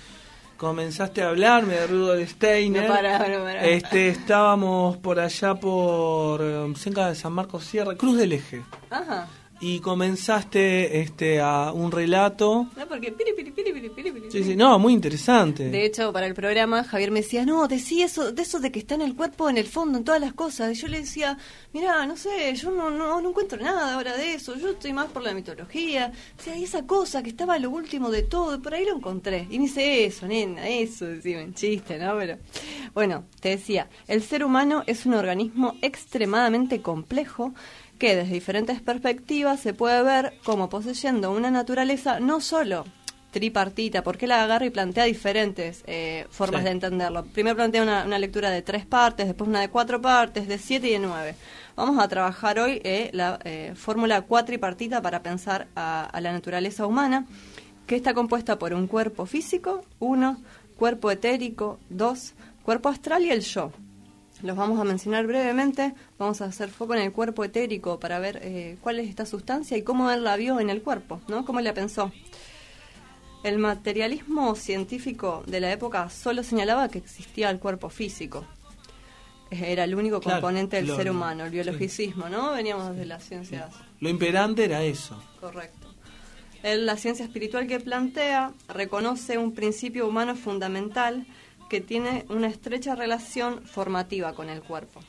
comenzaste 0.57 1.23
a 1.23 1.29
hablarme 1.29 1.75
de 1.75 1.87
Rudolf 1.87 2.31
Steiner. 2.31 2.89
No 2.89 2.95
paraba, 2.95 3.29
no 3.29 3.39
paraba. 3.39 3.67
Este, 3.67 4.09
estábamos 4.09 4.97
por 4.99 5.19
allá 5.19 5.55
por 5.55 6.41
eh, 6.43 6.73
cerca 6.77 7.09
de 7.09 7.15
San 7.15 7.33
Marcos 7.33 7.65
Sierra, 7.65 7.95
Cruz 7.97 8.19
del 8.19 8.33
Eje. 8.33 8.63
Ajá. 8.91 9.29
Y 9.61 9.81
comenzaste 9.81 11.01
este 11.01 11.41
a 11.41 11.73
un 11.73 11.91
relato. 11.91 12.69
No, 12.77 12.87
porque 12.87 13.11
piri, 13.13 13.33
piri, 13.33 13.51
piri, 13.51 13.73
piri, 13.73 13.89
piri, 13.89 14.13
piri. 14.13 14.31
Sí, 14.31 14.45
sí, 14.45 14.57
no, 14.57 14.79
muy 14.79 14.93
interesante. 14.93 15.71
De 15.71 15.87
hecho, 15.87 16.13
para 16.13 16.27
el 16.27 16.35
programa, 16.35 16.85
Javier 16.85 17.11
me 17.11 17.23
decía, 17.23 17.47
no, 17.47 17.67
decí 17.67 18.03
eso, 18.03 18.33
de 18.33 18.43
eso 18.43 18.61
de 18.61 18.71
que 18.71 18.81
está 18.81 18.97
en 18.97 19.03
el 19.03 19.15
cuerpo, 19.15 19.49
en 19.49 19.57
el 19.57 19.67
fondo, 19.67 19.99
en 19.99 20.05
todas 20.05 20.21
las 20.21 20.35
cosas. 20.35 20.73
Y 20.73 20.75
yo 20.75 20.89
le 20.89 21.01
decía, 21.01 21.39
mira, 21.73 22.05
no 22.07 22.17
sé, 22.17 22.55
yo 22.55 22.71
no, 22.71 22.91
no, 22.91 23.21
no 23.21 23.29
encuentro 23.31 23.59
nada 23.59 23.95
ahora 23.95 24.15
de 24.17 24.35
eso, 24.35 24.57
yo 24.57 24.71
estoy 24.71 24.93
más 24.93 25.07
por 25.07 25.23
la 25.23 25.33
mitología. 25.33 26.13
O 26.39 26.43
sea, 26.43 26.57
y 26.57 26.65
esa 26.65 26.87
cosa 26.87 27.23
que 27.23 27.31
estaba 27.31 27.59
lo 27.59 27.71
último 27.71 28.11
de 28.11 28.23
todo, 28.23 28.61
por 28.61 28.75
ahí 28.75 28.85
lo 28.85 28.97
encontré. 28.97 29.47
Y 29.51 29.59
me 29.59 29.65
dice, 29.65 30.05
eso, 30.05 30.27
nena, 30.27 30.69
eso, 30.69 31.07
decime, 31.07 31.43
en 31.43 31.55
chiste, 31.55 31.99
¿no? 31.99 32.17
Pero, 32.19 32.37
bueno, 32.93 33.25
te 33.41 33.51
decía, 33.51 33.89
el 34.07 34.23
ser 34.23 34.45
humano 34.45 34.85
es 34.87 35.07
un 35.07 35.15
organismo 35.15 35.77
extremadamente 35.81 36.83
complejo 36.83 37.55
que 37.99 38.17
desde 38.17 38.35
diferentes 38.35 38.81
perspectivas 38.81 39.61
se 39.61 39.73
puede 39.75 40.03
ver 40.03 40.35
como 40.45 40.69
poseyendo 40.69 41.33
una 41.33 41.51
naturaleza 41.51 42.21
no 42.21 42.41
solo 42.41 42.85
tripartita, 43.31 44.03
porque 44.03 44.27
la 44.27 44.43
agarra 44.45 44.65
y 44.67 44.71
plantea 44.71 45.05
diferentes 45.05 45.83
eh, 45.87 46.27
formas 46.31 46.61
Sí. 46.63 46.65
de 46.67 46.71
entenderlo. 46.71 47.25
Primero 47.27 47.55
plantea 47.57 47.83
una, 47.83 48.05
una 48.05 48.19
lectura 48.19 48.51
de 48.51 48.63
tres 48.63 48.87
partes, 48.87 49.27
después 49.27 49.49
una 49.49 49.61
de 49.61 49.69
cuatro 49.69 50.01
partes, 50.01 50.49
de 50.49 50.57
siete 50.57 50.89
y 50.89 50.93
de 50.93 51.01
nueve. 51.01 51.35
Vamos 51.75 52.03
a 52.03 52.09
trabajar 52.09 52.59
hoy 52.59 52.81
eh, 52.83 53.11
la 53.13 53.39
eh, 53.45 53.73
fórmula 53.77 54.23
cuatripartita 54.23 55.03
para 55.03 55.23
pensar 55.23 55.67
a, 55.77 56.05
a 56.05 56.21
la 56.23 56.33
naturaleza 56.33 56.87
humana, 56.87 57.27
que 57.87 57.97
está 57.97 58.15
compuesta 58.15 58.59
por 58.59 58.73
un 58.73 58.87
cuerpo 58.87 59.27
físico, 59.27 59.85
uno, 59.99 60.41
cuerpo 60.79 61.11
etérico, 61.11 61.79
dos, 61.91 62.33
cuerpo 62.63 62.89
astral 62.89 63.23
y 63.25 63.31
el 63.31 63.43
yo. 63.43 63.71
Los 64.47 64.57
vamos 64.57 64.79
a 64.81 64.85
mencionar 64.85 65.27
brevemente. 65.27 65.93
Vamos 66.19 66.41
a 66.41 66.45
hacer 66.45 66.69
foco 66.71 66.95
en 66.95 67.03
el 67.03 67.13
cuerpo 67.13 67.43
etérico 67.45 67.99
para 67.99 68.21
ver 68.21 68.39
eh, 68.43 68.77
cuál 68.81 69.01
es 69.01 69.09
esta 69.09 69.27
sustancia 69.27 69.77
y 69.77 69.83
cómo 69.83 70.09
él 70.11 70.23
la 70.23 70.37
vio 70.37 70.61
en 70.61 70.71
el 70.71 70.83
cuerpo, 70.83 71.21
¿no? 71.27 71.45
Cómo 71.45 71.61
la 71.61 71.75
pensó. 71.75 72.13
El 73.43 73.59
materialismo 73.59 74.55
científico 74.55 75.43
de 75.47 75.61
la 75.61 75.73
época 75.73 76.11
solo 76.11 76.43
señalaba 76.43 76.89
que 76.89 76.99
existía 76.99 77.51
el 77.51 77.59
cuerpo 77.59 77.91
físico. 77.91 78.45
Era 79.51 79.85
el 79.85 79.95
único 79.95 80.21
Claro, 80.21 80.41
componente 80.41 80.77
del 80.77 80.87
lo- 80.89 80.97
ser 80.97 81.11
humano, 81.11 81.45
el 81.45 81.51
sí. 81.51 81.55
biologicismo, 81.57 82.29
¿no? 82.29 82.53
Veníamos 82.53 82.97
de 82.97 83.07
las 83.07 83.25
ciencias 83.25 83.75
Lo 84.01 84.09
imperante 84.09 84.65
era 84.65 84.83
eso. 84.83 85.21
Correcto. 85.41 85.89
Él, 86.63 86.87
la 86.87 86.97
ciencia 86.97 87.25
espiritual 87.25 87.67
que 87.69 87.79
plantea 87.79 88.53
reconoce 88.69 89.39
un 89.39 89.53
principio 89.55 90.07
humano 90.09 90.35
fundamental 90.35 91.27
que 91.69 91.81
tiene 91.81 92.25
una 92.29 92.49
estrecha 92.49 92.95
relación 92.95 93.63
formativa 93.65 94.35
con 94.35 94.49
el 94.49 94.63
cuerpo. 94.63 95.01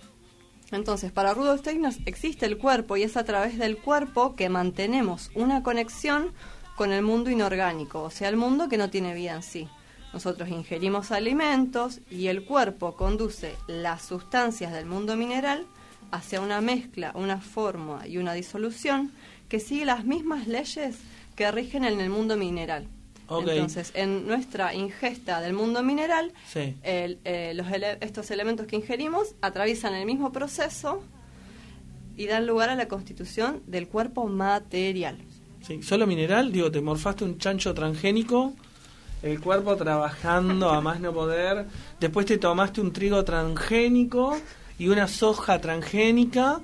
Entonces, 0.71 1.11
para 1.11 1.33
Rudolf 1.33 1.61
Steiner 1.61 1.93
existe 2.05 2.45
el 2.45 2.57
cuerpo 2.57 2.97
y 2.97 3.03
es 3.03 3.15
a 3.15 3.23
través 3.23 3.57
del 3.57 3.77
cuerpo 3.77 4.35
que 4.35 4.49
mantenemos 4.49 5.31
una 5.33 5.63
conexión 5.63 6.33
con 6.75 6.91
el 6.91 7.03
mundo 7.03 7.29
inorgánico, 7.29 8.03
o 8.03 8.09
sea, 8.09 8.29
el 8.29 8.35
mundo 8.35 8.67
que 8.67 8.77
no 8.77 8.89
tiene 8.89 9.13
vida 9.13 9.33
en 9.33 9.43
sí. 9.43 9.67
Nosotros 10.13 10.49
ingerimos 10.49 11.11
alimentos 11.11 12.01
y 12.09 12.27
el 12.27 12.43
cuerpo 12.43 12.95
conduce 12.95 13.55
las 13.67 14.03
sustancias 14.03 14.73
del 14.73 14.85
mundo 14.85 15.15
mineral 15.15 15.65
hacia 16.11 16.41
una 16.41 16.61
mezcla, 16.61 17.11
una 17.15 17.39
forma 17.39 18.07
y 18.07 18.17
una 18.17 18.33
disolución 18.33 19.11
que 19.49 19.59
sigue 19.59 19.85
las 19.85 20.05
mismas 20.05 20.47
leyes 20.47 20.97
que 21.35 21.51
rigen 21.51 21.83
en 21.83 21.99
el 21.99 22.09
mundo 22.09 22.35
mineral. 22.35 22.87
Entonces, 23.29 23.91
en 23.93 24.25
nuestra 24.25 24.73
ingesta 24.73 25.41
del 25.41 25.53
mundo 25.53 25.83
mineral, 25.83 26.31
eh, 26.55 27.51
los 27.55 27.67
estos 27.99 28.31
elementos 28.31 28.67
que 28.67 28.77
ingerimos 28.77 29.35
atraviesan 29.41 29.93
el 29.95 30.05
mismo 30.05 30.31
proceso 30.31 31.03
y 32.15 32.25
dan 32.27 32.47
lugar 32.47 32.69
a 32.69 32.75
la 32.75 32.87
constitución 32.87 33.61
del 33.67 33.87
cuerpo 33.87 34.27
material. 34.27 35.17
Sí, 35.61 35.83
solo 35.83 36.07
mineral, 36.07 36.51
digo, 36.51 36.71
te 36.71 36.79
morfaste 36.79 37.25
un 37.25 37.37
chancho 37.37 37.73
transgénico, 37.73 38.53
el 39.21 39.41
cuerpo 39.41 39.75
trabajando 39.75 40.69
a 40.69 40.79
más 40.79 41.01
no 41.01 41.11
poder, 41.11 41.65
después 41.99 42.25
te 42.25 42.37
tomaste 42.37 42.79
un 42.79 42.93
trigo 42.93 43.23
transgénico 43.25 44.37
y 44.79 44.87
una 44.87 45.07
soja 45.07 45.59
transgénica. 45.59 46.61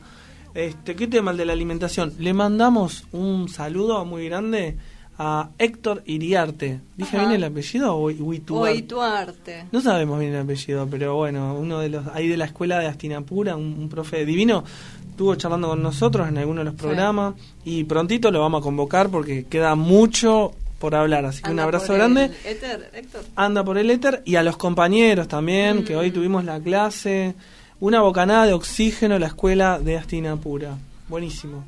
Este, 0.54 0.96
¿Qué 0.96 1.08
tema 1.08 1.32
el 1.32 1.38
de 1.38 1.46
la 1.46 1.54
alimentación? 1.54 2.14
Le 2.20 2.34
mandamos 2.34 3.06
un 3.12 3.50
saludo 3.50 4.06
muy 4.06 4.26
grande 4.26 4.78
a 5.18 5.50
Héctor 5.58 6.04
Iriarte. 6.06 6.80
¿Dije 6.98 7.18
bien 7.18 7.32
el 7.32 7.44
apellido 7.44 7.96
o 7.96 8.10
Ituarte? 8.10 9.66
No 9.72 9.82
sabemos 9.82 10.20
bien 10.20 10.34
el 10.34 10.42
apellido, 10.42 10.88
pero 10.88 11.16
bueno, 11.16 11.56
uno 11.56 11.80
de 11.80 11.90
los 11.90 12.08
ahí 12.08 12.28
de 12.28 12.38
la 12.38 12.46
escuela 12.46 12.80
de 12.80 12.88
Astinapura, 12.88 13.56
un, 13.56 13.90
profe 13.90 14.26
divino, 14.26 14.64
estuvo 15.10 15.36
charlando 15.36 15.70
con 15.70 15.84
nosotros 15.84 16.28
en 16.28 16.38
alguno 16.38 16.62
de 16.62 16.66
los 16.66 16.76
programas 16.76 17.36
y 17.64 17.84
prontito 17.84 18.32
lo 18.32 18.40
vamos 18.40 18.62
a 18.62 18.64
convocar 18.64 19.10
porque 19.10 19.46
queda 19.46 19.76
mucho 19.76 20.54
por 20.80 20.96
hablar, 20.96 21.26
así 21.26 21.42
que 21.42 21.52
un 21.52 21.60
abrazo 21.60 21.94
grande. 21.94 22.30
Éter, 22.44 22.90
Héctor. 22.94 23.24
Anda 23.36 23.64
por 23.64 23.78
el 23.78 23.90
éter 23.90 24.22
y 24.26 24.36
a 24.36 24.44
los 24.44 24.58
compañeros 24.58 25.30
también, 25.30 25.86
que 25.86 25.96
hoy 25.96 26.10
mm. 26.10 26.14
tuvimos 26.14 26.44
la 26.44 26.60
clase, 26.60 27.36
una 27.80 28.02
bocanada 28.02 28.48
de 28.48 28.54
oxígeno 28.54 29.16
en 29.16 29.22
la 29.22 29.28
escuela 29.28 29.80
de 29.80 29.98
Astinapura. 29.98 30.76
Buenísimo. 31.08 31.64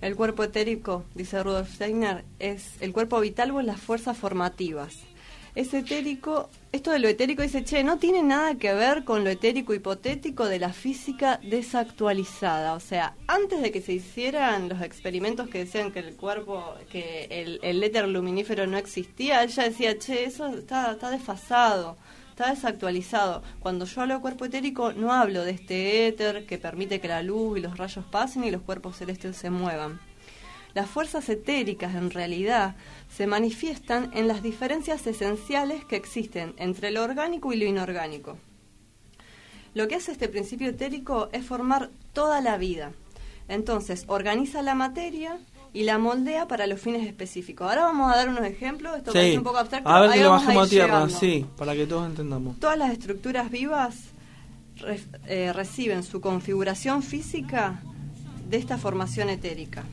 El 0.00 0.14
cuerpo 0.14 0.44
etérico, 0.44 1.04
dice 1.14 1.42
Rudolf 1.42 1.74
Steiner, 1.74 2.24
es 2.38 2.80
el 2.80 2.92
cuerpo 2.92 3.18
vital 3.20 3.50
o 3.50 3.62
las 3.62 3.80
fuerzas 3.80 4.16
formativas. 4.16 4.96
Es 5.56 5.74
etérico, 5.74 6.50
esto 6.70 6.92
de 6.92 7.00
lo 7.00 7.08
etérico 7.08 7.42
dice, 7.42 7.64
che, 7.64 7.82
no 7.82 7.98
tiene 7.98 8.22
nada 8.22 8.54
que 8.54 8.72
ver 8.74 9.02
con 9.02 9.24
lo 9.24 9.30
etérico 9.30 9.74
hipotético 9.74 10.46
de 10.46 10.60
la 10.60 10.72
física 10.72 11.40
desactualizada. 11.42 12.74
O 12.74 12.80
sea, 12.80 13.16
antes 13.26 13.60
de 13.60 13.72
que 13.72 13.82
se 13.82 13.92
hicieran 13.94 14.68
los 14.68 14.82
experimentos 14.82 15.48
que 15.48 15.58
decían 15.58 15.90
que 15.90 15.98
el 15.98 16.14
cuerpo, 16.14 16.74
que 16.92 17.26
el, 17.30 17.58
el 17.62 17.82
éter 17.82 18.06
luminífero 18.06 18.68
no 18.68 18.76
existía, 18.76 19.42
ella 19.42 19.64
decía, 19.64 19.98
che, 19.98 20.24
eso 20.24 20.46
está, 20.46 20.92
está 20.92 21.10
desfasado 21.10 21.96
está 22.38 22.50
desactualizado. 22.50 23.42
Cuando 23.58 23.84
yo 23.84 24.00
hablo 24.00 24.14
de 24.14 24.20
cuerpo 24.20 24.44
etérico, 24.44 24.92
no 24.92 25.12
hablo 25.12 25.42
de 25.42 25.50
este 25.50 26.06
éter 26.06 26.46
que 26.46 26.56
permite 26.56 27.00
que 27.00 27.08
la 27.08 27.24
luz 27.24 27.58
y 27.58 27.60
los 27.60 27.76
rayos 27.76 28.04
pasen 28.04 28.44
y 28.44 28.52
los 28.52 28.62
cuerpos 28.62 28.96
celestes 28.96 29.36
se 29.36 29.50
muevan. 29.50 29.98
Las 30.72 30.88
fuerzas 30.88 31.28
etéricas 31.28 31.96
en 31.96 32.12
realidad 32.12 32.76
se 33.08 33.26
manifiestan 33.26 34.12
en 34.14 34.28
las 34.28 34.40
diferencias 34.40 35.04
esenciales 35.08 35.84
que 35.84 35.96
existen 35.96 36.54
entre 36.58 36.92
lo 36.92 37.02
orgánico 37.02 37.52
y 37.52 37.56
lo 37.56 37.64
inorgánico. 37.64 38.38
Lo 39.74 39.88
que 39.88 39.96
hace 39.96 40.12
este 40.12 40.28
principio 40.28 40.68
etérico 40.68 41.30
es 41.32 41.44
formar 41.44 41.90
toda 42.12 42.40
la 42.40 42.56
vida. 42.56 42.92
Entonces, 43.48 44.04
organiza 44.06 44.62
la 44.62 44.76
materia 44.76 45.40
y 45.72 45.84
la 45.84 45.98
moldea 45.98 46.48
para 46.48 46.66
los 46.66 46.80
fines 46.80 47.06
específicos. 47.06 47.68
Ahora 47.68 47.84
vamos 47.84 48.12
a 48.12 48.16
dar 48.16 48.28
unos 48.28 48.44
ejemplos, 48.44 48.96
esto 48.96 49.12
sí. 49.12 49.36
un 49.36 49.44
poco 49.44 49.58
abstracto. 49.58 49.88
A 49.88 50.00
ver 50.00 50.12
que 50.12 50.22
lo 50.22 50.30
bajamos 50.30 50.66
a, 50.66 50.70
tierra, 50.70 51.08
sí, 51.08 51.46
para 51.56 51.74
que 51.74 51.86
todos 51.86 52.06
entendamos. 52.06 52.58
Todas 52.58 52.78
las 52.78 52.90
estructuras 52.92 53.50
vivas 53.50 53.96
eh, 55.26 55.52
reciben 55.52 56.02
su 56.02 56.20
configuración 56.20 57.02
física 57.02 57.82
de 58.48 58.56
esta 58.56 58.78
formación 58.78 59.28
etérica. 59.28 59.84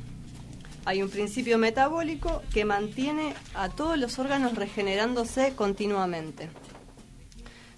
Hay 0.86 1.01
un 1.01 1.09
principio 1.09 1.57
metabólico 1.57 2.43
que 2.53 2.63
mantiene 2.63 3.34
a 3.55 3.69
todos 3.69 3.97
los 3.97 4.19
órganos 4.19 4.55
regenerándose 4.55 5.53
continuamente. 5.55 6.49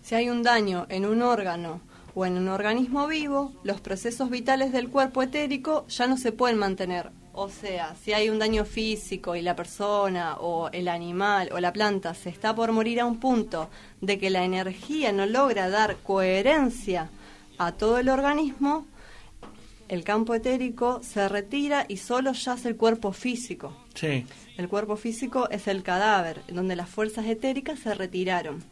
Si 0.04 0.16
hay 0.16 0.30
un 0.30 0.44
daño 0.44 0.86
en 0.90 1.06
un 1.06 1.22
órgano 1.22 1.82
o 2.16 2.26
en 2.26 2.38
un 2.38 2.50
organismo 2.50 3.08
vivo, 3.08 3.54
los 3.64 3.80
procesos 3.80 4.30
vitales 4.30 4.72
del 4.72 4.90
cuerpo 4.90 5.24
etérico 5.24 5.88
ya 5.88 6.08
no 6.08 6.18
se 6.18 6.32
pueden 6.32 6.58
mantener 6.58 7.12
o 7.40 7.50
sea, 7.50 7.96
si 8.04 8.14
hay 8.14 8.32
un 8.32 8.40
daño 8.40 8.66
físico 8.66 9.36
y 9.36 9.44
la 9.44 9.56
persona 9.56 10.38
o 10.40 10.70
el 10.72 10.88
animal 10.88 11.50
o 11.54 11.60
la 11.60 11.72
planta 11.72 12.16
se 12.16 12.30
está 12.30 12.56
por 12.56 12.72
morir 12.72 13.00
a 13.00 13.06
un 13.06 13.20
punto 13.20 13.70
de 14.02 14.18
que 14.18 14.32
la 14.32 14.44
energía 14.44 15.12
no 15.12 15.28
logra 15.28 15.70
dar 15.70 15.98
coherencia 15.98 17.12
a 17.60 17.74
todo 17.74 18.00
el 18.00 18.10
organismo, 18.10 18.88
el 19.88 20.04
campo 20.04 20.34
etérico 20.34 21.02
se 21.04 21.30
retira 21.30 21.86
y 21.88 21.98
solo 21.98 22.32
yace 22.32 22.70
el 22.70 22.76
cuerpo 22.76 23.14
físico. 23.14 23.86
Sí. 23.94 24.26
El 24.58 24.68
cuerpo 24.68 24.96
físico 24.96 25.48
es 25.52 25.68
el 25.68 25.84
cadáver, 25.84 26.42
donde 26.48 26.76
las 26.76 26.90
fuerzas 26.90 27.28
etéricas 27.28 27.78
se 27.78 27.94
retiraron. 27.94 28.64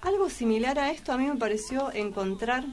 Algo 0.00 0.30
similar 0.30 0.78
a 0.78 0.92
esto 0.92 1.12
a 1.12 1.18
mí 1.18 1.26
me 1.26 1.34
pareció 1.34 1.92
encontrar 1.92 2.64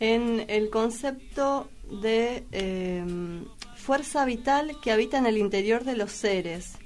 en 0.00 0.46
el 0.48 0.68
concepto 0.68 1.68
de 1.88 2.44
em, 2.50 3.44
fuerza 3.84 4.24
vital 4.24 4.76
que 4.80 4.90
habita 4.90 5.18
en 5.18 5.26
el 5.26 5.36
interior 5.36 5.84
de 5.84 5.94
los 5.94 6.10
seres. 6.10 6.78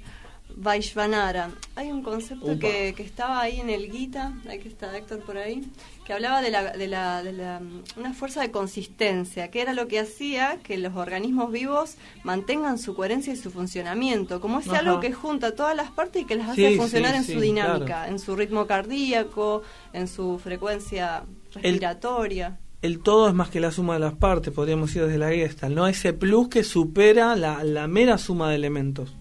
Vaishvanara. 0.55 1.51
Hay 1.75 1.89
un 1.89 2.03
concepto 2.03 2.59
que, 2.59 2.93
que, 2.97 3.03
estaba 3.03 3.39
ahí 3.39 3.61
en 3.61 3.69
el 3.69 3.89
Gita, 3.89 4.33
ahí 4.49 4.59
que 4.59 4.67
está 4.67 4.97
Héctor 4.97 5.21
por 5.21 5.37
ahí, 5.37 5.63
que 6.05 6.11
hablaba 6.11 6.41
de, 6.41 6.51
la, 6.51 6.73
de, 6.73 6.87
la, 6.87 7.23
de 7.23 7.31
la, 7.31 7.61
una 7.95 8.13
fuerza 8.13 8.41
de 8.41 8.51
consistencia, 8.51 9.49
que 9.49 9.61
era 9.61 9.73
lo 9.73 9.87
que 9.87 9.99
hacía 9.99 10.57
que 10.61 10.77
los 10.77 10.97
organismos 10.97 11.53
vivos 11.53 11.95
mantengan 12.23 12.77
su 12.77 12.93
coherencia 12.95 13.31
y 13.31 13.37
su 13.37 13.51
funcionamiento, 13.51 14.41
como 14.41 14.59
es 14.59 14.67
algo 14.67 14.99
que 14.99 15.13
junta 15.13 15.55
todas 15.55 15.77
las 15.77 15.91
partes 15.91 16.23
y 16.23 16.25
que 16.25 16.35
las 16.35 16.49
hace 16.49 16.75
funcionar 16.75 17.15
en 17.15 17.23
su 17.23 17.39
dinámica, 17.39 18.09
en 18.09 18.19
su 18.19 18.35
ritmo 18.35 18.67
cardíaco, 18.67 19.61
en 19.93 20.09
su 20.09 20.37
frecuencia 20.39 21.23
respiratoria 21.53 22.47
el 22.47 22.68
todo 23.01 23.27
es 23.27 23.33
más 23.33 23.49
que 23.49 23.59
la 23.59 23.71
suma 23.71 23.95
de 23.95 23.99
las 23.99 24.13
partes, 24.13 24.53
podríamos 24.53 24.89
decir 24.89 25.03
desde 25.03 25.17
la 25.17 25.29
Gestalt, 25.29 25.75
¿no? 25.75 25.87
Ese 25.87 26.13
plus 26.13 26.49
que 26.49 26.63
supera 26.63 27.35
la, 27.35 27.63
la 27.63 27.87
mera 27.87 28.17
suma 28.17 28.49
de 28.49 28.55
elementos. 28.55 29.13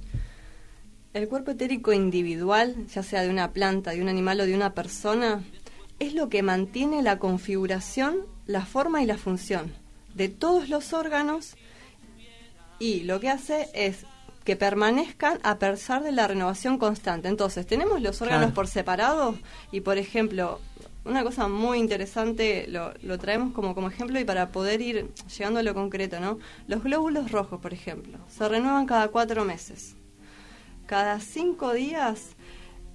El 1.15 1.29
cuerpo 1.29 1.51
etérico 1.51 1.93
individual, 1.93 2.87
ya 2.87 3.03
sea 3.03 3.23
de 3.23 3.31
una 3.31 3.53
planta, 3.53 3.91
de 3.91 4.03
un 4.03 4.09
animal 4.09 4.41
o 4.41 4.47
de 4.47 4.55
una 4.55 4.75
persona, 4.75 5.43
es 5.99 6.15
lo 6.15 6.29
que 6.29 6.43
mantiene 6.43 7.03
la 7.03 7.19
configuración, 7.19 8.19
la 8.47 8.65
forma 8.65 9.03
y 9.03 9.07
la 9.07 9.19
función 9.19 9.73
de 10.15 10.29
todos 10.29 10.69
los 10.69 10.93
órganos 10.93 11.57
y 12.79 13.01
lo 13.05 13.21
que 13.21 13.31
hace 13.31 13.69
es 13.73 14.05
que 14.45 14.57
permanezcan 14.57 15.39
a 15.43 15.59
pesar 15.59 16.03
de 16.03 16.13
la 16.13 16.27
renovación 16.27 16.79
constante. 16.79 17.29
Entonces, 17.29 17.67
tenemos 17.67 18.01
los 18.01 18.23
órganos 18.23 18.53
por 18.53 18.67
separado 18.67 19.37
y, 19.73 19.81
por 19.81 19.99
ejemplo, 19.99 20.61
una 21.09 21.25
cosa 21.25 21.49
muy 21.49 21.79
interesante, 21.79 22.67
lo, 22.69 22.93
lo 23.03 23.19
traemos 23.19 23.53
como, 23.53 23.75
como 23.75 23.89
ejemplo 23.89 24.21
y 24.21 24.25
para 24.25 24.51
poder 24.51 24.81
ir 24.81 25.09
llegando 25.37 25.61
a 25.61 25.63
lo 25.63 25.75
concreto, 25.75 26.21
¿no? 26.21 26.39
Los 26.67 26.83
glóbulos 26.83 27.33
rojos, 27.33 27.61
por 27.61 27.73
ejemplo, 27.73 28.19
se 28.29 28.49
renuevan 28.49 28.87
cada 28.87 29.09
cuatro 29.09 29.45
meses. 29.45 29.97
Cada 30.87 31.21
cinco 31.21 31.73
días 31.73 32.37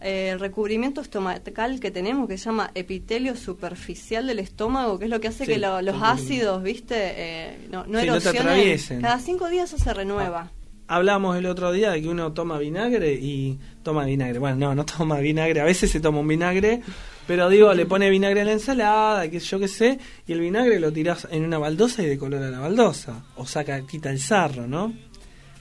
eh, 0.04 0.32
el 0.32 0.40
recubrimiento 0.42 1.00
estomacal 1.00 1.80
que 1.80 1.90
tenemos, 1.90 2.28
que 2.28 2.38
se 2.38 2.46
llama 2.46 2.72
epitelio 2.76 3.38
superficial 3.38 4.28
del 4.28 4.40
estómago, 4.40 5.00
que 5.00 5.06
es 5.06 5.10
lo 5.10 5.22
que 5.22 5.30
hace 5.30 5.46
que 5.46 5.58
los 5.58 6.02
ácidos, 6.02 6.62
¿viste? 6.62 6.96
Eh, 6.98 7.68
no, 7.72 7.86
no 7.86 8.00
erosionen. 8.00 8.78
Cada 9.02 9.20
cinco 9.20 9.48
días 9.48 9.72
eso 9.72 9.82
se 9.82 9.94
renueva. 9.94 10.52
Ah, 10.88 10.98
hablamos 10.98 11.38
el 11.38 11.46
otro 11.46 11.72
día 11.72 11.92
de 11.92 12.02
que 12.02 12.10
uno 12.10 12.34
toma 12.34 12.58
vinagre 12.58 13.14
y 13.14 13.58
toma 13.82 14.04
vinagre. 14.04 14.40
Bueno, 14.40 14.58
no, 14.58 14.76
no 14.76 14.86
toma 14.86 15.20
vinagre. 15.20 15.62
A 15.62 15.66
veces 15.66 15.90
se 15.90 16.02
toma 16.02 16.20
un 16.20 16.28
vinagre 16.28 16.82
pero 17.28 17.50
digo, 17.50 17.74
le 17.74 17.86
pone 17.86 18.10
vinagre 18.10 18.42
a 18.42 18.46
la 18.46 18.54
ensalada, 18.54 19.30
que 19.30 19.40
yo 19.40 19.60
qué 19.60 19.68
sé, 19.68 20.00
y 20.28 20.34
el 20.34 20.40
vinagre 20.40 20.80
lo 20.80 20.92
tiras 20.92 21.28
en 21.32 21.46
una 21.46 21.58
baldosa 21.58 22.04
y 22.04 22.08
decolora 22.08 22.50
la 22.50 22.60
baldosa. 22.60 23.24
O 23.36 23.46
saca, 23.46 23.82
quita 23.86 24.10
el 24.10 24.20
sarro, 24.20 24.68
¿no? 24.68 24.94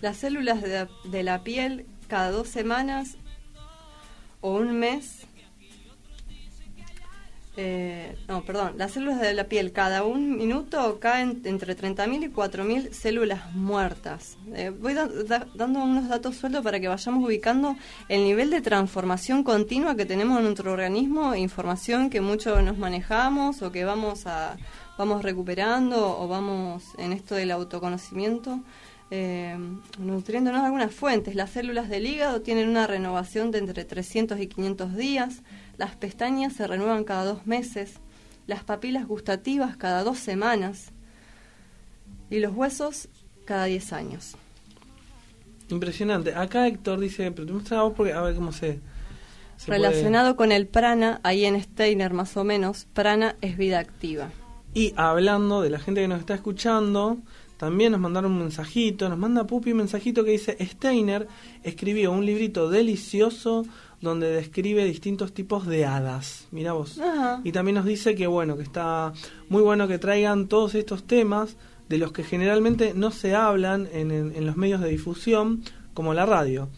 Las 0.01 0.17
células 0.17 0.63
de 0.63 1.23
la 1.23 1.45
piel 1.45 1.87
cada 2.09 2.31
dos 2.31 2.49
semanas 2.49 3.17
o 4.41 4.57
un 4.57 4.79
mes 4.79 5.27
eh, 7.57 8.17
no, 8.29 8.43
perdón, 8.45 8.73
las 8.79 8.93
células 8.93 9.21
de 9.21 9.35
la 9.35 9.45
piel 9.45 9.73
cada 9.73 10.05
un 10.05 10.37
minuto 10.39 10.99
caen 11.01 11.43
entre 11.45 11.77
30.000 11.77 12.25
y 12.25 12.29
4.000 12.31 12.93
células 12.93 13.55
muertas. 13.55 14.39
Eh, 14.55 14.71
voy 14.71 14.95
da- 14.95 15.07
da- 15.09 15.47
dando 15.55 15.83
unos 15.85 16.09
datos 16.09 16.37
sueltos 16.37 16.63
para 16.65 16.81
que 16.81 16.89
vayamos 16.89 17.23
ubicando 17.25 17.77
el 18.09 18.25
nivel 18.25 18.51
de 18.51 18.63
transformación 18.63 19.45
continua 19.45 19.95
que 19.97 20.07
tenemos 20.07 20.39
en 20.39 20.45
nuestro 20.45 20.73
organismo, 20.73 21.35
información 21.35 22.09
que 22.09 22.23
mucho 22.23 22.63
nos 22.63 22.79
manejamos 22.79 23.61
o 23.63 23.71
que 23.71 23.85
vamos 23.85 24.27
a 24.27 24.57
vamos 24.99 25.23
recuperando 25.23 26.19
o 26.21 26.29
vamos 26.29 26.85
en 26.99 27.13
esto 27.13 27.35
del 27.35 27.51
autoconocimiento. 27.51 28.61
Eh, 29.15 29.59
nutriéndonos 29.99 30.63
de 30.63 30.67
algunas 30.67 30.95
fuentes. 30.95 31.35
Las 31.35 31.51
células 31.51 31.91
del 31.91 32.07
hígado 32.07 32.41
tienen 32.41 32.69
una 32.71 32.87
renovación 32.87 33.51
de 33.51 33.59
entre 33.59 33.85
300 33.85 34.41
y 34.41 34.47
500 34.47 34.97
días. 34.97 35.43
Las 35.79 35.97
pestañas 35.97 36.53
se 36.53 36.67
renuevan 36.67 37.05
cada 37.05 37.25
dos 37.25 37.47
meses. 37.47 37.95
Las 38.47 38.65
papilas 38.65 39.07
gustativas 39.07 39.77
cada 39.77 40.03
dos 40.05 40.19
semanas. 40.19 40.93
Y 42.31 42.41
los 42.41 42.55
huesos 42.55 43.09
cada 43.45 43.65
10 43.67 43.93
años. 43.93 44.37
Impresionante. 45.69 46.35
Acá 46.35 46.67
Héctor 46.67 47.01
dice, 47.01 47.31
pero 47.33 47.47
te 47.47 47.53
muestra 47.53 47.89
porque 47.91 48.13
a 48.13 48.21
ver 48.23 48.35
cómo 48.35 48.53
se... 48.53 48.81
se 49.57 49.67
puede- 49.67 49.79
Relacionado 49.81 50.37
con 50.37 50.53
el 50.53 50.67
prana, 50.67 51.21
ahí 51.23 51.45
en 51.45 51.61
Steiner 51.63 52.13
más 52.13 52.37
o 52.37 52.45
menos, 52.45 52.87
prana 52.93 53.37
es 53.41 53.57
vida 53.57 53.79
activa. 53.79 54.31
Y 54.75 54.93
hablando 54.97 55.61
de 55.63 55.71
la 55.71 55.79
gente 55.79 56.01
que 56.01 56.09
nos 56.09 56.21
está 56.21 56.35
escuchando, 56.35 57.19
también 57.59 57.93
nos 57.93 58.01
mandaron 58.01 58.33
un 58.33 58.39
mensajito, 58.41 59.09
nos 59.09 59.19
manda 59.19 59.47
Pupi 59.47 59.73
un 59.73 59.79
mensajito 59.79 60.25
que 60.25 60.33
dice, 60.33 60.57
Steiner 60.61 61.29
escribió 61.63 62.13
un 62.13 62.25
librito 62.27 62.69
delicioso 62.71 63.65
donde 64.03 64.31
describe 64.31 64.85
distintos 64.85 65.33
tipos 65.33 65.67
de 65.67 65.87
hadas. 65.87 66.47
Mira 66.51 66.73
vos. 66.75 66.99
Ajá. 66.99 67.41
Y 67.45 67.53
también 67.53 67.77
nos 67.77 67.87
dice 67.87 68.15
que 68.15 68.27
bueno, 68.27 68.57
que 68.59 68.63
está 68.65 69.13
muy 69.49 69.63
bueno 69.63 69.89
que 69.89 69.99
traigan 69.99 70.49
todos 70.49 70.75
estos 70.75 71.05
temas 71.05 71.57
de 71.89 71.97
los 71.99 72.13
que 72.13 72.25
generalmente 72.25 72.93
no 72.95 73.11
se 73.11 73.35
hablan 73.35 73.89
en, 73.93 74.11
en- 74.11 74.33
en 74.37 74.45
los 74.47 74.57
medios 74.57 74.81
de 74.81 74.89
difusión, 74.91 75.63
como 75.95 76.13
la 76.15 76.27
radio. 76.27 76.69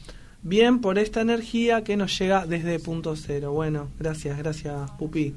Bien 0.43 0.81
por 0.81 0.99
esta 0.99 1.20
energía 1.22 1.83
que 1.85 1.97
nos 1.97 2.16
llega 2.18 2.47
desde 2.47 2.79
punto 2.79 3.16
cero. 3.16 3.53
Bueno, 3.53 3.89
gracias, 3.99 4.37
gracias 4.39 4.91
Pupi. 4.99 5.35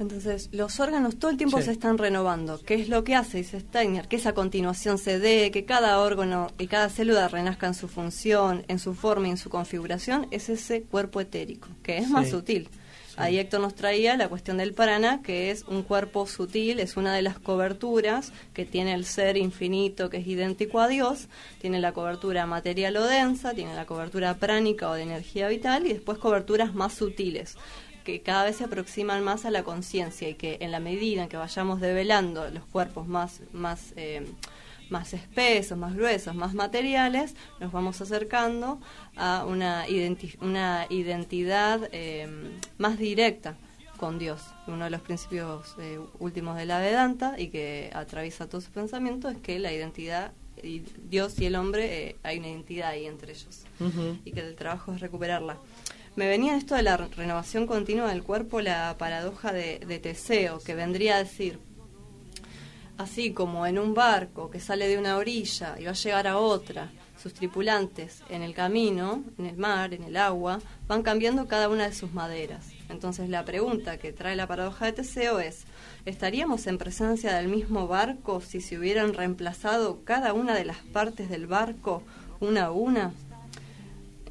Entonces, 0.00 0.48
los 0.50 0.80
órganos 0.80 1.18
todo 1.18 1.30
el 1.30 1.36
tiempo 1.36 1.58
Sí. 1.58 1.64
se 1.66 1.72
están 1.72 1.98
renovando. 1.98 2.58
¿Qué 2.64 2.74
es 2.74 2.88
lo 2.88 3.04
que 3.04 3.14
hace? 3.14 3.36
Dice 3.38 3.60
Steiner, 3.60 4.08
que 4.08 4.16
esa 4.16 4.32
continuación 4.32 4.96
se 4.96 5.18
dé, 5.18 5.50
que 5.50 5.66
cada 5.66 5.98
órgano 6.00 6.48
y 6.58 6.68
cada 6.68 6.88
célula 6.88 7.28
renazca 7.28 7.66
en 7.66 7.74
su 7.74 7.86
función, 7.86 8.64
en 8.68 8.78
su 8.78 8.94
forma 8.94 9.28
y 9.28 9.32
en 9.32 9.36
su 9.36 9.50
configuración, 9.50 10.26
es 10.30 10.48
ese 10.48 10.82
cuerpo 10.82 11.20
etérico, 11.20 11.68
que 11.82 11.98
es 11.98 12.08
más 12.08 12.24
Sí. 12.24 12.30
sutil. 12.32 12.68
Ahí 13.16 13.38
Héctor 13.38 13.60
nos 13.60 13.74
traía 13.74 14.16
la 14.16 14.30
cuestión 14.30 14.56
del 14.56 14.72
prana, 14.72 15.20
que 15.20 15.50
es 15.50 15.64
un 15.64 15.82
cuerpo 15.82 16.26
sutil, 16.26 16.80
es 16.80 16.96
una 16.96 17.12
de 17.12 17.20
las 17.20 17.38
coberturas 17.38 18.32
que 18.54 18.64
tiene 18.64 18.94
el 18.94 19.04
ser 19.04 19.36
infinito, 19.36 20.08
que 20.08 20.16
es 20.18 20.26
idéntico 20.26 20.80
a 20.80 20.88
Dios. 20.88 21.28
Tiene 21.60 21.80
la 21.80 21.92
cobertura 21.92 22.46
material 22.46 22.96
o 22.96 23.04
densa, 23.04 23.52
tiene 23.52 23.74
la 23.74 23.84
cobertura 23.84 24.34
pránica 24.38 24.88
o 24.88 24.94
de 24.94 25.02
energía 25.02 25.48
vital, 25.48 25.84
y 25.86 25.92
después 25.92 26.16
coberturas 26.16 26.74
más 26.74 26.94
sutiles 26.94 27.58
que 28.04 28.20
cada 28.22 28.44
vez 28.44 28.56
se 28.56 28.64
aproximan 28.64 29.22
más 29.22 29.44
a 29.44 29.50
la 29.50 29.62
conciencia 29.62 30.28
y 30.28 30.34
que 30.34 30.58
en 30.60 30.70
la 30.72 30.80
medida 30.80 31.22
en 31.24 31.28
que 31.28 31.36
vayamos 31.36 31.80
develando 31.80 32.48
los 32.50 32.64
cuerpos 32.64 33.06
más 33.06 33.40
más 33.52 33.92
eh, 33.96 34.26
más 34.88 35.14
espesos, 35.14 35.78
más 35.78 35.94
gruesos, 35.94 36.34
más 36.34 36.52
materiales, 36.52 37.36
nos 37.60 37.70
vamos 37.70 38.00
acercando 38.00 38.80
a 39.14 39.44
una, 39.46 39.86
identi- 39.86 40.36
una 40.40 40.86
identidad 40.90 41.88
eh, 41.92 42.26
más 42.76 42.98
directa 42.98 43.54
con 43.96 44.18
Dios. 44.18 44.40
Uno 44.66 44.84
de 44.86 44.90
los 44.90 45.00
principios 45.00 45.76
eh, 45.78 46.00
últimos 46.18 46.56
de 46.56 46.66
la 46.66 46.80
Vedanta 46.80 47.38
y 47.38 47.48
que 47.50 47.92
atraviesa 47.94 48.48
todo 48.48 48.60
su 48.60 48.72
pensamiento 48.72 49.28
es 49.28 49.36
que 49.38 49.60
la 49.60 49.72
identidad, 49.72 50.32
y 50.60 50.82
Dios 51.08 51.38
y 51.38 51.46
el 51.46 51.54
hombre, 51.54 52.08
eh, 52.08 52.16
hay 52.24 52.38
una 52.38 52.48
identidad 52.48 52.88
ahí 52.90 53.06
entre 53.06 53.30
ellos 53.32 53.62
y 54.24 54.32
que 54.32 54.40
el 54.40 54.56
trabajo 54.56 54.92
es 54.92 55.00
recuperarla. 55.00 55.56
Me 56.20 56.28
venía 56.28 56.54
esto 56.54 56.74
de 56.74 56.82
la 56.82 56.98
re- 56.98 57.08
renovación 57.16 57.66
continua 57.66 58.10
del 58.10 58.22
cuerpo, 58.22 58.60
la 58.60 58.94
paradoja 58.98 59.54
de, 59.54 59.78
de 59.78 59.98
Teseo, 59.98 60.58
que 60.58 60.74
vendría 60.74 61.16
a 61.16 61.20
decir, 61.20 61.58
así 62.98 63.32
como 63.32 63.66
en 63.66 63.78
un 63.78 63.94
barco 63.94 64.50
que 64.50 64.60
sale 64.60 64.86
de 64.86 64.98
una 64.98 65.16
orilla 65.16 65.76
y 65.80 65.84
va 65.84 65.92
a 65.92 65.94
llegar 65.94 66.26
a 66.26 66.36
otra, 66.36 66.90
sus 67.18 67.32
tripulantes 67.32 68.22
en 68.28 68.42
el 68.42 68.52
camino, 68.52 69.24
en 69.38 69.46
el 69.46 69.56
mar, 69.56 69.94
en 69.94 70.02
el 70.02 70.18
agua, 70.18 70.60
van 70.86 71.02
cambiando 71.02 71.48
cada 71.48 71.70
una 71.70 71.88
de 71.88 71.94
sus 71.94 72.12
maderas. 72.12 72.66
Entonces 72.90 73.30
la 73.30 73.46
pregunta 73.46 73.96
que 73.96 74.12
trae 74.12 74.36
la 74.36 74.46
paradoja 74.46 74.84
de 74.84 74.92
Teseo 74.92 75.40
es, 75.40 75.64
¿estaríamos 76.04 76.66
en 76.66 76.76
presencia 76.76 77.32
del 77.32 77.48
mismo 77.48 77.88
barco 77.88 78.42
si 78.42 78.60
se 78.60 78.76
hubieran 78.76 79.14
reemplazado 79.14 80.04
cada 80.04 80.34
una 80.34 80.54
de 80.54 80.66
las 80.66 80.80
partes 80.92 81.30
del 81.30 81.46
barco 81.46 82.02
una 82.40 82.64
a 82.66 82.72
una? 82.72 83.14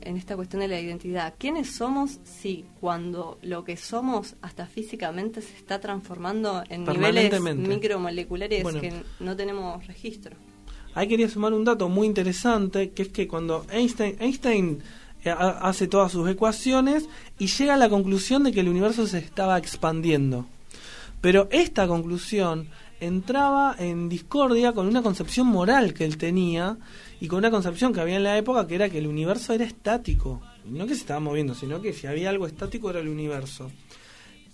En 0.02 0.18
esta 0.18 0.36
cuestión 0.36 0.62
de 0.62 0.68
la 0.68 0.80
identidad. 0.80 1.34
¿Quiénes 1.38 1.76
somos 1.76 2.20
si 2.24 2.66
cuando 2.80 3.38
lo 3.42 3.64
que 3.64 3.78
somos 3.78 4.36
hasta 4.42 4.66
físicamente 4.68 5.42
se 5.42 5.56
está 5.56 5.80
transformando 5.80 6.64
en 6.70 6.86
niveles 6.86 7.42
micromoleculares 7.56 8.64
Bueno. 8.64 8.82
que 8.82 8.94
no 9.20 9.36
tenemos 9.36 9.86
registro? 9.88 10.36
Ahí 10.96 11.08
quería 11.08 11.30
sumar 11.30 11.54
un 11.54 11.64
dato 11.66 11.88
muy 11.90 12.08
interesante, 12.08 12.92
que 12.92 13.04
es 13.04 13.10
que 13.10 13.28
cuando 13.28 13.66
Einstein, 13.72 14.16
Einstein 14.20 14.80
eh, 15.24 15.30
ha- 15.30 15.60
hace 15.70 15.88
todas 15.88 16.12
sus 16.12 16.28
ecuaciones 16.30 17.08
y 17.38 17.48
llega 17.48 17.76
a 17.76 17.78
la 17.78 17.90
conclusión 17.90 18.44
de 18.44 18.52
que 18.52 18.62
el 18.62 18.70
universo 18.70 19.06
se 19.06 19.20
estaba 19.20 19.58
expandiendo. 19.58 20.48
Pero 21.22 21.48
esta 21.52 21.88
conclusión 21.88 22.70
entraba 23.00 23.76
en 23.78 24.10
discordia 24.10 24.74
con 24.74 24.88
una 24.88 25.02
concepción 25.02 25.48
moral 25.48 25.94
que 25.94 26.06
él 26.06 26.18
tenía 26.18 26.78
y 27.20 27.28
con 27.28 27.40
una 27.40 27.52
concepción 27.52 27.94
que 27.94 28.02
había 28.02 28.18
en 28.18 28.24
la 28.24 28.38
época 28.38 28.68
que 28.68 28.76
era 28.76 28.90
que 28.90 28.98
el 28.98 29.08
universo 29.08 29.54
era 29.54 29.66
estático. 29.66 30.42
No 30.66 30.86
que 30.86 30.94
se 30.94 31.02
estaba 31.02 31.20
moviendo, 31.20 31.56
sino 31.56 31.82
que 31.82 31.94
si 31.94 32.08
había 32.08 32.30
algo 32.30 32.48
estático 32.48 32.90
era 32.90 33.00
el 33.00 33.08
universo. 33.08 33.72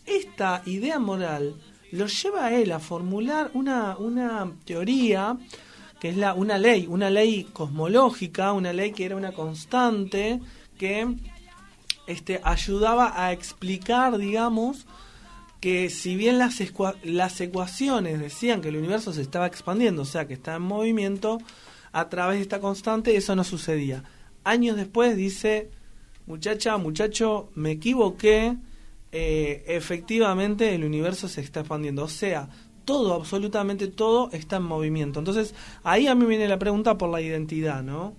Esta 0.06 0.62
idea 0.66 1.00
moral 1.00 1.56
lo 1.91 2.08
lleva 2.08 2.46
a 2.46 2.54
él 2.54 2.72
a 2.72 2.80
formular 2.80 3.52
una, 3.54 3.98
una 3.98 4.52
teoría 4.66 5.38
que 6.00 6.10
es 6.10 6.18
la, 6.18 6.34
una 6.34 6.58
ley, 6.58 6.88
una 6.88 7.10
ley 7.10 7.46
cosmológica, 7.46 8.54
una 8.54 8.74
ley 8.74 8.91
que 8.91 9.06
era 9.06 9.16
una 9.16 9.32
constante 9.32 10.41
que 10.78 11.16
este, 12.06 12.41
ayudaba 12.43 13.14
a 13.16 13.32
explicar, 13.32 14.18
digamos, 14.18 14.86
que 15.66 15.89
si 15.89 16.16
bien 16.16 16.38
las, 16.38 16.61
las 17.01 17.41
ecuaciones 17.41 18.20
decían 18.20 18.61
que 18.61 18.70
el 18.70 18.78
universo 18.78 19.11
se 19.13 19.24
estaba 19.24 19.47
expandiendo, 19.47 20.03
o 20.03 20.05
sea, 20.05 20.28
que 20.28 20.36
estaba 20.36 20.57
en 20.57 20.61
movimiento, 20.61 21.39
a 21.91 22.07
través 22.07 22.38
de 22.38 22.43
esta 22.43 22.59
constante 22.59 23.16
eso 23.16 23.36
no 23.36 23.43
sucedía. 23.43 24.03
Años 24.43 24.78
después 24.78 25.18
dice, 25.18 25.72
muchacha, 26.28 26.78
muchacho, 26.78 27.49
me 27.55 27.72
equivoqué, 27.72 28.57
eh, 29.11 29.63
efectivamente 29.66 30.76
el 30.76 30.84
universo 30.84 31.28
se 31.28 31.41
está 31.41 31.61
expandiendo, 31.61 32.03
o 32.03 32.09
sea, 32.09 32.47
todo, 32.86 33.16
absolutamente 33.16 33.88
todo 33.88 34.30
está 34.34 34.57
en 34.57 34.63
movimiento. 34.66 35.18
Entonces, 35.18 35.55
ahí 35.82 36.05
a 36.05 36.13
mí 36.13 36.28
viene 36.28 36.47
la 36.47 36.59
pregunta 36.59 36.95
por 36.95 37.09
la 37.09 37.22
identidad, 37.22 37.82
¿no? 37.82 38.13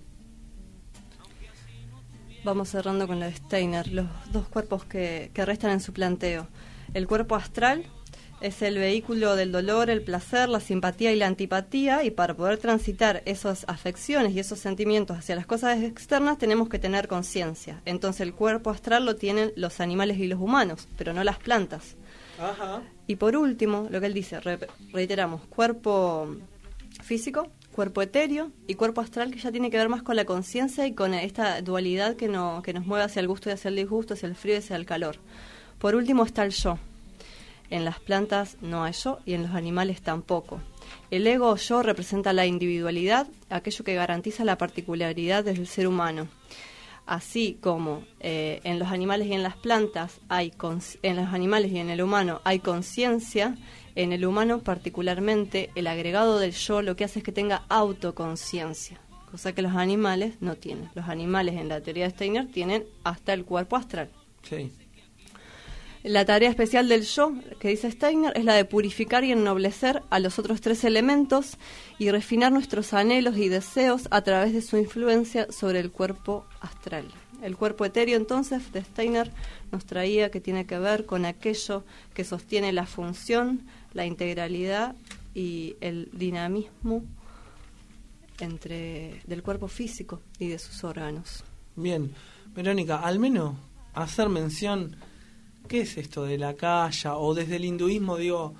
Vamos 2.42 2.70
cerrando 2.70 3.06
con 3.06 3.20
la 3.20 3.26
de 3.26 3.36
Steiner, 3.36 3.86
los 3.86 4.08
dos 4.32 4.48
cuerpos 4.48 4.84
que, 4.84 5.30
que 5.32 5.44
restan 5.44 5.70
en 5.70 5.80
su 5.80 5.92
planteo. 5.92 6.48
El 6.96 7.06
cuerpo 7.06 7.34
astral 7.34 7.84
es 8.40 8.62
el 8.62 8.78
vehículo 8.78 9.36
del 9.36 9.52
dolor, 9.52 9.90
el 9.90 10.00
placer, 10.00 10.48
la 10.48 10.60
simpatía 10.60 11.12
y 11.12 11.16
la 11.16 11.26
antipatía, 11.26 12.02
y 12.04 12.10
para 12.10 12.32
poder 12.32 12.56
transitar 12.56 13.22
esas 13.26 13.66
afecciones 13.68 14.32
y 14.32 14.38
esos 14.38 14.60
sentimientos 14.60 15.18
hacia 15.18 15.36
las 15.36 15.44
cosas 15.44 15.82
externas 15.82 16.38
tenemos 16.38 16.70
que 16.70 16.78
tener 16.78 17.06
conciencia. 17.06 17.82
Entonces 17.84 18.22
el 18.22 18.32
cuerpo 18.32 18.70
astral 18.70 19.04
lo 19.04 19.14
tienen 19.14 19.52
los 19.56 19.80
animales 19.80 20.16
y 20.16 20.26
los 20.26 20.40
humanos, 20.40 20.88
pero 20.96 21.12
no 21.12 21.22
las 21.22 21.38
plantas. 21.38 21.96
Ajá. 22.40 22.80
Y 23.06 23.16
por 23.16 23.36
último, 23.36 23.88
lo 23.90 24.00
que 24.00 24.06
él 24.06 24.14
dice, 24.14 24.40
re- 24.40 24.66
reiteramos, 24.90 25.42
cuerpo 25.48 26.34
físico, 27.02 27.48
cuerpo 27.72 28.00
etéreo 28.00 28.52
y 28.66 28.72
cuerpo 28.72 29.02
astral 29.02 29.32
que 29.32 29.38
ya 29.38 29.52
tiene 29.52 29.68
que 29.68 29.76
ver 29.76 29.90
más 29.90 30.02
con 30.02 30.16
la 30.16 30.24
conciencia 30.24 30.86
y 30.86 30.94
con 30.94 31.12
esta 31.12 31.60
dualidad 31.60 32.16
que, 32.16 32.28
no, 32.28 32.62
que 32.62 32.72
nos 32.72 32.86
mueve 32.86 33.04
hacia 33.04 33.20
el 33.20 33.28
gusto 33.28 33.50
y 33.50 33.52
hacia 33.52 33.68
el 33.68 33.76
disgusto, 33.76 34.14
hacia 34.14 34.30
el 34.30 34.34
frío 34.34 34.54
y 34.54 34.58
hacia 34.60 34.76
el 34.76 34.86
calor. 34.86 35.18
Por 35.78 35.94
último 35.94 36.24
está 36.24 36.44
el 36.44 36.52
yo. 36.52 36.78
En 37.70 37.84
las 37.84 37.98
plantas 37.98 38.56
no 38.60 38.84
hay 38.84 38.92
yo 38.92 39.18
y 39.26 39.34
en 39.34 39.42
los 39.42 39.52
animales 39.52 40.00
tampoco. 40.00 40.60
El 41.10 41.26
ego 41.26 41.50
o 41.50 41.56
yo 41.56 41.82
representa 41.82 42.32
la 42.32 42.46
individualidad, 42.46 43.26
aquello 43.50 43.84
que 43.84 43.94
garantiza 43.94 44.44
la 44.44 44.58
particularidad 44.58 45.44
del 45.44 45.66
ser 45.66 45.88
humano. 45.88 46.28
Así 47.06 47.58
como 47.60 48.02
eh, 48.18 48.60
en 48.64 48.80
los 48.80 48.88
animales 48.88 49.28
y 49.28 49.32
en 49.32 49.44
las 49.44 49.56
plantas 49.56 50.20
hay 50.28 50.52
en 51.02 51.16
los 51.16 51.32
animales 51.32 51.70
y 51.70 51.78
en 51.78 51.88
el 51.90 52.02
humano 52.02 52.40
hay 52.42 52.58
conciencia, 52.58 53.56
en 53.94 54.12
el 54.12 54.26
humano 54.26 54.58
particularmente 54.60 55.70
el 55.76 55.86
agregado 55.86 56.40
del 56.40 56.52
yo 56.52 56.82
lo 56.82 56.96
que 56.96 57.04
hace 57.04 57.20
es 57.20 57.24
que 57.24 57.30
tenga 57.30 57.62
autoconciencia, 57.68 59.00
cosa 59.30 59.52
que 59.52 59.62
los 59.62 59.76
animales 59.76 60.34
no 60.40 60.56
tienen. 60.56 60.90
Los 60.94 61.08
animales 61.08 61.54
en 61.54 61.68
la 61.68 61.80
teoría 61.80 62.04
de 62.04 62.10
Steiner 62.10 62.50
tienen 62.50 62.84
hasta 63.04 63.32
el 63.32 63.44
cuerpo 63.44 63.76
astral. 63.76 64.10
Sí. 64.42 64.72
La 66.06 66.24
tarea 66.24 66.48
especial 66.48 66.88
del 66.88 67.02
yo, 67.02 67.32
que 67.58 67.66
dice 67.66 67.90
Steiner, 67.90 68.32
es 68.36 68.44
la 68.44 68.54
de 68.54 68.64
purificar 68.64 69.24
y 69.24 69.32
ennoblecer 69.32 70.04
a 70.08 70.20
los 70.20 70.38
otros 70.38 70.60
tres 70.60 70.84
elementos 70.84 71.58
y 71.98 72.12
refinar 72.12 72.52
nuestros 72.52 72.92
anhelos 72.92 73.36
y 73.36 73.48
deseos 73.48 74.06
a 74.12 74.22
través 74.22 74.52
de 74.52 74.62
su 74.62 74.76
influencia 74.76 75.50
sobre 75.50 75.80
el 75.80 75.90
cuerpo 75.90 76.46
astral. 76.60 77.08
El 77.42 77.56
cuerpo 77.56 77.84
etéreo 77.84 78.16
entonces 78.16 78.72
de 78.72 78.84
Steiner 78.84 79.32
nos 79.72 79.84
traía 79.84 80.30
que 80.30 80.40
tiene 80.40 80.64
que 80.64 80.78
ver 80.78 81.06
con 81.06 81.24
aquello 81.24 81.82
que 82.14 82.22
sostiene 82.22 82.72
la 82.72 82.86
función, 82.86 83.66
la 83.92 84.06
integralidad 84.06 84.94
y 85.34 85.74
el 85.80 86.08
dinamismo 86.12 87.02
entre 88.38 89.22
del 89.26 89.42
cuerpo 89.42 89.66
físico 89.66 90.22
y 90.38 90.46
de 90.46 90.60
sus 90.60 90.84
órganos. 90.84 91.42
Bien, 91.74 92.14
Verónica, 92.54 93.00
al 93.00 93.18
menos 93.18 93.56
hacer 93.92 94.28
mención, 94.28 94.94
¿qué 95.66 95.82
es 95.82 95.96
esto 95.96 96.24
de 96.24 96.38
la 96.38 96.54
calla? 96.54 97.16
O 97.16 97.34
desde 97.34 97.56
el 97.56 97.64
hinduismo, 97.64 98.16
digo, 98.16 98.54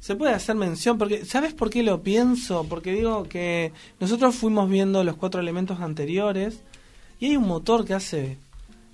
se 0.00 0.16
puede 0.16 0.34
hacer 0.34 0.56
mención, 0.56 0.98
porque 0.98 1.24
¿sabes 1.24 1.54
por 1.54 1.70
qué 1.70 1.82
lo 1.82 2.02
pienso? 2.02 2.66
Porque 2.68 2.92
digo 2.92 3.24
que 3.24 3.72
nosotros 4.00 4.34
fuimos 4.34 4.68
viendo 4.68 5.04
los 5.04 5.16
cuatro 5.16 5.40
elementos 5.40 5.80
anteriores 5.80 6.62
y 7.20 7.26
hay 7.26 7.36
un 7.36 7.46
motor 7.46 7.84
que 7.84 7.94
hace 7.94 8.38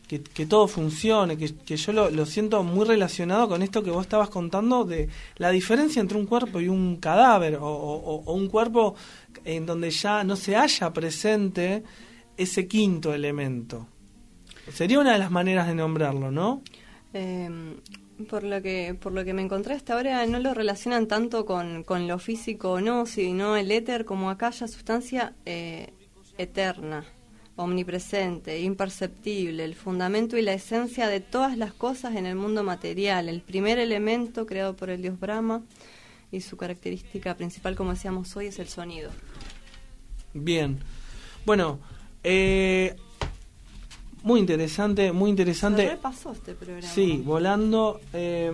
que, 0.08 0.46
todo 0.46 0.68
funcione, 0.68 1.36
que, 1.36 1.76
yo 1.76 1.92
lo, 1.92 2.26
siento 2.26 2.62
muy 2.62 2.86
relacionado 2.86 3.46
con 3.48 3.62
esto 3.62 3.82
que 3.82 3.90
vos 3.90 4.02
estabas 4.02 4.30
contando 4.30 4.84
de 4.84 5.10
la 5.36 5.50
diferencia 5.50 6.00
entre 6.00 6.16
un 6.16 6.24
cuerpo 6.24 6.60
y 6.60 6.68
un 6.68 6.96
cadáver, 6.96 7.56
o, 7.56 7.66
o 7.66 8.32
un 8.32 8.48
cuerpo 8.48 8.94
en 9.44 9.66
donde 9.66 9.90
ya 9.90 10.24
no 10.24 10.34
se 10.36 10.56
haya 10.56 10.92
presente 10.94 11.84
ese 12.38 12.66
quinto 12.66 13.12
elemento. 13.12 13.86
Sería 14.72 14.98
una 14.98 15.12
de 15.12 15.18
las 15.18 15.30
maneras 15.30 15.66
de 15.66 15.74
nombrarlo, 15.74 16.30
¿no? 16.30 16.62
Eh, 17.14 17.76
por 18.26 18.42
lo 18.42 18.60
que 18.60 18.96
por 19.00 19.12
lo 19.12 19.24
que 19.24 19.32
me 19.32 19.42
encontré 19.42 19.74
hasta 19.74 19.94
ahora 19.94 20.26
no 20.26 20.40
lo 20.40 20.54
relacionan 20.54 21.06
tanto 21.06 21.46
con, 21.46 21.84
con 21.84 22.08
lo 22.08 22.18
físico 22.18 22.72
o 22.72 22.80
no, 22.80 23.06
sino 23.06 23.56
el 23.56 23.70
éter 23.70 24.04
como 24.04 24.30
aquella 24.30 24.66
sustancia 24.66 25.34
eh, 25.46 25.92
eterna, 26.36 27.04
omnipresente, 27.56 28.60
imperceptible, 28.60 29.64
el 29.64 29.74
fundamento 29.74 30.36
y 30.36 30.42
la 30.42 30.52
esencia 30.52 31.08
de 31.08 31.20
todas 31.20 31.56
las 31.56 31.72
cosas 31.72 32.16
en 32.16 32.26
el 32.26 32.34
mundo 32.34 32.64
material, 32.64 33.28
el 33.28 33.40
primer 33.40 33.78
elemento 33.78 34.46
creado 34.46 34.74
por 34.74 34.90
el 34.90 35.02
dios 35.02 35.18
Brahma 35.18 35.62
y 36.32 36.40
su 36.40 36.56
característica 36.56 37.36
principal, 37.36 37.76
como 37.76 37.92
decíamos 37.92 38.36
hoy, 38.36 38.46
es 38.46 38.58
el 38.58 38.68
sonido. 38.68 39.10
Bien. 40.34 40.78
Bueno, 41.46 41.78
eh, 42.22 42.96
muy 44.22 44.40
interesante, 44.40 45.12
muy 45.12 45.30
interesante. 45.30 45.88
Se 45.88 45.96
pasó 45.96 46.32
este 46.32 46.54
programa. 46.54 46.86
Sí, 46.86 47.22
volando. 47.24 48.00
Eh, 48.12 48.50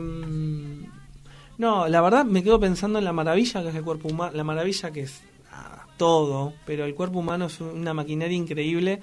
no, 1.56 1.88
la 1.88 2.00
verdad 2.00 2.24
me 2.24 2.42
quedo 2.42 2.58
pensando 2.58 2.98
en 2.98 3.04
la 3.04 3.12
maravilla 3.12 3.62
que 3.62 3.68
es 3.68 3.74
el 3.74 3.84
cuerpo 3.84 4.08
humano, 4.08 4.32
la 4.34 4.44
maravilla 4.44 4.90
que 4.90 5.02
es 5.02 5.22
ah, 5.52 5.86
todo, 5.96 6.52
pero 6.66 6.84
el 6.84 6.94
cuerpo 6.94 7.20
humano 7.20 7.46
es 7.46 7.60
una 7.60 7.94
maquinaria 7.94 8.36
increíble. 8.36 9.00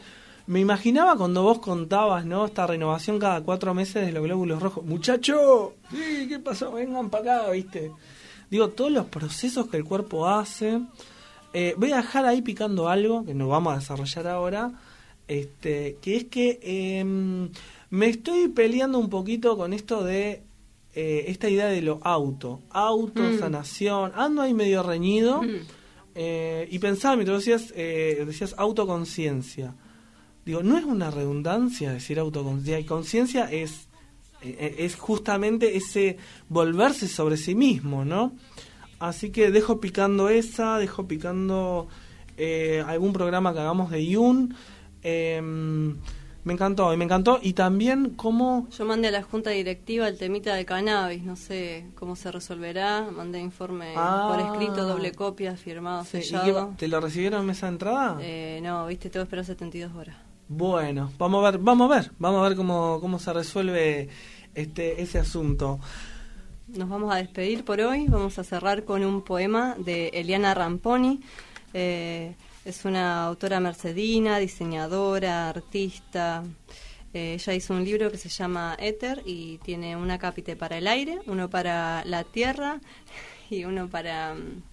Me 0.48 0.60
imaginaba 0.60 1.16
cuando 1.16 1.44
vos 1.44 1.60
contabas, 1.60 2.26
¿no? 2.26 2.46
Esta 2.46 2.68
renovación 2.68 3.20
cada 3.20 3.42
cuatro 3.42 3.74
meses 3.74 4.06
de 4.06 4.12
los 4.12 4.24
glóbulos 4.24 4.62
rojos. 4.62 4.84
Muchacho, 4.84 5.76
sí, 5.92 6.28
¿qué 6.28 6.40
pasó? 6.40 6.74
Vengan 6.74 7.10
para 7.10 7.38
acá, 7.44 7.52
¿viste? 7.52 7.92
Digo, 8.50 8.70
todos 8.70 8.92
los 8.92 9.06
procesos 9.06 9.68
que 9.68 9.78
el 9.78 9.86
cuerpo 9.86 10.28
hace. 10.28 10.82
Eh, 11.54 11.74
voy 11.78 11.92
a 11.92 11.98
dejar 11.98 12.26
ahí 12.26 12.42
picando 12.42 12.90
algo 12.90 13.24
que 13.26 13.34
nos 13.34 13.50
vamos 13.50 13.74
a 13.74 13.80
desarrollar 13.80 14.28
ahora 14.28 14.72
este, 15.32 15.96
que 16.02 16.18
es 16.18 16.26
que 16.26 16.60
eh, 16.62 17.06
me 17.06 18.10
estoy 18.10 18.50
peleando 18.50 19.00
un 19.00 19.10
poquito 19.10 19.56
con 19.56 19.72
esto 19.72 20.04
de 20.04 20.44
eh, 20.94 21.24
esta 21.28 21.50
idea 21.50 21.68
de 21.68 21.82
lo 21.82 22.02
auto, 22.04 22.60
auto, 22.70 23.24
mm. 23.24 23.40
sanación, 23.40 24.12
ando 24.14 24.42
ahí 24.42 24.54
medio 24.54 24.84
reñido 24.84 25.42
mm. 25.42 25.48
eh, 26.16 26.68
y 26.70 26.80
pensaba 26.80 27.16
mientras 27.16 27.46
decías, 27.46 27.74
decías 27.74 28.56
autoconciencia. 28.58 29.74
Digo, 30.46 30.64
no 30.64 30.78
es 30.78 30.84
una 30.84 31.10
redundancia 31.10 31.94
decir 31.94 32.20
autoconciencia, 32.20 32.80
y 32.80 32.84
conciencia 32.84 33.50
es, 33.50 33.88
es 34.42 34.98
justamente 34.98 35.78
ese 35.78 36.18
volverse 36.50 37.08
sobre 37.08 37.38
sí 37.38 37.56
mismo, 37.56 38.04
¿no? 38.04 38.34
Así 39.00 39.30
que 39.30 39.50
dejo 39.50 39.80
picando 39.80 40.28
esa, 40.28 40.78
dejo 40.78 41.08
picando 41.08 41.88
algún 42.86 43.14
programa 43.14 43.54
que 43.54 43.60
hagamos 43.60 43.92
de 43.92 44.06
Yun. 44.06 44.56
Eh, 45.04 45.42
me 46.44 46.54
encantó, 46.54 46.92
y 46.92 46.98
me 46.98 47.06
encantó. 47.06 47.40
Y 47.42 47.54
también 47.54 48.14
cómo... 48.16 48.68
Yo 48.76 48.84
mandé 48.86 49.10
a 49.10 49.12
la 49.12 49.22
junta 49.22 49.52
directiva 49.52 50.08
el 50.08 50.18
temita 50.18 50.56
de 50.56 50.66
cannabis, 50.66 51.22
no 51.24 51.36
sé 51.36 51.86
cómo 51.96 52.16
se 52.16 52.32
resolverá. 52.32 53.08
Mandé 53.12 53.40
informe 53.40 53.94
Ah. 53.96 54.28
por 54.32 54.40
escrito, 54.44 54.88
doble 54.88 55.12
copia, 55.12 55.56
firmado, 55.56 56.04
Sí, 56.04 56.18
¿y 56.18 56.24
sellado. 56.24 56.74
¿Te 56.78 56.88
lo 56.88 57.00
recibieron 57.00 57.42
en 57.42 57.46
mesa 57.48 57.68
de 57.68 57.74
entrada? 57.74 58.18
Eh, 58.22 58.60
no, 58.64 58.88
viste, 58.88 59.10
tengo 59.12 59.24
que 59.24 59.28
esperar 59.28 59.46
72 59.46 59.94
horas. 59.96 60.16
Bueno, 60.48 61.12
vamos 61.20 61.46
a 61.46 61.52
ver, 61.52 61.60
vamos 61.60 61.92
a 61.92 61.96
ver, 61.96 62.12
vamos 62.18 62.44
a 62.44 62.50
ver 62.50 62.58
cómo, 62.58 62.98
cómo 63.00 63.20
se 63.20 63.32
resuelve 63.34 64.10
este 64.56 65.02
ese 65.02 65.20
asunto. 65.20 65.80
Nos 66.70 66.90
vamos 66.90 67.14
a 67.14 67.18
despedir 67.18 67.64
por 67.64 67.80
hoy. 67.82 68.08
Vamos 68.08 68.40
a 68.40 68.44
cerrar 68.44 68.84
con 68.84 69.04
un 69.06 69.22
poema 69.22 69.76
de 69.78 70.08
Eliana 70.10 70.54
Ramponi. 70.56 71.22
Eh, 71.74 72.34
es 72.64 72.86
una 72.86 73.26
autora 73.26 73.60
mercedina, 73.60 74.38
diseñadora, 74.38 75.50
artista. 75.50 76.44
Eh, 77.14 77.34
ella 77.34 77.54
hizo 77.54 77.74
un 77.74 77.84
libro 77.84 78.12
que 78.12 78.18
se 78.18 78.30
llama 78.30 78.76
Éter 78.80 79.22
y 79.26 79.58
tiene 79.60 79.96
una 79.96 80.20
cápite 80.20 80.56
para 80.56 80.78
el 80.78 80.88
aire, 80.88 81.20
uno 81.26 81.50
para 81.50 82.06
la 82.06 82.24
tierra 82.24 82.80
y 83.50 83.66
uno 83.66 83.90
para 83.90 84.36
mm, 84.36 84.64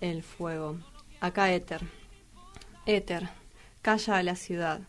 el 0.00 0.22
fuego. 0.22 0.78
Acá 1.20 1.52
Éter. 1.52 1.82
Éter, 2.86 3.28
calla 3.82 4.16
a 4.16 4.22
la 4.22 4.34
ciudad, 4.34 4.80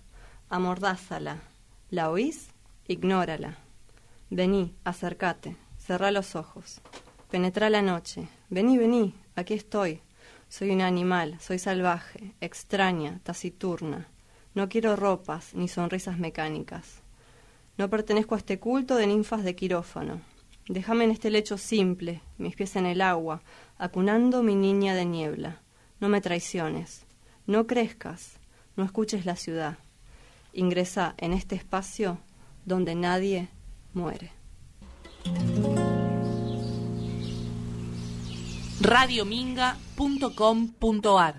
amordázala. 0.49 1.41
¿La 1.89 2.09
oís? 2.09 2.49
Ignórala. 2.87 3.57
Vení, 4.29 4.73
acércate, 4.83 5.57
cerrá 5.77 6.11
los 6.11 6.35
ojos. 6.35 6.81
Penetrá 7.29 7.69
la 7.69 7.81
noche. 7.81 8.27
Vení, 8.49 8.77
vení, 8.77 9.13
aquí 9.35 9.53
estoy. 9.53 10.01
Soy 10.49 10.71
un 10.71 10.81
animal, 10.81 11.39
soy 11.39 11.59
salvaje, 11.59 12.33
extraña, 12.41 13.19
taciturna. 13.21 14.07
No 14.55 14.67
quiero 14.67 14.95
ropas 14.95 15.53
ni 15.53 15.67
sonrisas 15.67 16.17
mecánicas. 16.17 17.03
No 17.77 17.87
pertenezco 17.91 18.33
a 18.33 18.39
este 18.39 18.59
culto 18.59 18.95
de 18.95 19.05
ninfas 19.05 19.43
de 19.43 19.55
quirófano. 19.55 20.21
Déjame 20.67 21.03
en 21.03 21.11
este 21.11 21.29
lecho 21.29 21.59
simple, 21.59 22.23
mis 22.39 22.55
pies 22.55 22.75
en 22.75 22.87
el 22.87 23.01
agua, 23.01 23.43
acunando 23.77 24.41
mi 24.41 24.55
niña 24.55 24.95
de 24.95 25.05
niebla. 25.05 25.61
No 25.99 26.09
me 26.09 26.19
traiciones. 26.19 27.05
No 27.45 27.67
crezcas. 27.67 28.39
No 28.75 28.83
escuches 28.83 29.25
la 29.25 29.35
ciudad. 29.35 29.77
Ingresa 30.51 31.13
en 31.17 31.33
este 31.33 31.55
espacio 31.55 32.17
donde 32.65 32.95
nadie 32.95 33.49
muere. 33.93 34.31
radiominga.com.ar 38.81 41.35